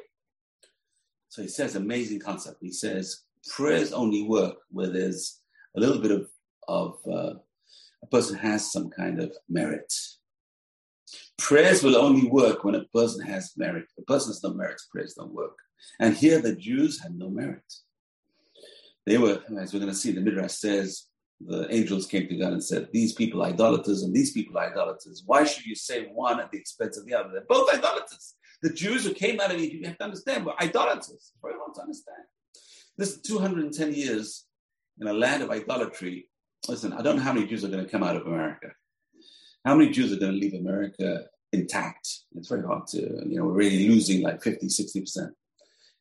So 1.28 1.40
he 1.40 1.48
says, 1.48 1.76
amazing 1.76 2.20
concept. 2.20 2.58
He 2.60 2.72
says, 2.72 3.22
prayers 3.48 3.92
only 3.92 4.22
work 4.22 4.56
where 4.70 4.88
there's 4.88 5.40
a 5.76 5.80
little 5.80 6.00
bit 6.02 6.10
of, 6.10 6.28
of 6.68 6.98
uh, 7.10 7.34
person 8.10 8.36
has 8.36 8.72
some 8.72 8.90
kind 8.90 9.20
of 9.20 9.32
merit. 9.48 9.92
Prayers 11.38 11.82
will 11.82 11.96
only 11.96 12.28
work 12.28 12.64
when 12.64 12.74
a 12.74 12.84
person 12.84 13.24
has 13.26 13.52
merit. 13.56 13.86
A 13.98 14.02
person 14.02 14.30
has 14.30 14.42
no 14.42 14.52
merit, 14.52 14.80
prayers 14.92 15.14
don't 15.14 15.32
work. 15.32 15.58
And 15.98 16.16
here 16.16 16.40
the 16.40 16.54
Jews 16.54 17.00
had 17.00 17.14
no 17.14 17.28
merit. 17.30 17.72
They 19.06 19.18
were, 19.18 19.42
as 19.58 19.72
we're 19.72 19.80
going 19.80 19.92
to 19.92 19.98
see, 19.98 20.12
the 20.12 20.20
Midrash 20.20 20.52
says, 20.52 21.06
the 21.40 21.72
angels 21.74 22.06
came 22.06 22.28
to 22.28 22.36
God 22.36 22.52
and 22.52 22.62
said, 22.62 22.88
These 22.92 23.14
people 23.14 23.42
are 23.42 23.48
idolaters 23.48 24.02
and 24.02 24.14
these 24.14 24.32
people 24.32 24.58
are 24.58 24.70
idolaters. 24.70 25.22
Why 25.24 25.44
should 25.44 25.64
you 25.64 25.74
say 25.74 26.04
one 26.12 26.38
at 26.38 26.50
the 26.50 26.58
expense 26.58 26.98
of 26.98 27.06
the 27.06 27.14
other? 27.14 27.30
They're 27.32 27.44
both 27.48 27.72
idolaters. 27.72 28.34
The 28.62 28.72
Jews 28.72 29.04
who 29.04 29.14
came 29.14 29.40
out 29.40 29.50
of 29.50 29.56
Egypt, 29.56 29.80
you 29.80 29.88
have 29.88 29.98
to 29.98 30.04
understand, 30.04 30.44
were 30.44 30.60
idolaters. 30.62 31.10
It's 31.10 31.32
very 31.40 31.54
hard 31.58 31.74
to 31.76 31.80
understand. 31.80 32.24
This 32.98 33.12
is 33.12 33.22
210 33.22 33.94
years 33.94 34.44
in 35.00 35.06
a 35.06 35.14
land 35.14 35.42
of 35.42 35.50
idolatry. 35.50 36.28
Listen, 36.68 36.92
I 36.92 37.02
don't 37.02 37.16
know 37.16 37.22
how 37.22 37.32
many 37.32 37.46
Jews 37.46 37.64
are 37.64 37.68
going 37.68 37.84
to 37.84 37.90
come 37.90 38.02
out 38.02 38.16
of 38.16 38.26
America. 38.26 38.68
How 39.64 39.74
many 39.74 39.90
Jews 39.90 40.12
are 40.12 40.18
going 40.18 40.32
to 40.32 40.38
leave 40.38 40.54
America 40.54 41.24
intact? 41.52 42.08
It's 42.36 42.48
very 42.48 42.62
hard 42.62 42.86
to, 42.88 43.00
you 43.00 43.36
know, 43.36 43.44
we're 43.44 43.52
really 43.52 43.88
losing 43.88 44.22
like 44.22 44.42
50, 44.42 44.66
60% 44.66 45.30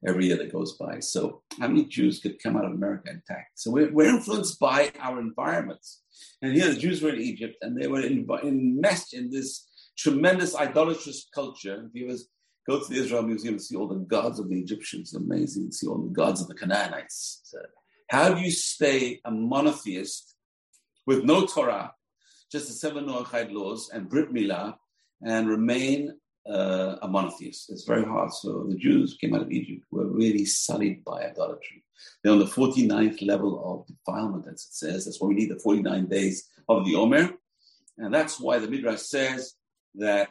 every 0.08 0.28
year 0.28 0.38
that 0.38 0.52
goes 0.52 0.78
by. 0.78 1.00
So, 1.00 1.44
how 1.60 1.68
many 1.68 1.86
Jews 1.86 2.20
could 2.20 2.42
come 2.42 2.58
out 2.58 2.66
of 2.66 2.74
America 2.74 3.10
intact? 3.10 3.60
So, 3.60 3.72
we're, 3.72 3.92
we're 3.92 4.10
influenced 4.10 4.60
by 4.60 4.92
our 5.00 5.20
environments. 5.20 6.02
And 6.42 6.54
here, 6.54 6.74
the 6.74 6.80
Jews 6.80 7.02
were 7.02 7.14
in 7.14 7.22
Egypt 7.22 7.56
and 7.62 7.80
they 7.80 7.88
were 7.88 8.02
enmeshed 8.02 9.14
in 9.14 9.32
this 9.32 9.68
tremendous 9.98 10.56
idolatrous 10.56 11.28
culture. 11.34 11.86
If 11.88 11.96
you 11.96 12.18
go 12.68 12.80
to 12.80 12.94
the 12.94 13.00
Israel 13.00 13.24
Museum 13.24 13.56
and 13.56 13.64
see 13.64 13.76
all 13.76 13.88
the 13.88 13.96
gods 13.96 14.40
of 14.40 14.50
the 14.50 14.60
Egyptians, 14.60 15.14
amazing. 15.14 15.72
See 15.72 15.88
all 15.88 15.98
the 15.98 16.14
gods 16.14 16.42
of 16.42 16.48
the 16.48 16.56
Canaanites. 16.56 17.42
So 17.44 17.60
how 18.10 18.34
do 18.34 18.42
you 18.42 18.52
stay 18.52 19.22
a 19.26 19.32
monotheist 19.32 20.36
with 21.10 21.24
no 21.24 21.44
Torah, 21.48 21.92
just 22.52 22.68
the 22.68 22.74
seven 22.74 23.08
Noachide 23.08 23.52
laws 23.52 23.90
and 23.92 24.08
Brit 24.08 24.32
Milah, 24.32 24.76
and 25.26 25.50
remain 25.50 26.14
uh, 26.48 26.98
a 27.02 27.08
monotheist. 27.08 27.72
It's 27.72 27.84
very 27.84 28.06
hard. 28.06 28.32
So 28.32 28.68
the 28.70 28.76
Jews 28.76 29.18
came 29.20 29.34
out 29.34 29.42
of 29.42 29.52
Egypt 29.52 29.86
were 29.90 30.06
really 30.06 30.46
sullied 30.46 31.04
by 31.04 31.24
idolatry. 31.24 31.84
They're 32.22 32.34
on 32.34 32.38
the 32.38 32.46
49th 32.46 33.26
level 33.26 33.54
of 33.66 33.88
defilement, 33.88 34.46
as 34.54 34.62
it 34.66 34.74
says. 34.82 35.06
That's 35.06 35.20
why 35.20 35.30
we 35.30 35.34
need 35.34 35.50
the 35.50 35.60
49 35.60 36.06
days 36.06 36.48
of 36.68 36.86
the 36.86 36.94
Omer. 36.94 37.32
And 37.98 38.14
that's 38.14 38.40
why 38.40 38.60
the 38.60 38.68
Midrash 38.68 39.02
says 39.02 39.56
that 39.96 40.30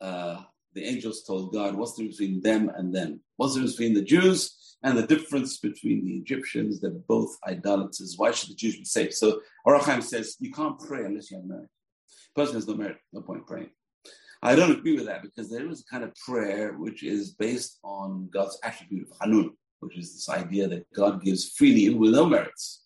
uh, 0.00 0.42
the 0.74 0.84
angels 0.84 1.22
told 1.22 1.52
God, 1.52 1.76
what's 1.76 1.94
the 1.94 2.02
difference 2.02 2.18
between 2.18 2.40
them 2.42 2.68
and 2.76 2.92
them? 2.92 3.20
What's 3.36 3.54
the 3.54 3.60
difference 3.60 3.76
between 3.76 3.94
the 3.94 4.02
Jews 4.02 4.65
and 4.82 4.96
the 4.96 5.06
difference 5.06 5.58
between 5.58 6.04
the 6.04 6.14
Egyptians? 6.14 6.80
They're 6.80 6.90
both 6.90 7.36
idolaters. 7.46 8.14
Why 8.16 8.30
should 8.30 8.50
the 8.50 8.54
Jews 8.54 8.76
be 8.76 8.84
saved? 8.84 9.14
So 9.14 9.40
Ohr 9.64 9.78
HaChaim 9.78 10.02
says, 10.02 10.36
you 10.40 10.52
can't 10.52 10.78
pray 10.78 11.04
unless 11.04 11.30
you 11.30 11.38
have 11.38 11.46
merit. 11.46 11.68
Person 12.34 12.56
has 12.56 12.68
no 12.68 12.74
merit, 12.74 12.98
no 13.12 13.22
point 13.22 13.46
praying. 13.46 13.70
I 14.42 14.54
don't 14.54 14.78
agree 14.78 14.94
with 14.94 15.06
that 15.06 15.22
because 15.22 15.50
there 15.50 15.68
is 15.70 15.80
a 15.80 15.90
kind 15.90 16.04
of 16.04 16.14
prayer 16.14 16.74
which 16.74 17.02
is 17.02 17.32
based 17.32 17.78
on 17.82 18.28
God's 18.32 18.58
attribute 18.62 19.08
of 19.10 19.16
Hanun, 19.20 19.52
which 19.80 19.96
is 19.96 20.12
this 20.12 20.28
idea 20.28 20.68
that 20.68 20.86
God 20.94 21.22
gives 21.22 21.50
freely 21.56 21.92
with 21.94 22.12
no 22.12 22.26
merits. 22.26 22.84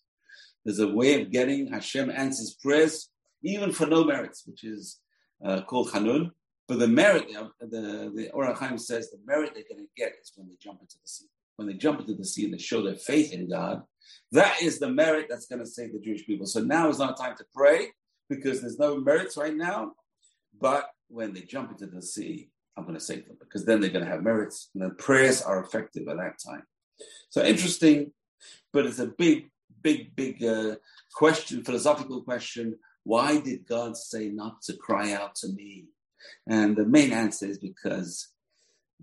There's 0.63 0.79
a 0.79 0.87
way 0.87 1.21
of 1.21 1.31
getting 1.31 1.67
Hashem 1.67 2.09
answers 2.09 2.55
prayers 2.61 3.09
even 3.43 3.71
for 3.71 3.87
no 3.87 4.03
merits, 4.03 4.43
which 4.45 4.63
is 4.63 4.99
uh, 5.43 5.61
called 5.61 5.91
Hanun. 5.91 6.31
But 6.67 6.79
the 6.79 6.87
merit, 6.87 7.27
the, 7.59 8.11
the 8.15 8.29
Ohr 8.31 8.53
HaChaim 8.53 8.79
says 8.79 9.09
the 9.09 9.19
merit 9.25 9.51
they're 9.53 9.63
going 9.69 9.85
to 9.85 9.91
get 9.97 10.13
is 10.21 10.31
when 10.35 10.47
they 10.47 10.55
jump 10.61 10.79
into 10.79 10.95
the 11.01 11.07
sea. 11.07 11.25
When 11.57 11.67
they 11.67 11.73
jump 11.73 11.99
into 11.99 12.15
the 12.15 12.25
sea 12.25 12.45
and 12.45 12.53
they 12.53 12.57
show 12.57 12.81
their 12.81 12.95
faith 12.95 13.33
in 13.33 13.49
God, 13.49 13.83
that 14.31 14.61
is 14.61 14.79
the 14.79 14.89
merit 14.89 15.27
that's 15.29 15.45
going 15.45 15.59
to 15.59 15.65
save 15.65 15.93
the 15.93 15.99
Jewish 15.99 16.25
people. 16.25 16.45
So 16.45 16.61
now 16.61 16.89
is 16.89 16.99
not 16.99 17.17
time 17.17 17.35
to 17.37 17.45
pray 17.53 17.87
because 18.29 18.61
there's 18.61 18.79
no 18.79 18.97
merits 18.99 19.37
right 19.37 19.55
now. 19.55 19.91
But 20.59 20.89
when 21.09 21.33
they 21.33 21.41
jump 21.41 21.71
into 21.71 21.87
the 21.87 22.01
sea, 22.01 22.49
I'm 22.77 22.83
going 22.83 22.97
to 22.97 23.03
save 23.03 23.27
them 23.27 23.37
because 23.39 23.65
then 23.65 23.81
they're 23.81 23.89
going 23.89 24.05
to 24.05 24.11
have 24.11 24.23
merits 24.23 24.69
and 24.73 24.81
then 24.81 24.95
prayers 24.95 25.41
are 25.41 25.61
effective 25.61 26.07
at 26.07 26.17
that 26.17 26.39
time. 26.43 26.63
So 27.29 27.43
interesting, 27.43 28.13
but 28.71 28.85
it's 28.85 28.99
a 28.99 29.07
big, 29.07 29.49
big, 29.81 30.15
big 30.15 30.43
uh, 30.43 30.75
question, 31.13 31.63
philosophical 31.63 32.21
question. 32.21 32.77
Why 33.03 33.39
did 33.39 33.67
God 33.67 33.97
say 33.97 34.29
not 34.29 34.61
to 34.63 34.73
cry 34.73 35.13
out 35.13 35.35
to 35.35 35.49
me? 35.49 35.87
And 36.47 36.75
the 36.75 36.85
main 36.85 37.11
answer 37.11 37.47
is 37.47 37.57
because 37.57 38.27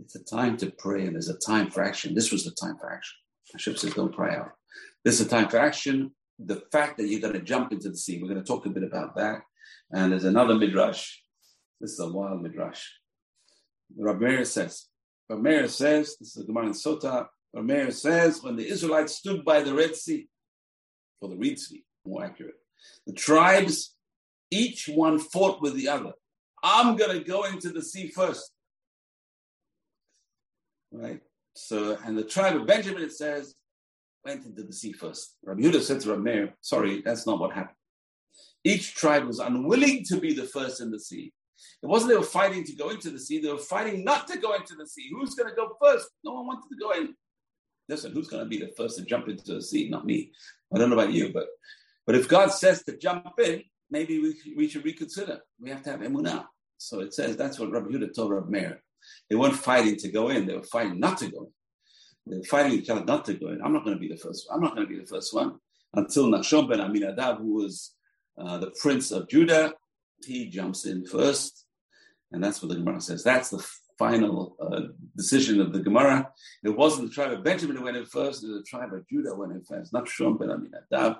it's 0.01 0.15
a 0.15 0.25
time 0.25 0.57
to 0.59 0.71
pray 0.71 1.07
and 1.07 1.15
there's 1.15 1.29
a 1.29 1.39
time 1.39 1.71
for 1.71 1.83
action. 1.83 2.15
This 2.15 2.33
was 2.33 2.45
the 2.45 2.53
time 2.53 2.77
for 2.79 2.93
action. 2.93 3.17
Hashem 3.53 3.77
says, 3.77 3.95
don't 3.95 4.15
cry 4.15 4.37
out. 4.37 4.53
This 5.05 5.21
is 5.21 5.27
a 5.27 5.31
time 5.31 5.49
for 5.49 5.59
action. 5.59 6.13
The 6.39 6.63
fact 6.71 6.99
that 6.99 7.09
you're 7.09 7.21
going 7.21 7.35
to 7.35 7.41
jump 7.41 7.73
into 7.73 7.89
the 7.89 7.97
sea, 7.97 8.21
we're 8.21 8.29
going 8.29 8.43
to 8.43 8.47
talk 8.47 8.67
a 8.67 8.71
bit 8.71 8.85
about 8.85 9.17
that. 9.17 9.41
And 9.91 10.13
there's 10.13 10.25
another 10.25 10.55
midrash 10.55 11.17
this 11.81 11.93
is 11.93 12.01
a 12.01 12.09
wild 12.09 12.43
midrash. 12.43 12.85
Rabbi 13.97 14.19
Meir 14.19 14.45
says, 14.45 14.87
Rabbi 15.29 15.43
Meir 15.43 15.69
says, 15.69 16.17
this 16.19 16.37
is 16.37 16.43
a 16.43 16.47
Gemara 16.47 16.67
in 16.67 16.73
Sota, 16.73 17.27
Rabbi 17.55 17.67
Meir 17.67 17.91
says, 17.91 18.43
when 18.43 18.57
the 18.57 18.69
Israelites 18.69 19.15
stood 19.15 19.45
by 19.45 19.63
the 19.63 19.75
Red 19.75 19.95
Sea, 19.95 20.29
or 21.21 21.29
the 21.29 21.37
Reed 21.37 21.59
Sea, 21.59 21.85
more 22.05 22.25
accurate, 22.25 22.57
the 23.07 23.13
tribes, 23.13 23.95
each 24.51 24.89
one 24.89 25.19
fought 25.19 25.63
with 25.63 25.75
the 25.75 25.89
other. 25.89 26.13
I'm 26.63 26.97
going 26.97 27.17
to 27.17 27.25
go 27.25 27.45
into 27.45 27.71
the 27.71 27.83
sea 27.83 28.09
first. 28.09 28.51
Right? 30.93 31.21
So, 31.55 31.99
and 32.05 32.17
the 32.17 32.25
tribe 32.25 32.57
of 32.57 32.67
Benjamin, 32.67 33.03
it 33.03 33.13
says, 33.13 33.55
went 34.25 34.45
into 34.45 34.63
the 34.63 34.73
sea 34.73 34.93
first. 34.93 35.37
Rabbi 35.45 35.63
Yehuda 35.63 35.81
said 35.83 36.01
to 36.01 36.11
Rabbi 36.11 36.23
Meir, 36.23 36.55
sorry, 36.61 37.03
that's 37.03 37.27
not 37.27 37.39
what 37.41 37.53
happened. 37.53 37.77
Each 38.65 38.95
tribe 38.95 39.25
was 39.25 39.39
unwilling 39.39 40.05
to 40.07 40.19
be 40.19 40.35
the 40.35 40.45
first 40.45 40.81
in 40.81 40.91
the 40.91 41.01
sea. 41.01 41.33
It 41.83 41.87
wasn't 41.87 42.13
they 42.13 42.17
were 42.17 42.23
fighting 42.23 42.65
to 42.65 42.77
go 42.77 42.91
into 42.91 43.11
the 43.11 43.19
sea, 43.19 43.41
they 43.41 43.51
were 43.51 43.59
fighting 43.59 44.05
not 44.05 44.29
to 44.29 44.39
go 44.39 44.55
into 44.55 44.75
the 44.75 44.87
sea. 44.87 45.11
Who's 45.13 45.35
going 45.35 45.49
to 45.49 45.57
go 45.57 45.77
first? 45.83 46.09
No 46.25 46.35
one 46.35 46.47
wanted 46.47 46.69
to 46.69 46.77
go 46.81 46.91
in. 46.93 47.15
Listen, 47.89 48.13
who's 48.13 48.29
going 48.29 48.45
to 48.45 48.49
be 48.49 48.59
the 48.59 48.73
first 48.77 48.99
to 48.99 49.05
jump 49.05 49.29
into 49.29 49.55
the 49.55 49.63
sea? 49.63 49.89
Not 49.89 50.05
me. 50.05 50.33
I 50.73 50.79
don't 50.79 50.91
know 50.91 50.99
about 50.99 51.13
you, 51.13 51.33
but 51.33 51.47
but 52.07 52.15
if 52.15 52.29
God 52.29 52.49
says 52.49 52.83
to 52.85 52.97
jump 52.97 53.39
in, 53.39 53.63
maybe 53.91 54.19
we, 54.19 54.55
we 54.57 54.69
should 54.69 54.85
reconsider. 54.85 55.41
We 55.61 55.71
have 55.71 55.83
to 55.85 55.91
have 55.91 56.01
emunah. 56.01 56.47
So 56.77 57.01
it 57.01 57.13
says 57.15 57.37
that's 57.37 57.59
what 57.59 57.71
Rabbi 57.71 57.89
Yehuda 57.89 58.15
told 58.15 58.33
Rabbi 58.33 58.49
Meir. 58.49 58.83
They 59.29 59.37
weren't 59.37 59.55
fighting 59.55 59.97
to 59.97 60.09
go 60.11 60.29
in; 60.29 60.47
they 60.47 60.55
were 60.55 60.63
fighting 60.63 60.99
not 60.99 61.19
to 61.19 61.31
go 61.31 61.41
in. 61.45 61.53
They 62.27 62.37
were 62.39 62.45
fighting 62.45 62.73
each 62.73 62.91
other 62.91 63.05
not 63.05 63.25
to 63.27 63.35
go 63.35 63.49
in. 63.49 63.63
I'm 63.63 63.73
not 63.73 63.85
going 63.85 63.97
to 63.97 64.01
be 64.01 64.09
the 64.09 64.17
first. 64.17 64.49
One. 64.49 64.57
I'm 64.57 64.65
not 64.65 64.75
going 64.75 64.87
to 64.87 64.93
be 64.95 65.01
the 65.01 65.07
first 65.07 65.35
one 65.35 65.59
until 65.95 66.27
Nachshon 66.27 66.69
ben 66.69 66.81
Aminadab, 66.81 67.39
who 67.39 67.55
was 67.55 67.95
uh, 68.39 68.59
the 68.59 68.71
prince 68.81 69.11
of 69.11 69.29
Judah, 69.29 69.73
he 70.25 70.49
jumps 70.49 70.85
in 70.85 71.05
first, 71.07 71.65
and 72.33 72.43
that's 72.43 72.63
what 72.63 72.71
the 72.71 72.77
Gemara 72.77 73.01
says. 73.01 73.23
That's 73.23 73.51
the 73.51 73.65
final 73.99 74.57
uh, 74.61 74.93
decision 75.17 75.61
of 75.61 75.73
the 75.73 75.81
Gemara. 75.81 76.31
It 76.63 76.77
wasn't 76.77 77.09
the 77.09 77.15
tribe 77.15 77.33
of 77.33 77.45
Benjamin 77.45 77.77
who 77.77 77.85
went 77.85 77.97
in 77.97 78.05
first; 78.05 78.45
it 78.45 78.49
was 78.49 78.59
the 78.59 78.65
tribe 78.65 78.93
of 78.93 79.09
Judah 79.09 79.31
who 79.31 79.41
went 79.41 79.53
in 79.53 79.63
first, 79.63 79.93
Nachshon 79.93 80.39
ben 80.39 80.51
Aminadab. 80.51 81.19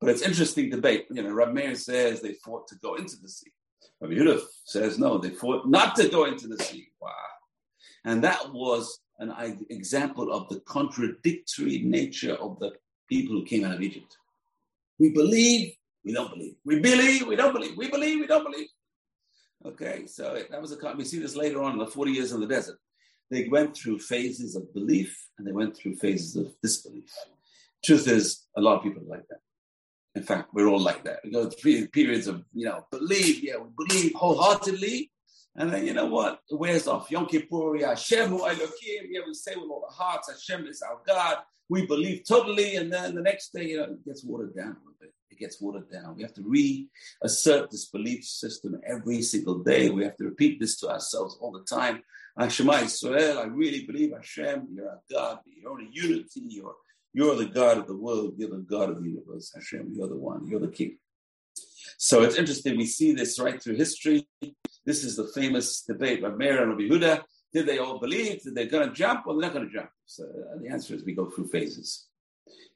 But 0.00 0.10
it's 0.10 0.22
interesting 0.22 0.70
debate. 0.70 1.06
You 1.10 1.22
know, 1.22 1.32
Rabbi 1.32 1.52
Meir 1.52 1.74
says 1.74 2.20
they 2.20 2.34
fought 2.34 2.68
to 2.68 2.76
go 2.82 2.94
into 2.94 3.16
the 3.20 3.28
sea. 3.28 3.52
Rabbi 4.00 4.38
says 4.64 4.98
no, 4.98 5.18
they 5.18 5.30
fought 5.30 5.66
not 5.66 5.96
to 5.96 6.08
go 6.08 6.24
into 6.24 6.48
the 6.48 6.62
sea. 6.62 6.88
Wow, 7.00 7.12
and 8.04 8.22
that 8.24 8.52
was 8.52 9.00
an 9.18 9.32
example 9.70 10.30
of 10.32 10.48
the 10.48 10.60
contradictory 10.60 11.78
nature 11.78 12.34
of 12.34 12.58
the 12.58 12.72
people 13.08 13.34
who 13.34 13.44
came 13.44 13.64
out 13.64 13.74
of 13.74 13.80
Egypt. 13.80 14.16
We 14.98 15.10
believe 15.10 15.72
we 16.06 16.12
don't 16.12 16.30
believe. 16.30 16.54
We 16.64 16.78
believe, 16.78 17.26
we 17.26 17.34
don't 17.34 17.52
believe. 17.52 17.76
We 17.76 17.90
believe, 17.90 18.20
we 18.20 18.28
don't 18.28 18.44
believe. 18.44 18.68
Okay, 19.64 20.06
so 20.06 20.40
that 20.48 20.62
was 20.62 20.70
a 20.70 20.94
we 20.96 21.04
see 21.04 21.18
this 21.18 21.34
later 21.34 21.60
on 21.60 21.72
in 21.72 21.78
the 21.78 21.86
40 21.86 22.12
years 22.12 22.30
in 22.30 22.40
the 22.40 22.46
desert. 22.46 22.78
They 23.28 23.48
went 23.48 23.76
through 23.76 23.98
phases 23.98 24.54
of 24.54 24.72
belief 24.72 25.26
and 25.36 25.44
they 25.44 25.50
went 25.50 25.76
through 25.76 25.96
phases 25.96 26.36
of 26.36 26.54
disbelief. 26.62 27.12
Truth 27.84 28.06
is, 28.06 28.44
a 28.56 28.60
lot 28.60 28.76
of 28.76 28.84
people 28.84 29.02
are 29.02 29.16
like 29.16 29.26
that. 29.28 29.40
In 30.16 30.22
fact, 30.22 30.48
we're 30.54 30.66
all 30.66 30.80
like 30.80 31.04
that. 31.04 31.20
We 31.22 31.30
go 31.30 31.50
through 31.50 31.88
periods 31.88 32.26
of, 32.26 32.42
you 32.54 32.64
know, 32.64 32.86
believe, 32.90 33.44
yeah, 33.44 33.56
we 33.58 33.68
believe 33.76 34.14
wholeheartedly, 34.14 35.10
and 35.56 35.70
then 35.70 35.86
you 35.86 35.92
know 35.92 36.06
what? 36.06 36.40
It 36.50 36.58
wears 36.58 36.86
off. 36.86 37.10
Yom 37.10 37.26
Kippur, 37.26 37.76
Hashem 37.78 38.30
Elokim. 38.30 39.02
Yeah, 39.10 39.20
we 39.26 39.34
say 39.34 39.54
with 39.56 39.70
all 39.70 39.84
the 39.86 39.94
hearts, 39.94 40.30
Hashem 40.30 40.66
is 40.66 40.80
our 40.80 41.00
God. 41.06 41.36
We 41.68 41.86
believe 41.86 42.22
totally, 42.26 42.76
and 42.76 42.90
then 42.90 43.14
the 43.14 43.20
next 43.20 43.52
day, 43.52 43.66
you 43.66 43.76
know, 43.76 43.84
it 43.84 44.04
gets 44.06 44.24
watered 44.24 44.56
down 44.56 44.68
a 44.68 44.78
little 44.78 44.94
bit. 44.98 45.12
It 45.30 45.38
gets 45.38 45.60
watered 45.60 45.90
down. 45.90 46.16
We 46.16 46.22
have 46.22 46.32
to 46.34 46.42
reassert 46.42 47.70
this 47.70 47.86
belief 47.86 48.24
system 48.24 48.80
every 48.86 49.20
single 49.20 49.58
day. 49.58 49.90
We 49.90 50.04
have 50.04 50.16
to 50.16 50.24
repeat 50.24 50.60
this 50.60 50.76
to 50.80 50.88
ourselves 50.88 51.36
all 51.42 51.52
the 51.52 51.64
time. 51.64 52.02
Shema 52.48 52.80
Israel, 52.80 53.38
I 53.38 53.44
really 53.44 53.84
believe 53.84 54.12
Hashem, 54.12 54.68
you're 54.72 54.88
our 54.88 55.00
God, 55.10 55.40
you're 55.44 55.70
only 55.70 55.88
unity, 55.92 56.42
you're, 56.48 56.74
you're 57.16 57.34
the 57.34 57.46
God 57.46 57.78
of 57.78 57.86
the 57.86 57.96
world, 57.96 58.34
you're 58.36 58.50
the 58.50 58.58
God 58.58 58.90
of 58.90 59.02
the 59.02 59.08
universe, 59.08 59.50
Hashem, 59.54 59.90
you're 59.94 60.06
the 60.06 60.18
one, 60.18 60.46
you're 60.46 60.60
the 60.60 60.68
King. 60.68 60.98
So 61.96 62.22
it's 62.22 62.36
interesting, 62.36 62.76
we 62.76 62.84
see 62.84 63.14
this 63.14 63.40
right 63.40 63.60
through 63.60 63.76
history. 63.76 64.28
This 64.84 65.02
is 65.02 65.16
the 65.16 65.26
famous 65.28 65.80
debate 65.80 66.20
by 66.20 66.28
Meir 66.28 66.60
and 66.62 66.72
Rabbi 66.72 66.82
Huda. 66.82 67.22
Did 67.54 67.64
they 67.64 67.78
all 67.78 67.98
believe 67.98 68.42
that 68.42 68.54
they're 68.54 68.66
going 68.66 68.86
to 68.86 68.94
jump 68.94 69.26
or 69.26 69.32
they're 69.32 69.48
not 69.48 69.54
going 69.54 69.66
to 69.66 69.74
jump? 69.74 69.88
So 70.04 70.24
uh, 70.24 70.58
the 70.60 70.68
answer 70.68 70.94
is 70.94 71.04
we 71.04 71.14
go 71.14 71.30
through 71.30 71.48
phases. 71.48 72.06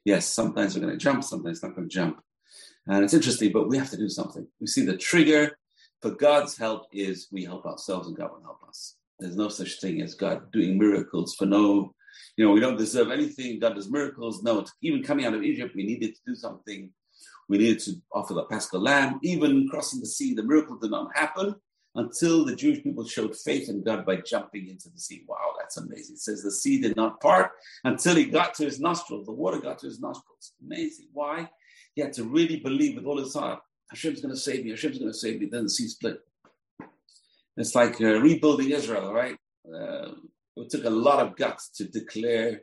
Yes, 0.05 0.25
sometimes 0.25 0.73
we're 0.73 0.81
going 0.81 0.97
to 0.97 1.05
jump, 1.05 1.23
sometimes 1.23 1.61
not 1.61 1.75
going 1.75 1.87
to 1.87 1.93
jump. 1.93 2.19
And 2.87 3.03
it's 3.03 3.13
interesting, 3.13 3.51
but 3.51 3.67
we 3.67 3.77
have 3.77 3.91
to 3.91 3.97
do 3.97 4.09
something. 4.09 4.47
We 4.59 4.65
see 4.65 4.85
the 4.85 4.97
trigger 4.97 5.55
for 6.01 6.09
God's 6.09 6.57
help 6.57 6.87
is 6.91 7.27
we 7.31 7.43
help 7.45 7.67
ourselves 7.67 8.07
and 8.07 8.17
God 8.17 8.31
will 8.31 8.41
help 8.41 8.61
us. 8.67 8.95
There's 9.19 9.35
no 9.35 9.49
such 9.49 9.79
thing 9.79 10.01
as 10.01 10.15
God 10.15 10.51
doing 10.51 10.79
miracles 10.79 11.35
for 11.35 11.45
no, 11.45 11.93
you 12.37 12.45
know, 12.45 12.51
we 12.51 12.59
don't 12.59 12.77
deserve 12.77 13.11
anything. 13.11 13.59
God 13.59 13.75
does 13.75 13.91
miracles. 13.91 14.43
No, 14.43 14.65
even 14.81 15.03
coming 15.03 15.25
out 15.25 15.33
of 15.33 15.43
Egypt, 15.43 15.75
we 15.75 15.85
needed 15.85 16.15
to 16.15 16.21
do 16.27 16.35
something. 16.35 16.89
We 17.49 17.57
needed 17.57 17.79
to 17.79 17.93
offer 18.13 18.33
the 18.33 18.45
paschal 18.45 18.81
lamb. 18.81 19.19
Even 19.23 19.67
crossing 19.69 19.99
the 19.99 20.05
sea, 20.05 20.33
the 20.33 20.43
miracle 20.43 20.77
did 20.77 20.91
not 20.91 21.15
happen 21.15 21.55
until 21.95 22.45
the 22.45 22.55
Jewish 22.55 22.81
people 22.81 23.05
showed 23.05 23.35
faith 23.35 23.67
in 23.69 23.83
God 23.83 24.05
by 24.05 24.17
jumping 24.17 24.69
into 24.69 24.89
the 24.89 24.99
sea. 24.99 25.23
Wow, 25.27 25.53
that's 25.59 25.77
amazing. 25.77 26.15
It 26.15 26.21
says 26.21 26.41
the 26.41 26.51
sea 26.51 26.79
did 26.81 26.95
not 26.95 27.19
part 27.19 27.51
until 27.83 28.15
he 28.15 28.25
got 28.25 28.53
to 28.55 28.65
his 28.65 28.79
nostrils. 28.79 29.25
The 29.25 29.33
water 29.33 29.59
got 29.59 29.79
to 29.79 29.87
his 29.87 29.99
nostrils. 29.99 30.53
Amazing. 30.65 31.07
Why? 31.11 31.49
He 31.95 32.01
had 32.01 32.13
to 32.13 32.23
really 32.23 32.57
believe 32.57 32.95
with 32.95 33.05
all 33.05 33.19
his 33.19 33.33
heart. 33.33 33.59
Hashem's 33.89 34.21
going 34.21 34.33
to 34.33 34.39
save 34.39 34.63
me. 34.63 34.71
Hashem's 34.71 34.99
going 34.99 35.11
to 35.11 35.17
save 35.17 35.41
me. 35.41 35.47
Then 35.51 35.63
the 35.63 35.69
sea 35.69 35.89
split. 35.89 36.21
It's 37.57 37.75
like 37.75 37.99
uh, 37.99 38.19
rebuilding 38.21 38.71
Israel, 38.71 39.13
right? 39.13 39.37
Uh, 39.67 40.11
it 40.57 40.69
took 40.69 40.85
a 40.85 40.89
lot 40.89 41.19
of 41.19 41.35
guts 41.35 41.69
to 41.77 41.85
declare 41.85 42.61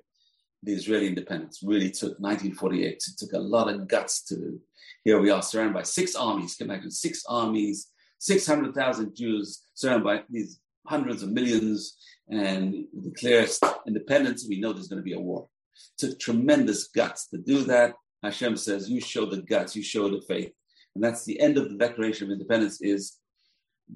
the 0.62 0.72
Israeli 0.72 1.08
independence. 1.08 1.60
Really 1.62 1.90
took 1.90 2.18
1948. 2.20 2.88
It 2.88 3.02
took 3.18 3.32
a 3.32 3.38
lot 3.38 3.68
of 3.68 3.88
guts 3.88 4.22
to. 4.24 4.60
Here 5.04 5.20
we 5.20 5.30
are, 5.30 5.42
surrounded 5.42 5.74
by 5.74 5.84
six 5.84 6.14
armies. 6.14 6.56
Can 6.56 6.70
imagine 6.70 6.90
six 6.90 7.22
armies 7.28 7.90
600,000 8.18 9.14
Jews 9.14 9.62
surrounded 9.74 10.04
by 10.04 10.22
these 10.28 10.60
hundreds 10.86 11.22
of 11.22 11.30
millions 11.30 11.96
and 12.28 12.84
declares 13.02 13.60
independence, 13.86 14.46
we 14.48 14.60
know 14.60 14.72
there's 14.72 14.88
going 14.88 15.00
to 15.00 15.04
be 15.04 15.14
a 15.14 15.20
war. 15.20 15.48
It 15.74 16.06
took 16.06 16.18
tremendous 16.18 16.88
guts 16.88 17.28
to 17.28 17.38
do 17.38 17.64
that. 17.64 17.94
Hashem 18.22 18.56
says, 18.56 18.90
you 18.90 19.00
show 19.00 19.26
the 19.26 19.42
guts, 19.42 19.76
you 19.76 19.82
show 19.82 20.08
the 20.08 20.20
faith. 20.22 20.52
And 20.94 21.04
that's 21.04 21.24
the 21.24 21.40
end 21.40 21.56
of 21.56 21.70
the 21.70 21.76
Declaration 21.76 22.26
of 22.26 22.32
Independence 22.32 22.80
is 22.80 23.18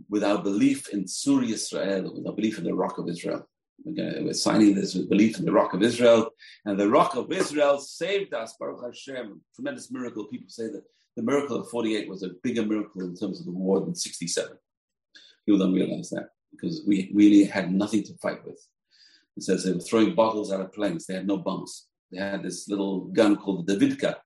without 0.09 0.45
belief 0.45 0.89
in 0.91 1.05
Tzur 1.05 1.47
Israel, 1.49 2.15
without 2.15 2.37
belief 2.37 2.59
in 2.59 2.65
the 2.65 2.75
Rock 2.75 2.99
of 2.99 3.09
Israel. 3.09 3.49
We're 3.85 4.33
signing 4.33 4.75
this 4.75 4.95
with 4.95 5.09
belief 5.09 5.39
in 5.39 5.45
the 5.45 5.53
Rock 5.53 5.75
of 5.75 5.83
Israel. 5.83 6.31
And 6.65 6.79
the 6.79 6.89
Rock 6.89 7.17
of 7.17 7.33
Israel 7.33 7.79
saved 7.79 8.33
us, 8.33 8.55
Baruch 8.59 8.85
Hashem. 8.85 9.41
Tremendous 9.55 9.91
miracle. 9.91 10.27
People 10.27 10.49
say 10.49 10.69
that 10.69 10.85
the 11.17 11.23
miracle 11.23 11.57
of 11.57 11.69
48 11.69 12.09
was 12.09 12.23
a 12.23 12.31
bigger 12.43 12.65
miracle 12.65 13.03
in 13.03 13.17
terms 13.17 13.41
of 13.41 13.47
the 13.47 13.53
war 13.53 13.81
than 13.81 13.95
67. 13.95 14.53
People 15.45 15.59
don't 15.59 15.75
realize 15.75 16.11
that 16.11 16.29
because 16.53 16.83
we 16.87 17.11
really 17.15 17.45
had 17.45 17.73
nothing 17.73 18.05
to 18.05 18.15
fight 18.19 18.45
with. 18.45 18.65
It 19.37 19.43
says 19.43 19.65
they 19.65 19.73
were 19.73 19.81
throwing 19.81 20.15
bottles 20.15 20.53
out 20.53 20.61
of 20.61 20.73
planes. 20.73 21.07
They 21.07 21.15
had 21.15 21.27
no 21.27 21.39
bombs. 21.39 21.87
They 22.11 22.21
had 22.21 22.43
this 22.43 22.69
little 22.69 23.07
gun 23.07 23.37
called 23.37 23.67
the 23.67 23.75
Davidka. 23.75 24.17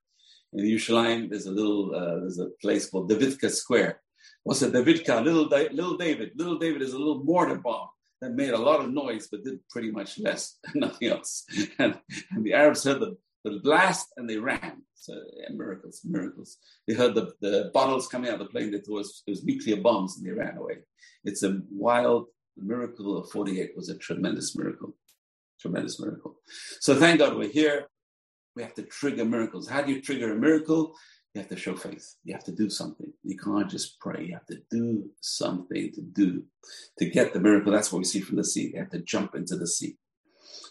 In 0.53 0.65
Yerushalayim, 0.65 1.29
there's 1.29 1.45
a 1.45 1.51
little, 1.51 1.95
uh, 1.95 2.19
there's 2.19 2.39
a 2.39 2.49
place 2.61 2.89
called 2.89 3.09
Davidka 3.09 3.49
Square. 3.49 4.01
What's 4.43 4.61
a 4.61 4.69
Davidka? 4.69 5.23
Little, 5.23 5.45
little 5.45 5.97
David. 5.97 6.31
Little 6.35 6.57
David 6.57 6.81
is 6.81 6.93
a 6.93 6.97
little 6.97 7.23
mortar 7.23 7.55
bomb 7.55 7.89
that 8.21 8.31
made 8.31 8.51
a 8.51 8.57
lot 8.57 8.81
of 8.81 8.91
noise 8.91 9.27
but 9.31 9.43
did 9.43 9.59
pretty 9.69 9.91
much 9.91 10.19
less, 10.19 10.57
nothing 10.75 11.09
else. 11.09 11.45
And, 11.79 11.99
and 12.31 12.45
the 12.45 12.53
Arabs 12.53 12.83
heard 12.83 12.99
the, 12.99 13.17
the 13.43 13.59
blast 13.63 14.07
and 14.17 14.29
they 14.29 14.37
ran. 14.37 14.83
So 14.95 15.13
yeah, 15.35 15.49
miracles, 15.53 16.01
miracles. 16.03 16.57
They 16.87 16.93
heard 16.93 17.15
the, 17.15 17.33
the 17.41 17.71
bottles 17.73 18.07
coming 18.07 18.29
out 18.29 18.41
of 18.41 18.47
the 18.47 18.51
plane. 18.51 18.71
They 18.71 18.79
thought 18.79 18.95
it 18.95 18.97
was, 18.97 19.23
it 19.27 19.31
was 19.31 19.43
nuclear 19.43 19.77
bombs 19.77 20.17
and 20.17 20.25
they 20.25 20.31
ran 20.31 20.57
away. 20.57 20.77
It's 21.23 21.43
a 21.43 21.59
wild 21.69 22.27
miracle 22.57 23.17
of 23.17 23.29
48 23.29 23.71
was 23.75 23.89
a 23.89 23.97
tremendous 23.97 24.55
miracle. 24.57 24.95
Tremendous 25.61 25.99
miracle. 25.99 26.37
So 26.81 26.95
thank 26.95 27.19
God 27.19 27.35
we're 27.35 27.49
here. 27.49 27.87
We 28.55 28.63
have 28.63 28.73
to 28.75 28.83
trigger 28.83 29.25
miracles. 29.25 29.67
How 29.67 29.81
do 29.81 29.91
you 29.91 30.01
trigger 30.01 30.33
a 30.33 30.35
miracle? 30.35 30.95
You 31.37 31.43
have 31.43 31.49
to 31.49 31.55
show 31.55 31.75
faith. 31.75 32.15
You 32.23 32.33
have 32.33 32.43
to 32.45 32.51
do 32.51 32.67
something. 32.67 33.13
You 33.23 33.37
can't 33.37 33.69
just 33.69 33.99
pray. 33.99 34.25
You 34.25 34.33
have 34.33 34.47
to 34.47 34.59
do 34.71 35.07
something 35.21 35.91
to 35.93 36.01
do 36.01 36.43
to 36.97 37.05
get 37.07 37.31
the 37.31 37.39
miracle. 37.39 37.71
That's 37.71 37.91
what 37.91 37.99
we 37.99 38.05
see 38.05 38.21
from 38.21 38.37
the 38.37 38.43
sea. 38.43 38.71
They 38.71 38.79
have 38.79 38.89
to 38.89 39.03
jump 39.03 39.35
into 39.35 39.55
the 39.55 39.67
sea. 39.67 39.97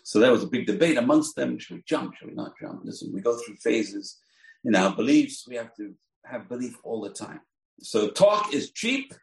So 0.02 0.18
there 0.18 0.32
was 0.32 0.42
a 0.42 0.48
big 0.48 0.66
debate 0.66 0.96
amongst 0.96 1.36
them. 1.36 1.56
Should 1.60 1.76
we 1.76 1.82
jump? 1.86 2.16
Should 2.16 2.30
we 2.30 2.34
not 2.34 2.54
jump? 2.60 2.80
Listen, 2.82 3.12
we 3.14 3.20
go 3.20 3.38
through 3.38 3.54
phases 3.62 4.18
in 4.64 4.74
our 4.74 4.92
beliefs. 4.92 5.46
We 5.48 5.54
have 5.54 5.72
to 5.76 5.94
have 6.24 6.48
belief 6.48 6.76
all 6.82 7.00
the 7.00 7.10
time. 7.10 7.42
So 7.80 8.08
talk 8.08 8.52
is 8.52 8.72
cheap. 8.72 9.14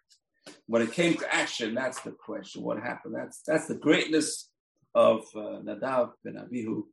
When 0.68 0.82
it 0.82 0.94
came 0.94 1.16
to 1.16 1.36
action, 1.36 1.76
that's 1.76 2.00
the 2.04 2.12
question. 2.12 2.64
What 2.64 2.82
happened? 2.82 3.16
That's 3.16 3.42
that's 3.46 3.68
the 3.68 3.76
greatness 3.76 4.50
of 4.96 5.26
uh, 5.36 5.60
Nadav 5.68 6.12
ben 6.24 6.36
Avihu. 6.36 6.84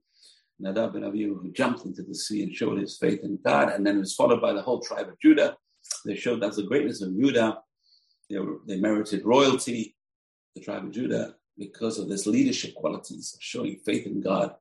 Nadav 0.63 0.93
ben 0.93 1.03
Avihu 1.03 1.41
who 1.41 1.51
jumped 1.53 1.85
into 1.85 2.03
the 2.03 2.15
sea 2.15 2.43
and 2.43 2.55
showed 2.55 2.79
his 2.79 2.99
faith 2.99 3.21
in 3.23 3.39
God, 3.45 3.73
and 3.73 3.87
then 3.87 3.99
was 3.99 4.15
followed 4.15 4.41
by 4.41 4.53
the 4.53 4.63
whole 4.63 4.81
tribe 4.81 5.09
of 5.09 5.19
Judah. 5.21 5.57
They 6.05 6.17
showed 6.17 6.41
that's 6.41 6.57
the 6.57 6.65
greatness 6.65 7.03
of 7.03 7.19
Judah. 7.19 7.59
They, 8.29 8.39
were, 8.39 8.59
they 8.67 8.79
merited 8.79 9.25
royalty, 9.25 9.97
the 10.55 10.61
tribe 10.61 10.85
of 10.85 10.93
Judah, 10.93 11.35
because 11.59 11.99
of 11.99 12.09
this 12.09 12.27
leadership 12.27 12.75
qualities 12.75 13.35
of 13.35 13.43
showing 13.43 13.81
faith 13.85 14.07
in 14.07 14.21
God. 14.21 14.55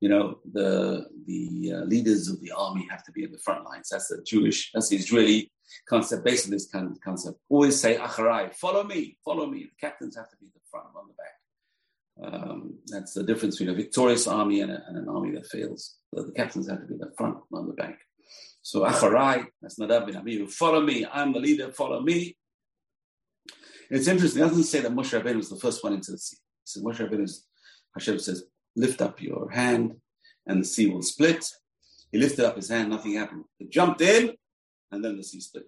You 0.00 0.08
know, 0.10 0.38
the 0.52 1.06
the 1.26 1.72
uh, 1.76 1.84
leaders 1.84 2.28
of 2.28 2.40
the 2.40 2.50
army 2.50 2.86
have 2.90 3.04
to 3.04 3.12
be 3.12 3.24
in 3.24 3.32
the 3.32 3.38
front 3.38 3.64
lines. 3.64 3.88
That's 3.90 4.08
the 4.08 4.22
Jewish, 4.22 4.70
that's 4.72 4.88
the 4.88 4.96
Israeli 4.96 5.50
concept, 5.88 6.24
based 6.24 6.46
on 6.46 6.50
this 6.50 6.66
kind 6.66 6.90
of 6.90 7.00
concept. 7.00 7.38
Always 7.48 7.80
say, 7.80 7.96
Acharai, 7.96 8.54
follow 8.54 8.84
me, 8.84 9.16
follow 9.24 9.46
me. 9.46 9.60
The 9.60 9.86
captains 9.86 10.16
have 10.16 10.28
to 10.30 10.36
be 10.36 10.46
in 10.46 10.52
the 10.54 10.60
front, 10.70 10.86
on 10.94 11.06
the 11.06 11.14
back. 11.14 11.43
Um, 12.22 12.78
that's 12.86 13.12
the 13.14 13.24
difference 13.24 13.58
between 13.58 13.74
a 13.74 13.76
victorious 13.76 14.26
army 14.26 14.60
and, 14.60 14.70
a, 14.70 14.84
and 14.86 14.96
an 14.96 15.08
army 15.08 15.32
that 15.32 15.46
fails. 15.46 15.96
The, 16.12 16.22
the, 16.24 16.32
captains 16.32 16.68
have 16.68 16.80
to 16.80 16.86
be 16.86 16.94
in 16.94 17.00
the 17.00 17.12
front, 17.16 17.38
not 17.50 17.66
the 17.66 17.72
back. 17.72 17.98
So 18.62 18.82
Acharai, 18.82 19.46
that's 19.60 19.78
Nadab 19.78 20.06
bin 20.06 20.16
Abihu, 20.16 20.46
follow 20.46 20.80
me, 20.80 21.06
I'm 21.12 21.32
the 21.32 21.40
leader, 21.40 21.72
follow 21.72 22.00
me. 22.00 22.36
It's 23.90 24.08
interesting. 24.08 24.42
It 24.42 24.46
doesn't 24.46 24.64
say 24.64 24.80
that 24.80 24.92
Moshe 24.94 25.20
Rabbeinu 25.20 25.36
was 25.36 25.50
the 25.50 25.56
first 25.56 25.84
one 25.84 25.92
into 25.92 26.12
the 26.12 26.18
sea. 26.18 26.38
Says 26.64 26.82
Moshe 26.82 27.00
Rabbeinu, 27.00 27.30
Hashem 27.94 28.18
says, 28.18 28.44
lift 28.76 29.02
up 29.02 29.20
your 29.20 29.50
hand 29.50 29.96
and 30.46 30.60
the 30.60 30.64
sea 30.64 30.86
will 30.86 31.02
split. 31.02 31.44
He 32.10 32.18
lifted 32.18 32.44
up 32.44 32.56
his 32.56 32.68
hand, 32.68 32.90
nothing 32.90 33.14
happened. 33.14 33.44
He 33.58 33.66
jumped 33.66 34.00
in 34.00 34.32
and 34.92 35.04
then 35.04 35.16
the 35.16 35.24
sea 35.24 35.40
split. 35.40 35.66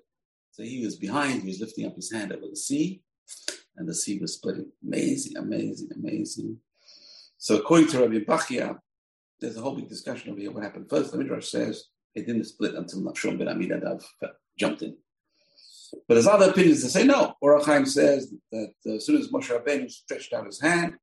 So 0.53 0.63
he 0.63 0.85
was 0.85 0.97
behind, 0.97 1.43
he 1.43 1.49
was 1.49 1.61
lifting 1.61 1.87
up 1.87 1.97
his 1.97 2.11
hand 2.11 2.33
over 2.33 2.47
the 2.49 2.57
sea 2.57 3.03
and 3.77 3.89
the 3.89 3.95
sea 3.95 4.19
was 4.19 4.35
splitting. 4.35 4.71
Amazing, 4.85 5.37
amazing, 5.37 5.91
amazing. 5.95 6.59
So 7.39 7.57
according 7.57 7.89
to 7.89 8.01
Rabbi 8.01 8.25
Bachia, 8.25 8.79
there's 9.41 9.57
a 9.57 9.61
whole 9.61 9.75
big 9.75 9.89
discussion 9.89 10.31
over 10.31 10.41
here. 10.41 10.51
What 10.51 10.63
happened 10.63 10.89
first? 10.89 11.13
The 11.13 11.19
Midrash 11.19 11.49
says 11.49 11.85
it 12.15 12.27
didn't 12.27 12.45
split 12.45 12.75
until 12.75 13.03
Nachshon 13.03 13.39
ben 13.39 13.49
Aminadav 13.49 14.03
jumped 14.59 14.83
in. 14.83 14.97
But 16.09 16.15
there's 16.15 16.27
other 16.27 16.51
opinions 16.51 16.83
that 16.83 16.91
say 16.91 17.05
no. 17.05 17.35
Or 17.41 17.63
Chaim 17.63 17.87
says 17.87 18.33
that 18.51 18.73
uh, 18.87 18.95
as 18.95 19.07
soon 19.07 19.19
as 19.19 19.29
Moshe 19.29 19.51
Rabbeinu 19.51 19.91
stretched 19.91 20.33
out 20.33 20.47
his 20.47 20.61
hand, 20.61 20.95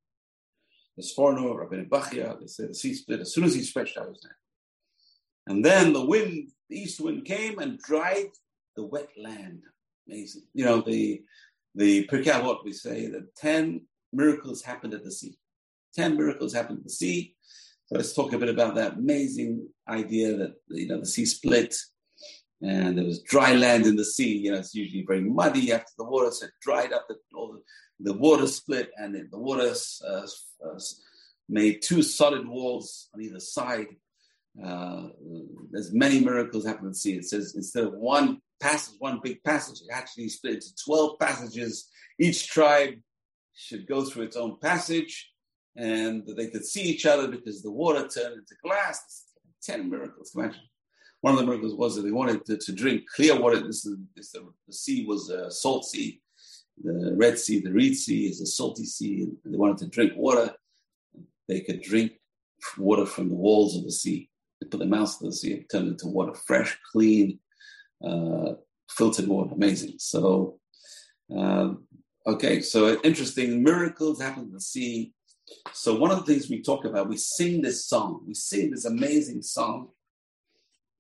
the 0.98 1.04
Sforno, 1.04 1.56
Rabbeinu 1.56 1.88
Bachia, 1.88 2.40
they 2.40 2.48
say 2.48 2.68
the 2.68 2.76
sea 2.76 2.94
split 2.94 3.22
as 3.22 3.34
soon 3.34 3.46
as 3.46 3.56
he 3.56 3.62
stretched 3.62 3.98
out 3.98 4.10
his 4.10 4.24
hand. 4.24 4.36
And 5.48 5.64
then 5.64 5.94
the 5.94 6.06
wind, 6.06 6.52
the 6.70 6.78
east 6.78 7.00
wind 7.00 7.26
came 7.26 7.60
and 7.60 7.80
dried 7.80 8.32
the 8.76 8.84
wet 8.84 9.10
land. 9.18 9.64
Amazing. 10.08 10.44
You 10.54 10.66
know, 10.66 10.82
the 10.82 11.22
the 11.76 12.08
Pirkei 12.08 12.32
Avot, 12.32 12.64
we 12.64 12.74
say 12.74 13.08
that 13.08 13.36
10 13.36 13.82
miracles 14.12 14.62
happened 14.62 14.94
at 14.94 15.04
the 15.04 15.12
sea. 15.12 15.38
10 15.96 16.18
miracles 16.18 16.54
happened 16.54 16.80
at 16.80 16.84
the 16.84 16.90
sea. 16.90 17.36
So 17.86 17.96
let's 17.96 18.14
talk 18.14 18.34
a 18.34 18.38
bit 18.38 18.50
about 18.50 18.76
that 18.76 18.94
amazing 18.94 19.68
idea 19.88 20.36
that, 20.38 20.54
you 20.70 20.88
know, 20.88 21.00
the 21.00 21.06
sea 21.06 21.26
split 21.26 21.76
and 22.64 22.98
there 22.98 23.06
was 23.06 23.22
dry 23.22 23.54
land 23.54 23.86
in 23.86 23.96
the 23.96 24.06
sea. 24.06 24.38
You 24.38 24.52
know, 24.52 24.60
it's 24.60 24.74
usually 24.74 25.04
very 25.06 25.22
muddy 25.22 25.74
after 25.74 25.92
the 25.98 26.06
water 26.06 26.32
so 26.32 26.46
it 26.46 26.52
dried 26.62 26.94
up. 26.94 27.06
The, 27.10 27.16
all 27.36 27.54
the, 27.54 28.12
the 28.12 28.18
water 28.18 28.48
split, 28.48 28.90
and 28.98 29.16
the 29.16 29.38
water 29.38 29.74
uh, 30.08 30.28
uh, 30.66 30.80
made 31.50 31.82
two 31.82 32.02
solid 32.02 32.48
walls 32.48 33.10
on 33.14 33.22
either 33.22 33.40
side. 33.40 33.88
Uh, 34.64 35.10
there's 35.72 35.94
many 35.94 36.22
miracles 36.22 36.66
happen 36.66 36.88
at 36.88 36.96
sea. 36.96 37.18
It 37.18 37.26
says 37.26 37.54
instead 37.56 37.84
of 37.84 37.94
one 37.94 38.42
passage, 38.64 38.96
one 39.00 39.20
big 39.22 39.44
passage, 39.44 39.82
it 39.82 39.92
actually 39.92 40.30
split 40.30 40.56
into 40.56 40.74
12 40.86 41.20
passages. 41.20 41.90
Each 42.18 42.48
tribe 42.48 42.96
should 43.54 43.86
go 43.88 44.06
through 44.06 44.24
its 44.24 44.38
own 44.38 44.58
passage 44.60 45.32
and 45.76 46.24
they 46.38 46.48
could 46.48 46.66
see 46.66 46.84
each 46.84 47.06
other 47.06 47.28
because 47.28 47.62
the 47.62 47.72
water 47.72 48.08
turned 48.08 48.36
into 48.36 48.56
glass. 48.64 49.26
10 49.64 49.90
miracles. 49.90 50.32
Imagine. 50.36 50.62
One 51.22 51.34
of 51.34 51.40
the 51.40 51.46
miracles 51.46 51.76
was 51.76 51.96
that 51.96 52.04
they 52.04 52.12
wanted 52.12 52.46
to, 52.46 52.58
to 52.58 52.72
drink 52.74 53.04
clear 53.16 53.40
water. 53.40 53.60
This 53.60 53.86
is, 53.86 53.98
this, 54.16 54.32
the, 54.32 54.48
the 54.68 54.74
sea 54.74 55.06
was 55.06 55.30
a 55.30 55.52
salt 55.52 55.86
sea. 55.86 56.22
The 56.84 57.16
Red 57.16 57.38
Sea, 57.40 57.60
the 57.60 57.72
Reed 57.72 57.96
Sea 57.96 58.28
is 58.28 58.42
a 58.42 58.46
salty 58.46 58.86
sea. 58.86 59.28
And 59.44 59.54
they 59.54 59.58
wanted 59.58 59.78
to 59.80 59.88
drink 59.88 60.14
water. 60.16 60.54
They 61.48 61.62
could 61.62 61.82
drink 61.82 62.14
water 62.78 63.06
from 63.06 63.30
the 63.30 63.36
walls 63.36 63.78
of 63.78 63.84
the 63.84 63.92
sea. 63.92 64.30
They 64.60 64.68
put 64.68 64.80
their 64.80 64.88
mouths 64.88 65.18
to 65.18 65.26
the 65.26 65.34
sea, 65.34 65.54
it 65.54 65.70
turned 65.70 65.90
into 65.90 66.08
water, 66.08 66.34
fresh, 66.34 66.78
clean, 66.92 67.40
uh, 68.04 68.54
filtered 68.90 69.28
water. 69.28 69.52
Amazing. 69.54 69.96
So, 69.98 70.60
uh, 71.36 71.74
okay, 72.28 72.62
so 72.62 73.00
interesting 73.04 73.64
miracles 73.64 74.22
happen 74.22 74.44
in 74.44 74.52
the 74.52 74.62
sea. 74.62 75.14
So 75.74 75.96
one 75.96 76.12
of 76.12 76.20
the 76.20 76.26
things 76.26 76.50
we 76.50 76.62
talk 76.62 76.86
about, 76.86 77.10
we 77.10 77.18
sing 77.18 77.62
this 77.62 77.86
song. 77.86 78.24
We 78.28 78.34
sing 78.34 78.72
this 78.72 78.86
amazing 78.86 79.42
song. 79.42 79.90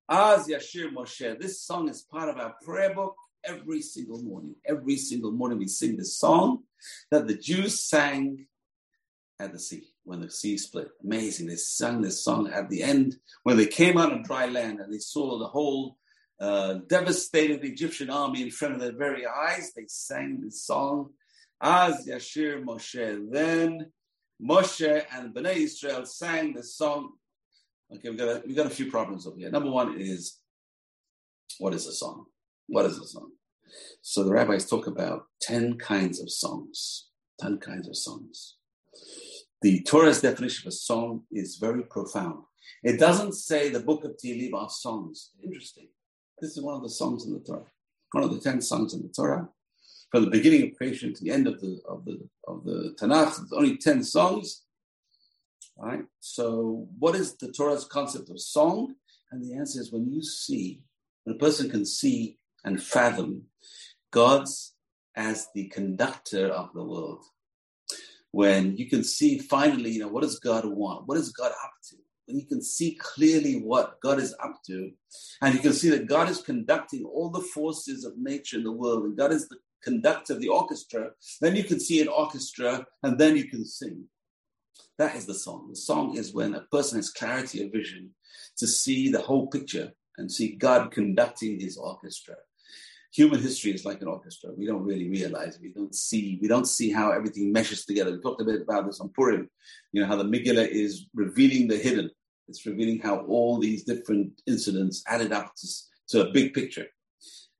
Az 0.09 0.47
Yashir 0.47 0.93
Moshe. 0.93 1.39
This 1.39 1.61
song 1.61 1.89
is 1.89 2.01
part 2.01 2.29
of 2.29 2.37
our 2.37 2.55
prayer 2.63 2.93
book 2.93 3.15
every 3.45 3.81
single 3.81 4.21
morning. 4.21 4.55
Every 4.65 4.97
single 4.97 5.31
morning 5.31 5.59
we 5.59 5.67
sing 5.67 5.97
this 5.97 6.17
song 6.17 6.63
that 7.11 7.27
the 7.27 7.35
Jews 7.35 7.87
sang 7.87 8.47
at 9.39 9.53
the 9.53 9.59
sea 9.59 9.87
when 10.03 10.21
the 10.21 10.29
sea 10.29 10.57
split. 10.57 10.89
Amazing. 11.03 11.47
They 11.47 11.55
sang 11.55 12.01
this 12.01 12.23
song 12.23 12.49
at 12.51 12.69
the 12.69 12.83
end 12.83 13.17
when 13.43 13.57
they 13.57 13.65
came 13.65 13.97
out 13.97 14.11
on 14.11 14.23
dry 14.23 14.47
land 14.47 14.79
and 14.79 14.93
they 14.93 14.99
saw 14.99 15.39
the 15.39 15.47
whole 15.47 15.97
uh, 16.39 16.75
devastated 16.87 17.61
the 17.61 17.69
Egyptian 17.69 18.09
army 18.09 18.41
in 18.41 18.51
front 18.51 18.73
of 18.73 18.79
their 18.79 18.95
very 18.95 19.25
eyes. 19.25 19.71
They 19.75 19.85
sang 19.87 20.41
this 20.41 20.63
song. 20.63 21.11
Az 21.61 22.07
Yashir 22.07 22.63
Moshe. 22.63 23.31
Then 23.31 23.91
Moshe 24.41 25.05
and 25.13 25.33
Bnei 25.33 25.57
Israel 25.57 26.05
sang 26.05 26.53
the 26.53 26.63
song. 26.63 27.11
Okay, 27.93 28.09
we 28.09 28.15
got 28.15 28.27
a, 28.27 28.43
we 28.45 28.53
got 28.53 28.65
a 28.65 28.71
few 28.71 28.89
problems 28.89 29.27
over 29.27 29.37
here. 29.37 29.51
Number 29.51 29.69
one 29.69 29.99
is 29.99 30.39
what 31.59 31.73
is 31.73 31.85
a 31.87 31.93
song? 31.93 32.25
What 32.67 32.85
is 32.85 32.97
a 32.97 33.05
song? 33.05 33.31
So 34.01 34.23
the 34.23 34.31
rabbis 34.31 34.67
talk 34.67 34.87
about 34.87 35.25
ten 35.41 35.77
kinds 35.77 36.19
of 36.19 36.31
songs. 36.31 37.09
Ten 37.39 37.57
kinds 37.59 37.87
of 37.87 37.95
songs. 37.95 38.57
The 39.61 39.81
Torah's 39.83 40.21
definition 40.21 40.67
of 40.67 40.73
a 40.73 40.75
song 40.75 41.23
is 41.31 41.57
very 41.57 41.83
profound. 41.83 42.43
It 42.83 42.99
doesn't 42.99 43.33
say 43.33 43.69
the 43.69 43.79
book 43.79 44.03
of 44.03 44.17
Tehillim 44.17 44.53
are 44.53 44.69
songs. 44.69 45.31
Interesting. 45.43 45.87
This 46.43 46.57
is 46.57 46.61
one 46.61 46.75
of 46.75 46.83
the 46.83 46.89
songs 46.89 47.25
in 47.25 47.31
the 47.31 47.39
Torah. 47.39 47.71
One 48.11 48.25
of 48.25 48.33
the 48.33 48.41
ten 48.41 48.59
songs 48.59 48.93
in 48.93 49.01
the 49.01 49.07
Torah 49.07 49.47
from 50.11 50.25
the 50.25 50.29
beginning 50.29 50.63
of 50.63 50.75
creation 50.75 51.13
to 51.13 51.23
the 51.23 51.31
end 51.31 51.47
of 51.47 51.61
the 51.61 51.79
of 51.87 52.03
the 52.03 52.19
of 52.45 52.65
the 52.65 52.93
Tanakh. 52.99 53.41
It's 53.41 53.53
only 53.53 53.77
ten 53.77 54.03
songs. 54.03 54.63
Right. 55.77 56.03
So, 56.19 56.89
what 56.99 57.15
is 57.15 57.37
the 57.37 57.49
Torah's 57.53 57.85
concept 57.85 58.29
of 58.29 58.41
song? 58.41 58.95
And 59.31 59.41
the 59.41 59.55
answer 59.55 59.79
is 59.79 59.93
when 59.93 60.11
you 60.11 60.21
see, 60.21 60.81
when 61.23 61.37
a 61.37 61.39
person 61.39 61.69
can 61.69 61.85
see 61.85 62.37
and 62.65 62.83
fathom 62.83 63.43
God's 64.11 64.73
as 65.15 65.47
the 65.55 65.69
conductor 65.69 66.47
of 66.49 66.73
the 66.73 66.83
world. 66.83 67.23
When 68.31 68.75
you 68.75 68.89
can 68.89 69.05
see 69.05 69.39
finally, 69.39 69.91
you 69.91 70.01
know, 70.01 70.09
what 70.09 70.23
does 70.23 70.39
God 70.39 70.65
want? 70.65 71.07
What 71.07 71.17
is 71.17 71.31
God 71.31 71.53
up 71.63 71.71
to? 71.91 72.02
When 72.25 72.39
you 72.39 72.45
can 72.45 72.61
see 72.61 72.95
clearly 72.95 73.55
what 73.61 73.99
God 74.01 74.19
is 74.19 74.33
up 74.41 74.61
to, 74.67 74.91
and 75.41 75.53
you 75.53 75.59
can 75.59 75.73
see 75.73 75.89
that 75.89 76.07
God 76.07 76.29
is 76.29 76.41
conducting 76.41 77.03
all 77.03 77.29
the 77.29 77.41
forces 77.41 78.05
of 78.05 78.17
nature 78.17 78.57
in 78.57 78.63
the 78.63 78.71
world, 78.71 79.03
and 79.03 79.17
God 79.17 79.33
is 79.33 79.49
the 79.49 79.57
conductor 79.83 80.33
of 80.33 80.39
the 80.39 80.47
orchestra, 80.47 81.11
then 81.41 81.55
you 81.55 81.63
can 81.63 81.79
see 81.79 82.01
an 82.01 82.07
orchestra 82.07 82.85
and 83.03 83.19
then 83.19 83.35
you 83.35 83.49
can 83.49 83.65
sing. 83.65 84.05
That 84.97 85.15
is 85.15 85.25
the 85.25 85.33
song. 85.33 85.67
The 85.69 85.75
song 85.75 86.15
is 86.17 86.33
when 86.33 86.55
a 86.55 86.61
person 86.61 86.97
has 86.97 87.09
clarity 87.09 87.65
of 87.65 87.71
vision 87.71 88.11
to 88.57 88.67
see 88.67 89.11
the 89.11 89.21
whole 89.21 89.47
picture 89.47 89.91
and 90.17 90.31
see 90.31 90.55
God 90.55 90.91
conducting 90.91 91.59
his 91.59 91.77
orchestra. 91.77 92.35
Human 93.13 93.39
history 93.39 93.71
is 93.71 93.85
like 93.85 94.01
an 94.01 94.07
orchestra. 94.07 94.49
We 94.57 94.65
don't 94.65 94.83
really 94.83 95.09
realize. 95.09 95.59
We 95.61 95.71
don't 95.71 95.93
see. 95.93 96.39
We 96.41 96.47
don't 96.47 96.67
see 96.67 96.91
how 96.91 97.11
everything 97.11 97.51
meshes 97.51 97.85
together. 97.85 98.11
We 98.11 98.19
talked 98.19 98.41
a 98.41 98.45
bit 98.45 98.61
about 98.61 98.87
this 98.87 98.99
on 98.99 99.09
Purim. 99.09 99.49
You 99.91 100.01
know 100.01 100.07
how 100.07 100.15
the 100.15 100.23
Megillah 100.23 100.67
is 100.67 101.05
revealing 101.13 101.67
the 101.67 101.77
hidden. 101.77 102.09
It's 102.47 102.65
revealing 102.65 102.99
how 102.99 103.19
all 103.25 103.59
these 103.59 103.83
different 103.83 104.41
incidents 104.47 105.03
added 105.07 105.31
up 105.31 105.53
to, 105.55 105.67
to 106.09 106.27
a 106.27 106.31
big 106.31 106.53
picture, 106.53 106.87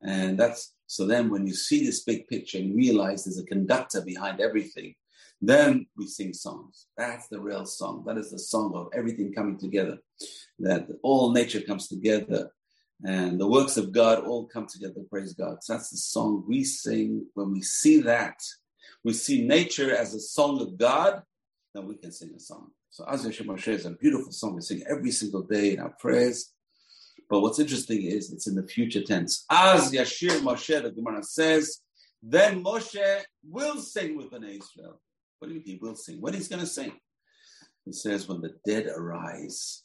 and 0.02 0.38
that's 0.38 0.74
so 0.88 1.08
then 1.08 1.32
when 1.32 1.48
you 1.48 1.56
see 1.56 1.84
this 1.84 2.04
big 2.04 2.28
picture 2.28 2.60
and 2.60 2.76
realize 2.76 3.24
there's 3.24 3.40
a 3.40 3.46
conductor 3.46 4.02
behind 4.02 4.40
everything, 4.40 4.94
then 5.42 5.88
we 5.98 6.06
sing 6.06 6.34
songs. 6.34 6.86
That's 6.98 7.28
the 7.30 7.40
real 7.40 7.66
song. 7.66 8.04
That 8.06 8.20
is 8.20 8.30
the 8.30 8.38
song 8.38 8.74
of 8.76 8.90
everything 8.94 9.34
coming 9.34 9.58
together. 9.58 9.98
That 10.60 10.88
all 11.02 11.32
nature 11.32 11.62
comes 11.62 11.88
together 11.88 12.52
and 13.06 13.40
the 13.40 13.48
works 13.48 13.78
of 13.78 13.92
God 13.92 14.24
all 14.24 14.48
come 14.48 14.66
together. 14.66 15.02
Praise 15.10 15.34
God. 15.34 15.58
So 15.62 15.74
that's 15.74 15.90
the 15.90 15.98
song 15.98 16.46
we 16.48 16.64
sing. 16.64 17.26
When 17.34 17.52
we 17.52 17.62
see 17.62 18.02
that, 18.02 18.40
we 19.04 19.14
see 19.14 19.46
nature 19.46 19.96
as 19.96 20.14
a 20.14 20.20
song 20.20 20.62
of 20.62 20.78
God, 20.78 21.22
then 21.74 21.88
we 21.88 21.96
can 21.96 22.12
sing 22.12 22.32
a 22.36 22.40
song. 22.40 22.72
So 22.90 23.04
Az 23.08 23.26
Moshe 23.26 23.68
is 23.70 23.86
a 23.86 23.92
beautiful 23.92 24.32
song 24.32 24.56
we 24.56 24.62
sing 24.62 24.84
every 24.88 25.12
single 25.12 25.42
day 25.42 25.74
in 25.74 25.80
our 25.80 25.94
prayers. 26.00 26.54
But 27.30 27.42
what's 27.42 27.60
interesting 27.60 28.04
is 28.04 28.32
it's 28.32 28.48
in 28.48 28.56
the 28.56 28.68
future 28.68 29.02
tense. 29.02 29.46
Az 29.50 29.92
Yashir 29.92 30.40
Moshe, 30.42 30.82
the 30.82 30.92
Gemara 30.92 31.24
says, 31.24 31.80
then 32.22 32.64
Moshe 32.64 33.22
will 33.44 33.80
sing 33.80 34.16
with 34.16 34.32
Bnei 34.32 34.60
Israel. 34.60 35.02
What 35.40 35.50
do 35.50 35.56
you 35.56 35.60
mean 35.60 35.66
he 35.66 35.80
will 35.82 35.96
sing? 35.96 36.22
When 36.22 36.34
he's 36.34 36.48
going 36.48 36.62
to 36.62 36.68
sing? 36.68 36.94
He 37.86 37.92
says, 37.92 38.30
when 38.30 38.42
the 38.42 38.54
dead 38.66 38.86
arise. 38.86 39.83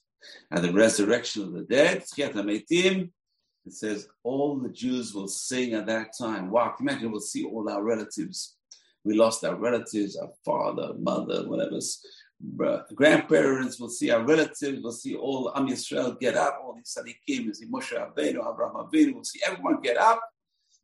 At 0.50 0.62
the 0.62 0.72
resurrection 0.72 1.42
of 1.42 1.52
the 1.52 1.62
dead, 1.62 2.04
it 2.16 3.74
says, 3.74 4.08
all 4.22 4.56
the 4.58 4.70
Jews 4.70 5.14
will 5.14 5.28
sing 5.28 5.74
at 5.74 5.86
that 5.86 6.12
time. 6.18 6.50
Wow, 6.50 6.74
can 6.76 6.86
you 6.86 6.90
imagine 6.90 7.10
we'll 7.12 7.20
see 7.20 7.44
all 7.44 7.68
our 7.68 7.82
relatives. 7.82 8.56
We 9.04 9.14
lost 9.14 9.44
our 9.44 9.56
relatives, 9.56 10.16
our 10.16 10.30
father, 10.44 10.94
mother, 10.98 11.48
whatever 11.48 11.78
grandparents, 12.94 13.80
will 13.80 13.88
see 13.88 14.10
our 14.10 14.24
relatives, 14.24 14.80
we'll 14.82 14.92
see 14.92 15.16
all 15.16 15.52
Am 15.54 15.68
Yisrael 15.68 16.18
get 16.18 16.36
up, 16.36 16.60
all 16.62 16.74
these 16.74 16.96
Tzaddikim, 16.96 17.44
we'll 17.46 17.54
see 17.54 17.66
Moshe 17.66 17.92
Rabbeinu, 17.92 18.40
Abraham 18.40 18.76
Avinu, 18.76 19.14
we'll 19.14 19.24
see 19.24 19.40
everyone 19.44 19.80
get 19.80 19.96
up. 19.96 20.22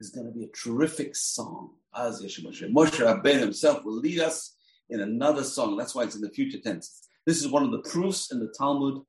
It's 0.00 0.10
going 0.10 0.26
to 0.26 0.32
be 0.32 0.44
a 0.44 0.48
terrific 0.48 1.14
song. 1.14 1.70
Az 1.94 2.20
Moshe. 2.22 2.72
Moshe 2.72 2.98
Rabbeinu 2.98 3.40
himself 3.40 3.84
will 3.84 3.96
lead 3.96 4.20
us 4.20 4.56
in 4.90 5.00
another 5.00 5.44
song. 5.44 5.76
That's 5.76 5.94
why 5.94 6.02
it's 6.02 6.16
in 6.16 6.20
the 6.20 6.30
future 6.30 6.58
tense. 6.58 7.08
This 7.26 7.40
is 7.40 7.48
one 7.48 7.62
of 7.62 7.70
the 7.70 7.88
proofs 7.88 8.32
in 8.32 8.40
the 8.40 8.52
Talmud 8.58 9.02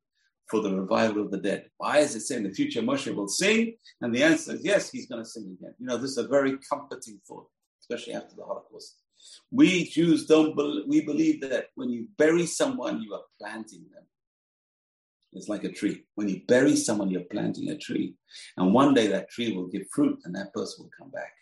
for 0.47 0.61
the 0.61 0.73
revival 0.73 1.23
of 1.23 1.31
the 1.31 1.39
dead. 1.39 1.69
Why 1.77 1.99
is 1.99 2.15
it 2.15 2.21
saying 2.21 2.43
the 2.43 2.53
future 2.53 2.81
Moshe 2.81 3.13
will 3.13 3.27
sing? 3.27 3.75
And 4.01 4.13
the 4.13 4.23
answer 4.23 4.53
is 4.53 4.63
yes, 4.63 4.91
he's 4.91 5.07
going 5.07 5.23
to 5.23 5.29
sing 5.29 5.57
again. 5.59 5.73
You 5.79 5.87
know, 5.87 5.97
this 5.97 6.11
is 6.11 6.17
a 6.17 6.27
very 6.27 6.57
comforting 6.69 7.19
thought, 7.27 7.47
especially 7.81 8.13
after 8.13 8.35
the 8.35 8.43
Holocaust. 8.43 8.97
We 9.51 9.85
Jews 9.85 10.27
don't 10.27 10.55
be- 10.55 10.85
we 10.87 11.01
believe 11.01 11.41
that 11.41 11.67
when 11.75 11.89
you 11.89 12.07
bury 12.17 12.45
someone, 12.45 13.01
you 13.01 13.13
are 13.13 13.23
planting 13.39 13.85
them. 13.93 14.03
It's 15.33 15.49
like 15.49 15.63
a 15.63 15.71
tree. 15.71 16.05
When 16.15 16.29
you 16.29 16.41
bury 16.47 16.75
someone, 16.75 17.09
you're 17.09 17.21
planting 17.21 17.69
a 17.69 17.77
tree, 17.77 18.15
and 18.55 18.73
one 18.73 18.93
day 18.93 19.07
that 19.07 19.29
tree 19.29 19.53
will 19.53 19.67
give 19.67 19.83
fruit, 19.91 20.19
and 20.23 20.35
that 20.35 20.53
person 20.53 20.85
will 20.85 20.91
come 20.97 21.09
back. 21.09 21.33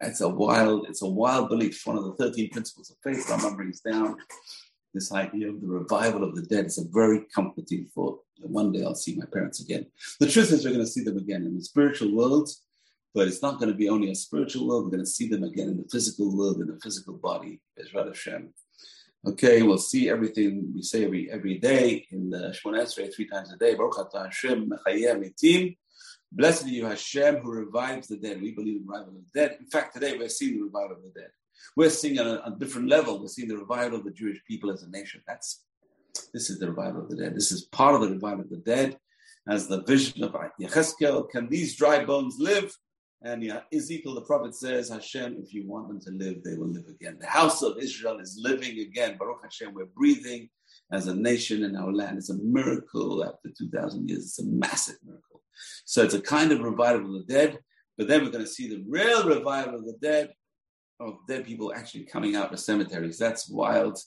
It's 0.00 0.20
a 0.20 0.28
wild, 0.28 0.86
it's 0.88 1.02
a 1.02 1.06
wild 1.06 1.48
belief. 1.48 1.80
One 1.86 1.96
of 1.96 2.04
the 2.04 2.14
thirteen 2.14 2.50
principles 2.50 2.90
of 2.90 2.96
faith. 3.02 3.26
Rambam 3.26 3.56
brings 3.56 3.80
down 3.80 4.16
this 4.94 5.12
idea 5.12 5.50
of 5.50 5.60
the 5.60 5.66
revival 5.66 6.24
of 6.24 6.34
the 6.34 6.42
dead. 6.42 6.66
is 6.66 6.78
a 6.78 6.84
very 6.88 7.26
comforting 7.34 7.86
thought. 7.94 8.20
One 8.40 8.72
day 8.72 8.84
I'll 8.84 8.94
see 8.94 9.16
my 9.16 9.26
parents 9.26 9.60
again. 9.60 9.86
The 10.20 10.28
truth 10.28 10.52
is, 10.52 10.64
we're 10.64 10.72
going 10.72 10.84
to 10.84 10.90
see 10.90 11.04
them 11.04 11.18
again 11.18 11.42
in 11.44 11.56
the 11.56 11.64
spiritual 11.64 12.14
world 12.14 12.48
but 13.14 13.28
it's 13.28 13.42
not 13.42 13.58
going 13.60 13.70
to 13.70 13.78
be 13.78 13.88
only 13.88 14.10
a 14.10 14.14
spiritual 14.14 14.66
world. 14.66 14.84
We're 14.84 14.90
going 14.90 15.04
to 15.04 15.10
see 15.10 15.28
them 15.28 15.44
again 15.44 15.68
in 15.68 15.76
the 15.76 15.88
physical 15.90 16.36
world, 16.36 16.60
in 16.60 16.66
the 16.66 16.80
physical 16.82 17.14
body, 17.14 17.60
Bezrat 17.78 18.08
Hashem. 18.08 18.52
Okay, 19.26 19.62
we'll 19.62 19.78
see 19.78 20.10
everything 20.10 20.72
we 20.74 20.82
say 20.82 21.04
every 21.04 21.30
every 21.30 21.58
day 21.58 22.06
in 22.10 22.28
the 22.28 22.54
Shemona 22.54 22.82
Esrei 22.82 23.14
three 23.14 23.26
times 23.26 23.52
a 23.52 23.56
day. 23.56 23.74
Baruch 23.74 24.12
Hashem, 24.12 24.68
Mitim. 24.68 25.76
Blessed 26.30 26.64
are 26.66 26.68
you, 26.68 26.84
Hashem, 26.84 27.36
who 27.36 27.52
revives 27.52 28.08
the 28.08 28.16
dead. 28.16 28.42
We 28.42 28.52
believe 28.52 28.82
in 28.82 28.86
revival 28.86 29.14
of 29.14 29.14
the 29.14 29.40
dead. 29.40 29.56
In 29.60 29.66
fact, 29.66 29.94
today 29.94 30.18
we're 30.18 30.28
seeing 30.28 30.56
the 30.56 30.64
revival 30.64 30.96
of 30.96 31.04
the 31.04 31.20
dead. 31.20 31.30
We're 31.76 31.90
seeing 31.90 32.18
on 32.18 32.26
a, 32.26 32.42
a 32.46 32.56
different 32.58 32.88
level. 32.88 33.20
We're 33.20 33.28
seeing 33.28 33.48
the 33.48 33.58
revival 33.58 33.98
of 33.98 34.04
the 34.04 34.10
Jewish 34.10 34.40
people 34.46 34.70
as 34.70 34.82
a 34.82 34.90
nation. 34.90 35.22
That's 35.26 35.64
this 36.32 36.50
is 36.50 36.58
the 36.58 36.68
revival 36.68 37.02
of 37.02 37.08
the 37.10 37.16
dead. 37.16 37.34
This 37.34 37.50
is 37.52 37.66
part 37.66 37.94
of 37.94 38.00
the 38.02 38.10
revival 38.10 38.40
of 38.40 38.50
the 38.50 38.58
dead, 38.58 38.96
as 39.48 39.66
the 39.66 39.82
vision 39.82 40.22
of 40.22 40.36
Yechezkel. 40.60 41.30
Can 41.30 41.48
these 41.48 41.76
dry 41.76 42.04
bones 42.04 42.36
live? 42.38 42.72
And 43.22 43.42
yeah, 43.42 43.60
Ezekiel, 43.72 44.14
the 44.14 44.20
prophet 44.20 44.54
says, 44.54 44.90
Hashem, 44.90 45.38
if 45.42 45.54
you 45.54 45.66
want 45.66 45.88
them 45.88 46.00
to 46.00 46.10
live, 46.10 46.44
they 46.44 46.56
will 46.56 46.68
live 46.68 46.86
again. 46.88 47.16
The 47.18 47.26
house 47.26 47.62
of 47.62 47.78
Israel 47.78 48.20
is 48.20 48.38
living 48.40 48.80
again. 48.80 49.16
Baruch 49.18 49.40
Hashem, 49.42 49.72
we're 49.72 49.86
breathing 49.86 50.50
as 50.92 51.06
a 51.06 51.14
nation 51.14 51.64
in 51.64 51.74
our 51.74 51.92
land. 51.92 52.18
It's 52.18 52.30
a 52.30 52.36
miracle 52.36 53.24
after 53.24 53.48
2,000 53.56 54.08
years. 54.08 54.24
It's 54.24 54.38
a 54.40 54.44
massive 54.44 54.96
miracle. 55.04 55.40
So 55.86 56.02
it's 56.02 56.14
a 56.14 56.20
kind 56.20 56.52
of 56.52 56.60
revival 56.60 57.16
of 57.16 57.26
the 57.26 57.32
dead, 57.32 57.58
but 57.96 58.08
then 58.08 58.24
we're 58.24 58.30
going 58.30 58.44
to 58.44 58.50
see 58.50 58.68
the 58.68 58.84
real 58.86 59.26
revival 59.26 59.76
of 59.76 59.86
the 59.86 59.96
dead, 60.02 60.34
of 61.00 61.18
dead 61.26 61.44
people 61.44 61.72
actually 61.74 62.04
coming 62.04 62.36
out 62.36 62.52
of 62.52 62.60
cemeteries. 62.60 63.18
That's 63.18 63.48
wild. 63.48 63.96
It 63.96 64.02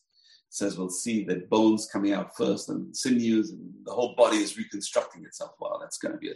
says 0.50 0.78
we'll 0.78 0.90
see 0.90 1.24
the 1.24 1.46
bones 1.50 1.90
coming 1.92 2.14
out 2.14 2.36
first 2.36 2.70
and 2.70 2.96
sinews, 2.96 3.52
and 3.52 3.74
the 3.84 3.92
whole 3.92 4.16
body 4.16 4.38
is 4.38 4.58
reconstructing 4.58 5.26
itself. 5.26 5.52
Wow, 5.60 5.78
that's 5.82 5.98
going 5.98 6.14
to 6.14 6.18
be 6.18 6.30
a 6.30 6.36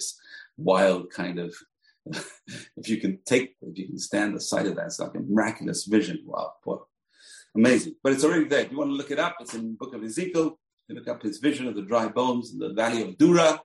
wild 0.58 1.10
kind 1.12 1.40
of. 1.40 1.56
if 2.06 2.90
you 2.90 2.98
can 2.98 3.20
take, 3.26 3.56
if 3.62 3.78
you 3.78 3.88
can 3.88 4.00
stand 4.00 4.36
the 4.36 4.40
sight 4.40 4.66
of 4.66 4.76
that, 4.76 4.88
it's 4.88 5.00
like 5.00 5.16
a 5.16 5.20
miraculous 5.20 5.86
vision. 5.86 6.22
Wow, 6.26 6.54
boy, 6.66 6.78
amazing. 7.56 7.96
But 8.04 8.14
it's 8.14 8.26
already 8.26 8.46
there. 8.46 8.62
If 8.62 8.72
you 8.72 8.78
want 8.78 8.90
to 8.90 8.96
look 8.96 9.12
it 9.12 9.20
up, 9.20 9.38
it's 9.40 9.54
in 9.54 9.76
book 9.76 9.94
of 9.94 10.04
Ezekiel. 10.04 10.60
You 10.88 10.96
look 10.96 11.08
up 11.08 11.22
his 11.22 11.38
vision 11.38 11.68
of 11.68 11.76
the 11.76 11.84
dry 11.84 12.08
bones 12.08 12.52
in 12.52 12.60
the 12.60 12.74
valley 12.74 13.04
of 13.04 13.18
Dura, 13.18 13.62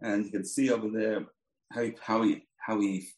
and 0.00 0.26
you 0.26 0.30
can 0.30 0.44
see 0.44 0.70
over 0.70 0.88
there 0.92 1.24
how 1.72 1.82
he, 1.82 1.94
how 2.02 2.22
he, 2.22 2.46
how 2.58 2.80
he, 2.80 3.08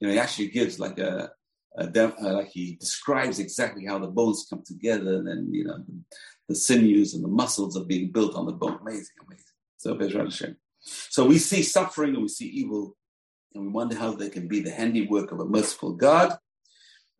you 0.00 0.06
know, 0.06 0.12
he 0.12 0.18
actually 0.18 0.48
gives 0.48 0.78
like 0.78 0.98
a, 0.98 1.30
a 1.76 1.82
uh, 1.84 2.32
like 2.32 2.48
he 2.48 2.76
describes 2.76 3.38
exactly 3.38 3.84
how 3.84 3.98
the 3.98 4.08
bones 4.08 4.46
come 4.48 4.62
together, 4.64 5.16
and 5.16 5.26
then 5.26 5.48
you 5.50 5.64
know 5.64 5.78
the, 5.78 5.94
the, 6.48 6.54
sinews 6.54 7.14
and 7.14 7.22
the 7.22 7.28
muscles 7.28 7.76
are 7.76 7.84
being 7.84 8.10
built 8.10 8.34
on 8.34 8.46
the 8.46 8.52
bone. 8.52 8.78
Amazing, 8.80 9.16
amazing. 9.26 9.44
So 9.76 9.94
Bezrat 9.94 10.24
Hashem. 10.24 10.56
So 10.80 11.26
we 11.26 11.38
see 11.38 11.62
suffering 11.62 12.14
and 12.14 12.22
we 12.22 12.28
see 12.28 12.46
evil, 12.46 12.96
and 13.54 13.64
we 13.64 13.70
wonder 13.70 13.96
how 13.96 14.12
they 14.12 14.30
can 14.30 14.48
be 14.48 14.60
the 14.60 14.70
handiwork 14.70 15.32
of 15.32 15.40
a 15.40 15.44
merciful 15.44 15.92
God. 15.92 16.36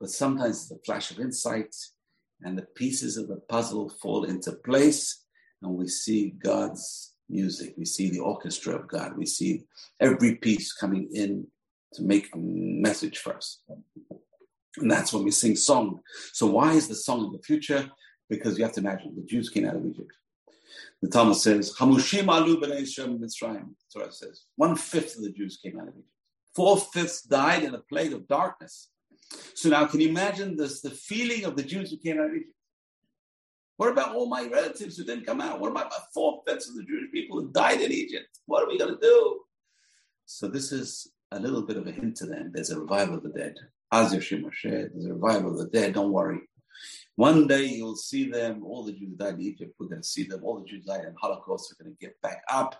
But 0.00 0.10
sometimes 0.10 0.62
it's 0.62 0.70
a 0.70 0.84
flash 0.84 1.10
of 1.10 1.20
insight, 1.20 1.74
and 2.42 2.56
the 2.56 2.66
pieces 2.76 3.16
of 3.16 3.28
the 3.28 3.40
puzzle 3.48 3.88
fall 3.88 4.24
into 4.24 4.52
place, 4.52 5.24
and 5.62 5.74
we 5.74 5.88
see 5.88 6.30
God's 6.42 7.14
music. 7.28 7.74
We 7.76 7.84
see 7.84 8.10
the 8.10 8.20
orchestra 8.20 8.74
of 8.74 8.88
God. 8.88 9.16
We 9.16 9.26
see 9.26 9.64
every 10.00 10.36
piece 10.36 10.72
coming 10.72 11.08
in 11.12 11.46
to 11.94 12.02
make 12.02 12.28
a 12.34 12.38
message 12.38 13.18
for 13.18 13.34
us. 13.34 13.60
And 14.78 14.90
that's 14.90 15.12
when 15.12 15.24
we 15.24 15.30
sing 15.30 15.56
song. 15.56 16.00
So 16.32 16.46
why 16.46 16.72
is 16.74 16.88
the 16.88 16.94
song 16.94 17.26
of 17.26 17.32
the 17.32 17.42
future? 17.42 17.90
Because 18.28 18.58
you 18.58 18.64
have 18.64 18.74
to 18.74 18.80
imagine 18.80 19.14
the 19.14 19.22
Jews 19.22 19.48
came 19.48 19.66
out 19.66 19.76
of 19.76 19.86
Egypt. 19.86 20.12
The 21.02 21.08
Talmud 21.08 21.36
says, 21.36 21.74
Hamushim 21.76 22.28
alu 22.28 22.60
Mitzrayim. 22.60 23.74
Torah 23.92 24.12
says, 24.12 24.44
one 24.56 24.76
fifth 24.76 25.16
of 25.16 25.22
the 25.22 25.32
Jews 25.32 25.58
came 25.62 25.78
out 25.78 25.88
of 25.88 25.94
Egypt. 25.94 26.08
Four 26.54 26.78
fifths 26.78 27.22
died 27.22 27.64
in 27.64 27.74
a 27.74 27.78
plague 27.78 28.12
of 28.12 28.26
darkness. 28.26 28.88
So 29.54 29.68
now, 29.68 29.86
can 29.86 30.00
you 30.00 30.08
imagine 30.08 30.56
this? 30.56 30.80
The 30.80 30.90
feeling 30.90 31.44
of 31.44 31.56
the 31.56 31.62
Jews 31.62 31.90
who 31.90 31.98
came 31.98 32.18
out 32.18 32.30
of 32.30 32.34
Egypt. 32.34 32.52
What 33.76 33.90
about 33.90 34.14
all 34.14 34.28
my 34.28 34.48
relatives 34.48 34.96
who 34.96 35.04
didn't 35.04 35.26
come 35.26 35.40
out? 35.40 35.60
What 35.60 35.70
about 35.70 35.90
my 35.90 35.98
four 36.14 36.42
fifths 36.46 36.68
of 36.68 36.76
the 36.76 36.84
Jewish 36.84 37.10
people 37.12 37.40
who 37.40 37.50
died 37.52 37.80
in 37.80 37.92
Egypt? 37.92 38.38
What 38.46 38.62
are 38.62 38.68
we 38.68 38.78
going 38.78 38.94
to 38.94 39.00
do? 39.00 39.40
So 40.24 40.48
this 40.48 40.72
is 40.72 41.08
a 41.32 41.38
little 41.38 41.62
bit 41.62 41.76
of 41.76 41.86
a 41.86 41.92
hint 41.92 42.16
to 42.16 42.26
them. 42.26 42.52
There's 42.54 42.70
a 42.70 42.80
revival 42.80 43.16
of 43.16 43.22
the 43.22 43.28
dead. 43.30 43.56
There's 43.90 44.12
a 44.12 45.12
revival 45.12 45.52
of 45.52 45.58
the 45.58 45.68
dead. 45.72 45.94
Don't 45.94 46.12
worry. 46.12 46.40
One 47.14 47.46
day 47.46 47.66
you'll 47.66 47.96
see 47.96 48.30
them. 48.30 48.62
All 48.64 48.84
the 48.84 48.92
Jews 48.92 49.16
died 49.16 49.34
in 49.34 49.42
Egypt. 49.42 49.74
We're 49.78 49.88
going 49.88 50.02
to 50.02 50.08
see 50.08 50.24
them. 50.24 50.40
All 50.44 50.60
the 50.60 50.66
Jews 50.66 50.84
died 50.84 51.04
in 51.04 51.14
Holocaust. 51.20 51.74
We're 51.78 51.84
going 51.84 51.96
to 51.96 52.06
get 52.06 52.20
back 52.20 52.42
up. 52.50 52.76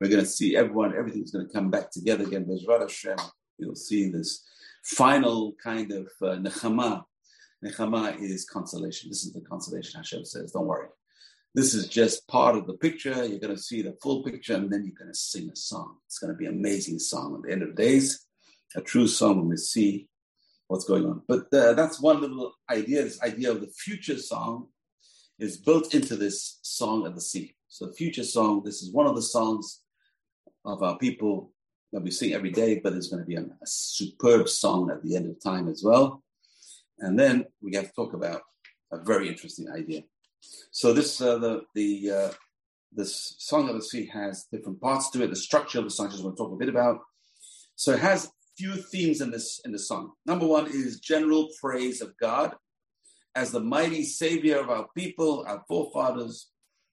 We're 0.00 0.10
going 0.10 0.22
to 0.22 0.30
see 0.30 0.56
everyone. 0.56 0.96
Everything's 0.96 1.32
going 1.32 1.46
to 1.46 1.52
come 1.52 1.70
back 1.70 1.90
together 1.90 2.24
again. 2.24 2.44
Bezrat 2.44 2.82
Hashem. 2.82 3.18
You'll 3.58 3.74
see 3.74 4.08
this 4.08 4.46
final 4.84 5.54
kind 5.62 5.92
of 5.92 6.06
uh, 6.22 6.36
nechama 6.36 7.04
Nechama 7.64 8.18
is 8.20 8.44
consolation. 8.44 9.10
This 9.10 9.24
is 9.24 9.32
the 9.32 9.40
consolation 9.42 9.98
Hashem 9.98 10.24
says. 10.24 10.52
Don't 10.52 10.66
worry. 10.66 10.88
This 11.54 11.74
is 11.74 11.88
just 11.88 12.26
part 12.28 12.56
of 12.56 12.66
the 12.66 12.74
picture. 12.74 13.24
You're 13.24 13.40
going 13.40 13.54
to 13.54 13.62
see 13.62 13.82
the 13.82 13.96
full 14.00 14.22
picture, 14.22 14.54
and 14.54 14.72
then 14.72 14.84
you're 14.84 14.94
going 14.98 15.12
to 15.12 15.18
sing 15.18 15.50
a 15.52 15.56
song. 15.56 15.96
It's 16.06 16.18
going 16.18 16.32
to 16.32 16.38
be 16.38 16.46
an 16.46 16.54
amazing 16.54 17.00
song 17.00 17.34
at 17.34 17.42
the 17.42 17.52
end 17.52 17.62
of 17.62 17.74
the 17.74 17.82
days, 17.82 18.24
a 18.76 18.80
true 18.80 19.08
song 19.08 19.38
when 19.38 19.48
we 19.48 19.56
see 19.56 20.08
what's 20.70 20.84
going 20.84 21.04
on. 21.04 21.20
But 21.26 21.52
uh, 21.52 21.72
that's 21.72 22.00
one 22.00 22.20
little 22.20 22.52
idea. 22.70 23.02
This 23.02 23.20
idea 23.22 23.50
of 23.50 23.60
the 23.60 23.66
future 23.66 24.16
song 24.16 24.68
is 25.40 25.56
built 25.56 25.94
into 25.94 26.14
this 26.14 26.60
song 26.62 27.06
of 27.06 27.16
the 27.16 27.20
sea. 27.20 27.56
So, 27.66 27.90
future 27.92 28.22
song. 28.22 28.62
This 28.64 28.80
is 28.80 28.92
one 28.92 29.08
of 29.08 29.16
the 29.16 29.22
songs 29.22 29.80
of 30.64 30.82
our 30.82 30.96
people 30.98 31.52
that 31.92 32.02
we 32.02 32.12
sing 32.12 32.34
every 32.34 32.52
day, 32.52 32.80
but 32.82 32.92
it's 32.92 33.08
going 33.08 33.22
to 33.22 33.26
be 33.26 33.34
a, 33.34 33.40
a 33.40 33.66
superb 33.66 34.48
song 34.48 34.90
at 34.92 35.02
the 35.02 35.16
end 35.16 35.28
of 35.28 35.42
time 35.42 35.68
as 35.68 35.82
well. 35.84 36.22
And 37.00 37.18
then 37.18 37.46
we 37.60 37.74
have 37.74 37.86
to 37.86 37.92
talk 37.92 38.12
about 38.14 38.42
a 38.92 38.98
very 38.98 39.28
interesting 39.28 39.68
idea. 39.70 40.02
So 40.70 40.92
this 40.92 41.20
uh, 41.20 41.38
the 41.38 41.62
the 41.74 42.10
uh, 42.10 42.32
this 42.92 43.34
song 43.38 43.68
of 43.68 43.74
the 43.74 43.82
sea 43.82 44.06
has 44.06 44.46
different 44.52 44.80
parts 44.80 45.10
to 45.10 45.24
it. 45.24 45.30
The 45.30 45.36
structure 45.36 45.78
of 45.80 45.84
the 45.84 45.90
song 45.90 46.06
I 46.06 46.10
just 46.10 46.22
want 46.22 46.36
to 46.36 46.42
talk 46.42 46.52
a 46.52 46.62
bit 46.62 46.68
about. 46.68 47.00
So 47.74 47.92
it 47.92 48.00
has 48.00 48.30
few 48.56 48.76
themes 48.76 49.20
in 49.20 49.30
this 49.30 49.60
in 49.64 49.72
the 49.72 49.78
song. 49.78 50.12
Number 50.26 50.46
one 50.46 50.66
is 50.66 51.00
general 51.00 51.48
praise 51.60 52.00
of 52.00 52.16
God 52.18 52.54
as 53.34 53.52
the 53.52 53.60
mighty 53.60 54.02
savior 54.04 54.58
of 54.58 54.70
our 54.70 54.86
people, 54.96 55.44
our 55.46 55.62
forefathers, 55.68 56.50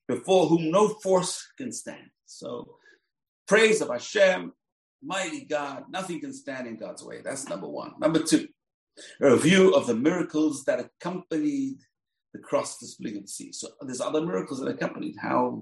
before 0.08 0.48
whom 0.48 0.72
no 0.72 0.88
force 0.88 1.46
can 1.58 1.72
stand. 1.72 2.10
So 2.26 2.78
praise 3.48 3.82
of 3.82 3.90
Hashem, 3.90 4.54
mighty 5.04 5.46
God, 5.46 5.86
nothing 5.90 6.22
can 6.22 6.34
stand 6.34 6.68
in 6.68 6.78
God's 6.78 7.04
way. 7.04 7.22
That's 7.24 7.50
number 7.50 7.68
one. 7.68 7.94
Number 8.00 8.20
two, 8.20 8.48
a 9.22 9.32
review 9.32 9.74
of 9.74 9.88
the 9.88 9.96
miracles 9.96 10.64
that 10.66 10.80
accompanied 10.80 11.80
the 12.34 12.40
cross, 12.40 12.78
the 12.78 12.88
splitting 12.88 13.18
of 13.18 13.24
the 13.24 13.30
sea. 13.30 13.52
So 13.52 13.70
there's 13.82 14.02
other 14.02 14.22
miracles 14.22 14.60
that 14.60 14.70
accompanied 14.70 15.16
how, 15.20 15.62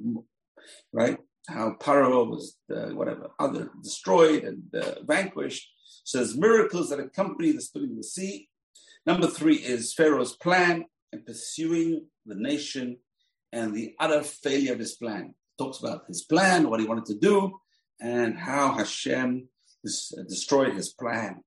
right? 0.92 1.18
How 1.48 1.76
Paro 1.80 2.28
was 2.28 2.58
uh, 2.74 2.90
whatever 2.90 3.30
other 3.40 3.70
destroyed 3.84 4.44
and 4.44 4.64
uh, 4.76 5.04
vanquished. 5.04 5.70
So 6.04 6.18
there's 6.18 6.38
miracles 6.38 6.90
that 6.90 7.00
accompany 7.00 7.52
the 7.52 7.62
splitting 7.62 7.92
of 7.92 7.98
the 7.98 8.04
sea. 8.04 8.50
Number 9.06 9.28
three 9.28 9.58
is 9.58 9.94
Pharaoh's 9.94 10.36
plan 10.36 10.86
and 11.12 11.26
pursuing 11.26 12.08
the 12.26 12.36
nation 12.36 12.98
and 13.52 13.74
the 13.74 13.94
utter 14.00 14.24
failure 14.24 14.74
of 14.74 14.80
his 14.80 14.96
plan. 14.96 15.36
Talks 15.58 15.80
about 15.80 16.06
his 16.08 16.24
plan, 16.24 16.70
what 16.70 16.80
he 16.80 16.88
wanted 16.88 17.06
to 17.06 17.20
do, 17.20 17.60
and 18.02 18.38
how 18.38 18.74
Hashem 18.74 19.48
destroyed 19.84 20.74
his 20.74 20.90
plan. 20.94 21.42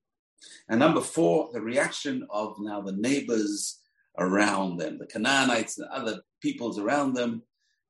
And 0.69 0.79
number 0.79 1.01
four, 1.01 1.51
the 1.53 1.61
reaction 1.61 2.27
of 2.31 2.57
now 2.61 2.81
the 2.81 2.93
neighbors 2.93 3.81
around 4.19 4.79
them, 4.79 4.99
the 4.99 5.07
Canaanites 5.07 5.79
and 5.79 5.89
other 5.91 6.21
peoples 6.41 6.79
around 6.79 7.15
them, 7.15 7.43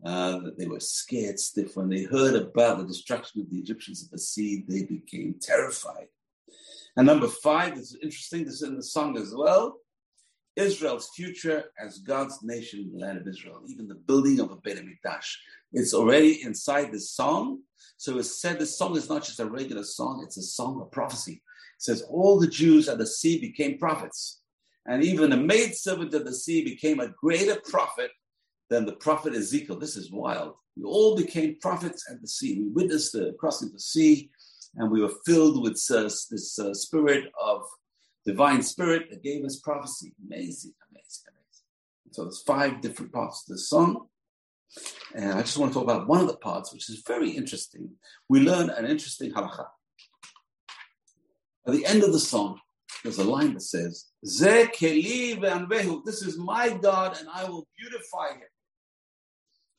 uh, 0.05 0.40
they 0.57 0.66
were 0.66 0.80
scared 0.80 1.38
stiff. 1.38 1.76
When 1.76 1.88
they 1.88 2.05
heard 2.05 2.34
about 2.34 2.78
the 2.78 2.86
destruction 2.86 3.40
of 3.40 3.51
the 3.51 3.59
Egyptians 3.59 4.05
at 4.05 4.11
the 4.11 4.18
sea, 4.18 4.64
they 4.68 4.84
became 4.84 5.36
terrified. 5.40 6.07
And 6.96 7.07
number 7.07 7.28
five, 7.28 7.76
this 7.76 7.92
is 7.92 7.99
interesting, 8.03 8.44
this 8.44 8.55
is 8.55 8.62
in 8.62 8.76
the 8.76 8.82
song 8.82 9.16
as 9.18 9.34
well. 9.34 9.78
Israel's 10.57 11.11
future 11.14 11.66
as 11.78 11.99
God's 11.99 12.42
nation 12.42 12.80
in 12.80 12.92
the 12.92 12.99
land 12.99 13.18
of 13.18 13.28
Israel, 13.28 13.62
even 13.68 13.86
the 13.86 13.94
building 13.94 14.40
of 14.40 14.51
a 14.51 14.57
Beit 14.57 14.78
HaMikdash. 14.78 15.36
It's 15.72 15.94
already 15.94 16.42
inside 16.42 16.90
the 16.90 16.99
song. 16.99 17.61
So 17.96 18.18
it's 18.18 18.40
said 18.40 18.59
this 18.59 18.76
song 18.76 18.96
is 18.96 19.09
not 19.09 19.24
just 19.24 19.40
a 19.40 19.46
regular 19.46 19.84
song, 19.84 20.22
it's 20.24 20.36
a 20.36 20.42
song 20.42 20.80
of 20.80 20.90
prophecy 20.90 21.34
It 21.34 21.82
says 21.82 22.03
all 22.11 22.40
the 22.40 22.49
Jews 22.49 22.88
at 22.88 22.99
the 22.99 23.07
sea 23.07 23.40
became 23.40 23.78
prophets. 23.78 24.40
And 24.86 25.05
even 25.05 25.30
the 25.30 25.36
maidservant 25.36 26.14
of 26.14 26.24
the 26.24 26.34
sea 26.34 26.64
became 26.64 26.99
a 26.99 27.09
greater 27.09 27.61
prophet 27.61 28.11
than 28.70 28.84
the 28.86 28.92
prophet 28.92 29.34
Ezekiel. 29.34 29.78
This 29.78 29.96
is 29.96 30.12
wild. 30.12 30.54
We 30.76 30.84
all 30.84 31.16
became 31.16 31.56
prophets 31.60 32.04
at 32.10 32.20
the 32.20 32.28
sea. 32.28 32.58
We 32.60 32.68
witnessed 32.68 33.12
the 33.12 33.34
crossing 33.38 33.68
of 33.68 33.74
the 33.74 33.80
sea, 33.80 34.30
and 34.76 34.90
we 34.90 35.00
were 35.00 35.12
filled 35.26 35.62
with 35.62 35.82
uh, 35.90 36.02
this 36.02 36.58
uh, 36.58 36.74
spirit 36.74 37.32
of 37.40 37.62
divine 38.24 38.62
spirit 38.62 39.10
that 39.10 39.22
gave 39.22 39.44
us 39.44 39.58
prophecy. 39.58 40.14
Amazing, 40.26 40.74
amazing, 40.90 41.24
amazing. 41.30 42.12
So 42.12 42.24
there's 42.24 42.42
five 42.42 42.80
different 42.80 43.12
parts 43.12 43.42
of 43.42 43.54
the 43.54 43.58
song. 43.58 44.06
And 45.14 45.32
I 45.32 45.40
just 45.40 45.56
want 45.56 45.72
to 45.72 45.74
talk 45.74 45.84
about 45.84 46.08
one 46.08 46.20
of 46.20 46.26
the 46.26 46.36
parts, 46.36 46.72
which 46.72 46.90
is 46.90 47.02
very 47.06 47.30
interesting. 47.30 47.90
We 48.28 48.40
learn 48.40 48.68
an 48.70 48.84
interesting 48.84 49.32
halacha. 49.32 49.66
At 51.66 51.72
the 51.72 51.86
end 51.86 52.04
of 52.04 52.12
the 52.12 52.20
song, 52.20 52.60
there's 53.02 53.18
a 53.18 53.24
line 53.24 53.54
that 53.54 53.62
says, 53.62 54.06
This 54.22 54.42
is 56.22 56.38
my 56.38 56.70
God, 56.82 57.18
and 57.18 57.28
I 57.32 57.44
will 57.44 57.66
beautify 57.78 58.34
him. 58.34 58.48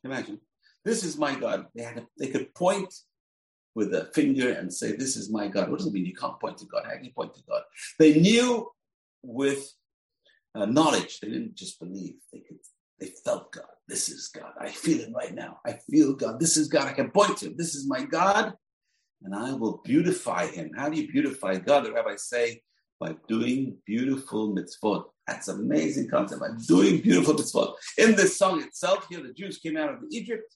Imagine, 0.04 0.40
this 0.86 1.04
is 1.04 1.18
my 1.18 1.36
God. 1.36 1.66
They, 1.76 1.84
had 1.84 1.98
a, 1.98 2.08
they 2.18 2.28
could 2.28 2.54
point 2.56 2.94
with 3.76 3.94
a 3.94 4.06
finger 4.14 4.52
and 4.52 4.74
say, 4.74 4.96
This 4.96 5.16
is 5.16 5.32
my 5.32 5.48
God. 5.48 5.70
What 5.70 5.80
does 5.80 5.88
it 5.88 5.94
mean? 5.94 6.06
You 6.06 6.16
can't 6.16 6.40
point 6.40 6.58
to 6.60 6.66
God. 6.66 6.84
How 6.86 6.94
can 6.94 7.04
you 7.04 7.14
point 7.14 7.34
to 7.36 7.44
God? 7.48 7.62
They 7.98 8.20
knew 8.20 8.70
with 9.24 9.72
uh, 10.56 10.66
knowledge. 10.66 11.20
They 11.20 11.30
didn't 11.30 11.56
just 11.56 11.80
believe. 11.80 12.16
They 12.32 12.40
could. 12.40 12.58
They 13.00 13.14
felt 13.24 13.54
God. 13.54 13.64
This 13.88 14.10
is 14.10 14.28
God. 14.28 14.52
I 14.60 14.70
feel 14.70 15.00
it 15.00 15.14
right 15.16 15.34
now. 15.34 15.60
I 15.66 15.80
feel 15.90 16.14
God. 16.14 16.40
This 16.40 16.58
is 16.58 16.68
God. 16.68 16.88
I 16.88 16.94
can 16.94 17.12
point 17.12 17.38
to 17.38 17.48
him. 17.48 17.56
This 17.58 17.74
is 17.74 17.88
my 17.88 18.04
God, 18.04 18.54
and 19.24 19.34
I 19.34 19.54
will 19.54 19.82
beautify 19.86 20.48
him. 20.48 20.72
How 20.76 20.90
do 20.90 21.00
you 21.00 21.10
beautify 21.10 21.58
God? 21.58 21.86
The 21.86 21.94
rabbis 21.94 22.28
say 22.28 22.62
by 23.00 23.16
doing 23.30 23.78
beautiful 23.86 24.54
mitzvot, 24.54 25.06
That's 25.30 25.48
amazing 25.48 26.10
concept. 26.10 26.42
I'm 26.44 26.58
doing 26.58 27.02
beautiful 27.02 27.36
mitzvot. 27.36 27.76
In 28.00 28.16
this 28.16 28.36
song 28.36 28.64
itself, 28.64 29.06
here 29.10 29.22
the 29.22 29.32
Jews 29.32 29.60
came 29.60 29.78
out 29.78 29.94
of 29.94 30.00
Egypt. 30.10 30.56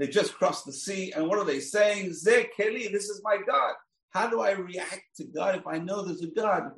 They 0.00 0.08
just 0.08 0.34
crossed 0.34 0.66
the 0.66 0.72
sea, 0.72 1.12
and 1.12 1.28
what 1.28 1.38
are 1.38 1.44
they 1.44 1.60
saying? 1.60 2.10
Zeh 2.10 2.46
Keli, 2.58 2.90
this 2.90 3.08
is 3.08 3.20
my 3.22 3.38
God. 3.46 3.74
How 4.10 4.28
do 4.28 4.40
I 4.40 4.52
react 4.52 5.04
to 5.18 5.24
God 5.24 5.54
if 5.54 5.66
I 5.66 5.78
know 5.78 6.02
there's 6.02 6.22
a 6.22 6.26
God? 6.26 6.72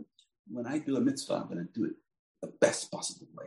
When 0.50 0.66
I 0.66 0.78
do 0.78 0.96
a 0.96 1.00
mitzvah, 1.00 1.34
I'm 1.34 1.48
going 1.48 1.66
to 1.66 1.72
do 1.72 1.86
it 1.86 1.92
the 2.42 2.52
best 2.60 2.90
possible 2.92 3.28
way. 3.34 3.46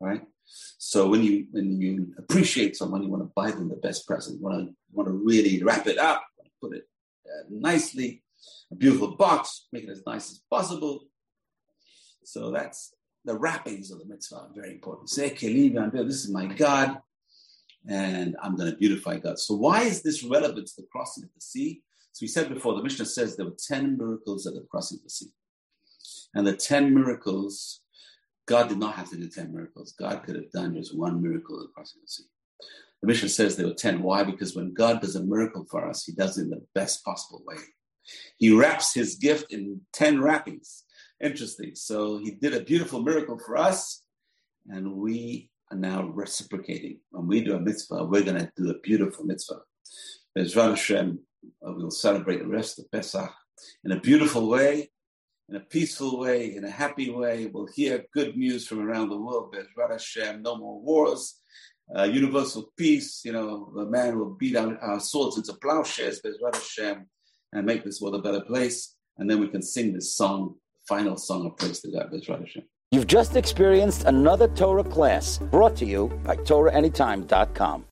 Right? 0.00 0.22
So 0.44 1.08
when 1.08 1.22
you 1.24 1.46
when 1.50 1.80
you 1.80 2.14
appreciate 2.18 2.76
someone, 2.76 3.02
you 3.02 3.08
want 3.08 3.24
to 3.24 3.32
buy 3.34 3.50
them 3.50 3.68
the 3.68 3.76
best 3.76 4.06
present. 4.06 4.38
You 4.38 4.44
want 4.44 4.58
to 4.58 4.64
you 4.66 4.92
want 4.92 5.08
to 5.08 5.14
really 5.14 5.62
wrap 5.64 5.88
it 5.88 5.98
up, 5.98 6.24
put 6.60 6.76
it 6.76 6.84
uh, 7.26 7.44
nicely, 7.50 8.22
a 8.70 8.76
beautiful 8.76 9.16
box, 9.16 9.66
make 9.72 9.84
it 9.84 9.90
as 9.90 10.02
nice 10.06 10.30
as 10.30 10.40
possible. 10.48 11.06
So 12.24 12.50
that's 12.50 12.94
the 13.24 13.38
wrappings 13.38 13.90
of 13.90 13.98
the 13.98 14.04
mitzvah 14.04 14.48
very 14.54 14.72
important. 14.72 15.10
Say, 15.10 15.30
this 15.30 16.24
is 16.24 16.30
my 16.30 16.46
God, 16.46 17.00
and 17.88 18.36
I'm 18.42 18.56
going 18.56 18.70
to 18.70 18.76
beautify 18.76 19.18
God. 19.18 19.38
So 19.38 19.54
why 19.54 19.82
is 19.82 20.02
this 20.02 20.22
relevant 20.22 20.66
to 20.68 20.76
the 20.78 20.86
crossing 20.90 21.24
of 21.24 21.30
the 21.34 21.40
sea? 21.40 21.82
So 22.12 22.22
we 22.22 22.28
said 22.28 22.52
before, 22.52 22.74
the 22.74 22.82
Mishnah 22.82 23.06
says 23.06 23.36
there 23.36 23.46
were 23.46 23.56
10 23.58 23.96
miracles 23.98 24.46
at 24.46 24.54
the 24.54 24.66
crossing 24.70 24.98
of 24.98 25.04
the 25.04 25.10
sea. 25.10 25.30
And 26.34 26.46
the 26.46 26.56
10 26.56 26.94
miracles, 26.94 27.80
God 28.46 28.68
did 28.68 28.78
not 28.78 28.94
have 28.94 29.10
to 29.10 29.16
do 29.16 29.28
10 29.28 29.52
miracles. 29.52 29.94
God 29.98 30.22
could 30.24 30.36
have 30.36 30.50
done 30.50 30.74
just 30.74 30.96
one 30.96 31.22
miracle 31.22 31.56
at 31.56 31.62
the 31.62 31.72
crossing 31.74 32.00
of 32.00 32.06
the 32.06 32.10
sea. 32.10 32.24
The 33.00 33.08
Mishnah 33.08 33.28
says 33.28 33.56
there 33.56 33.66
were 33.66 33.74
10. 33.74 34.02
Why? 34.02 34.22
Because 34.22 34.54
when 34.54 34.72
God 34.72 35.00
does 35.00 35.16
a 35.16 35.22
miracle 35.22 35.66
for 35.70 35.88
us, 35.88 36.04
he 36.04 36.12
does 36.12 36.38
it 36.38 36.42
in 36.42 36.50
the 36.50 36.62
best 36.74 37.04
possible 37.04 37.42
way. 37.46 37.56
He 38.36 38.52
wraps 38.52 38.94
his 38.94 39.16
gift 39.16 39.52
in 39.52 39.80
10 39.92 40.20
wrappings. 40.20 40.84
Interesting. 41.24 41.74
So 41.74 42.18
he 42.18 42.32
did 42.32 42.52
a 42.52 42.60
beautiful 42.60 43.00
miracle 43.00 43.38
for 43.38 43.56
us, 43.56 44.02
and 44.68 44.92
we 44.92 45.48
are 45.72 45.78
now 45.78 46.06
reciprocating. 46.08 47.00
When 47.12 47.26
we 47.26 47.42
do 47.42 47.56
a 47.56 47.60
mitzvah, 47.60 48.04
we're 48.04 48.24
going 48.24 48.36
to 48.36 48.52
do 48.58 48.68
a 48.68 48.78
beautiful 48.80 49.24
mitzvah. 49.24 49.60
Bezrat 50.36 50.68
Hashem, 50.76 51.18
uh, 51.66 51.72
we'll 51.74 51.90
celebrate 51.90 52.40
the 52.40 52.46
rest 52.46 52.78
of 52.78 52.92
Pesach 52.92 53.32
in 53.84 53.92
a 53.92 54.00
beautiful 54.00 54.50
way, 54.50 54.90
in 55.48 55.56
a 55.56 55.60
peaceful 55.60 56.18
way, 56.18 56.56
in 56.56 56.64
a 56.66 56.70
happy 56.70 57.08
way. 57.08 57.46
We'll 57.46 57.68
hear 57.74 58.04
good 58.12 58.36
news 58.36 58.66
from 58.66 58.80
around 58.80 59.08
the 59.08 59.16
world. 59.16 59.54
Bezrat 59.54 59.92
Hashem, 59.92 60.42
no 60.42 60.58
more 60.58 60.78
wars, 60.78 61.40
uh, 61.96 62.02
universal 62.02 62.70
peace. 62.76 63.22
You 63.24 63.32
know, 63.32 63.72
the 63.74 63.86
man 63.86 64.18
will 64.18 64.34
beat 64.34 64.56
our, 64.56 64.76
our 64.76 65.00
swords 65.00 65.38
into 65.38 65.54
plowshares, 65.54 66.20
Bezrat 66.20 66.56
Hashem, 66.56 67.06
and 67.54 67.64
make 67.64 67.82
this 67.82 68.02
world 68.02 68.16
a 68.16 68.20
better 68.20 68.42
place. 68.42 68.94
And 69.16 69.30
then 69.30 69.40
we 69.40 69.48
can 69.48 69.62
sing 69.62 69.94
this 69.94 70.14
song, 70.14 70.56
final 70.88 71.16
song 71.16 71.46
of 71.46 71.56
praise 71.56 71.80
to 71.80 71.90
God, 71.90 72.10
Bezrat 72.12 72.40
Hashem. 72.40 72.62
You've 72.90 73.06
just 73.06 73.34
experienced 73.36 74.04
another 74.04 74.48
Torah 74.48 74.84
class 74.84 75.38
brought 75.38 75.74
to 75.76 75.84
you 75.84 76.08
by 76.22 76.36
TorahAnytime.com. 76.36 77.82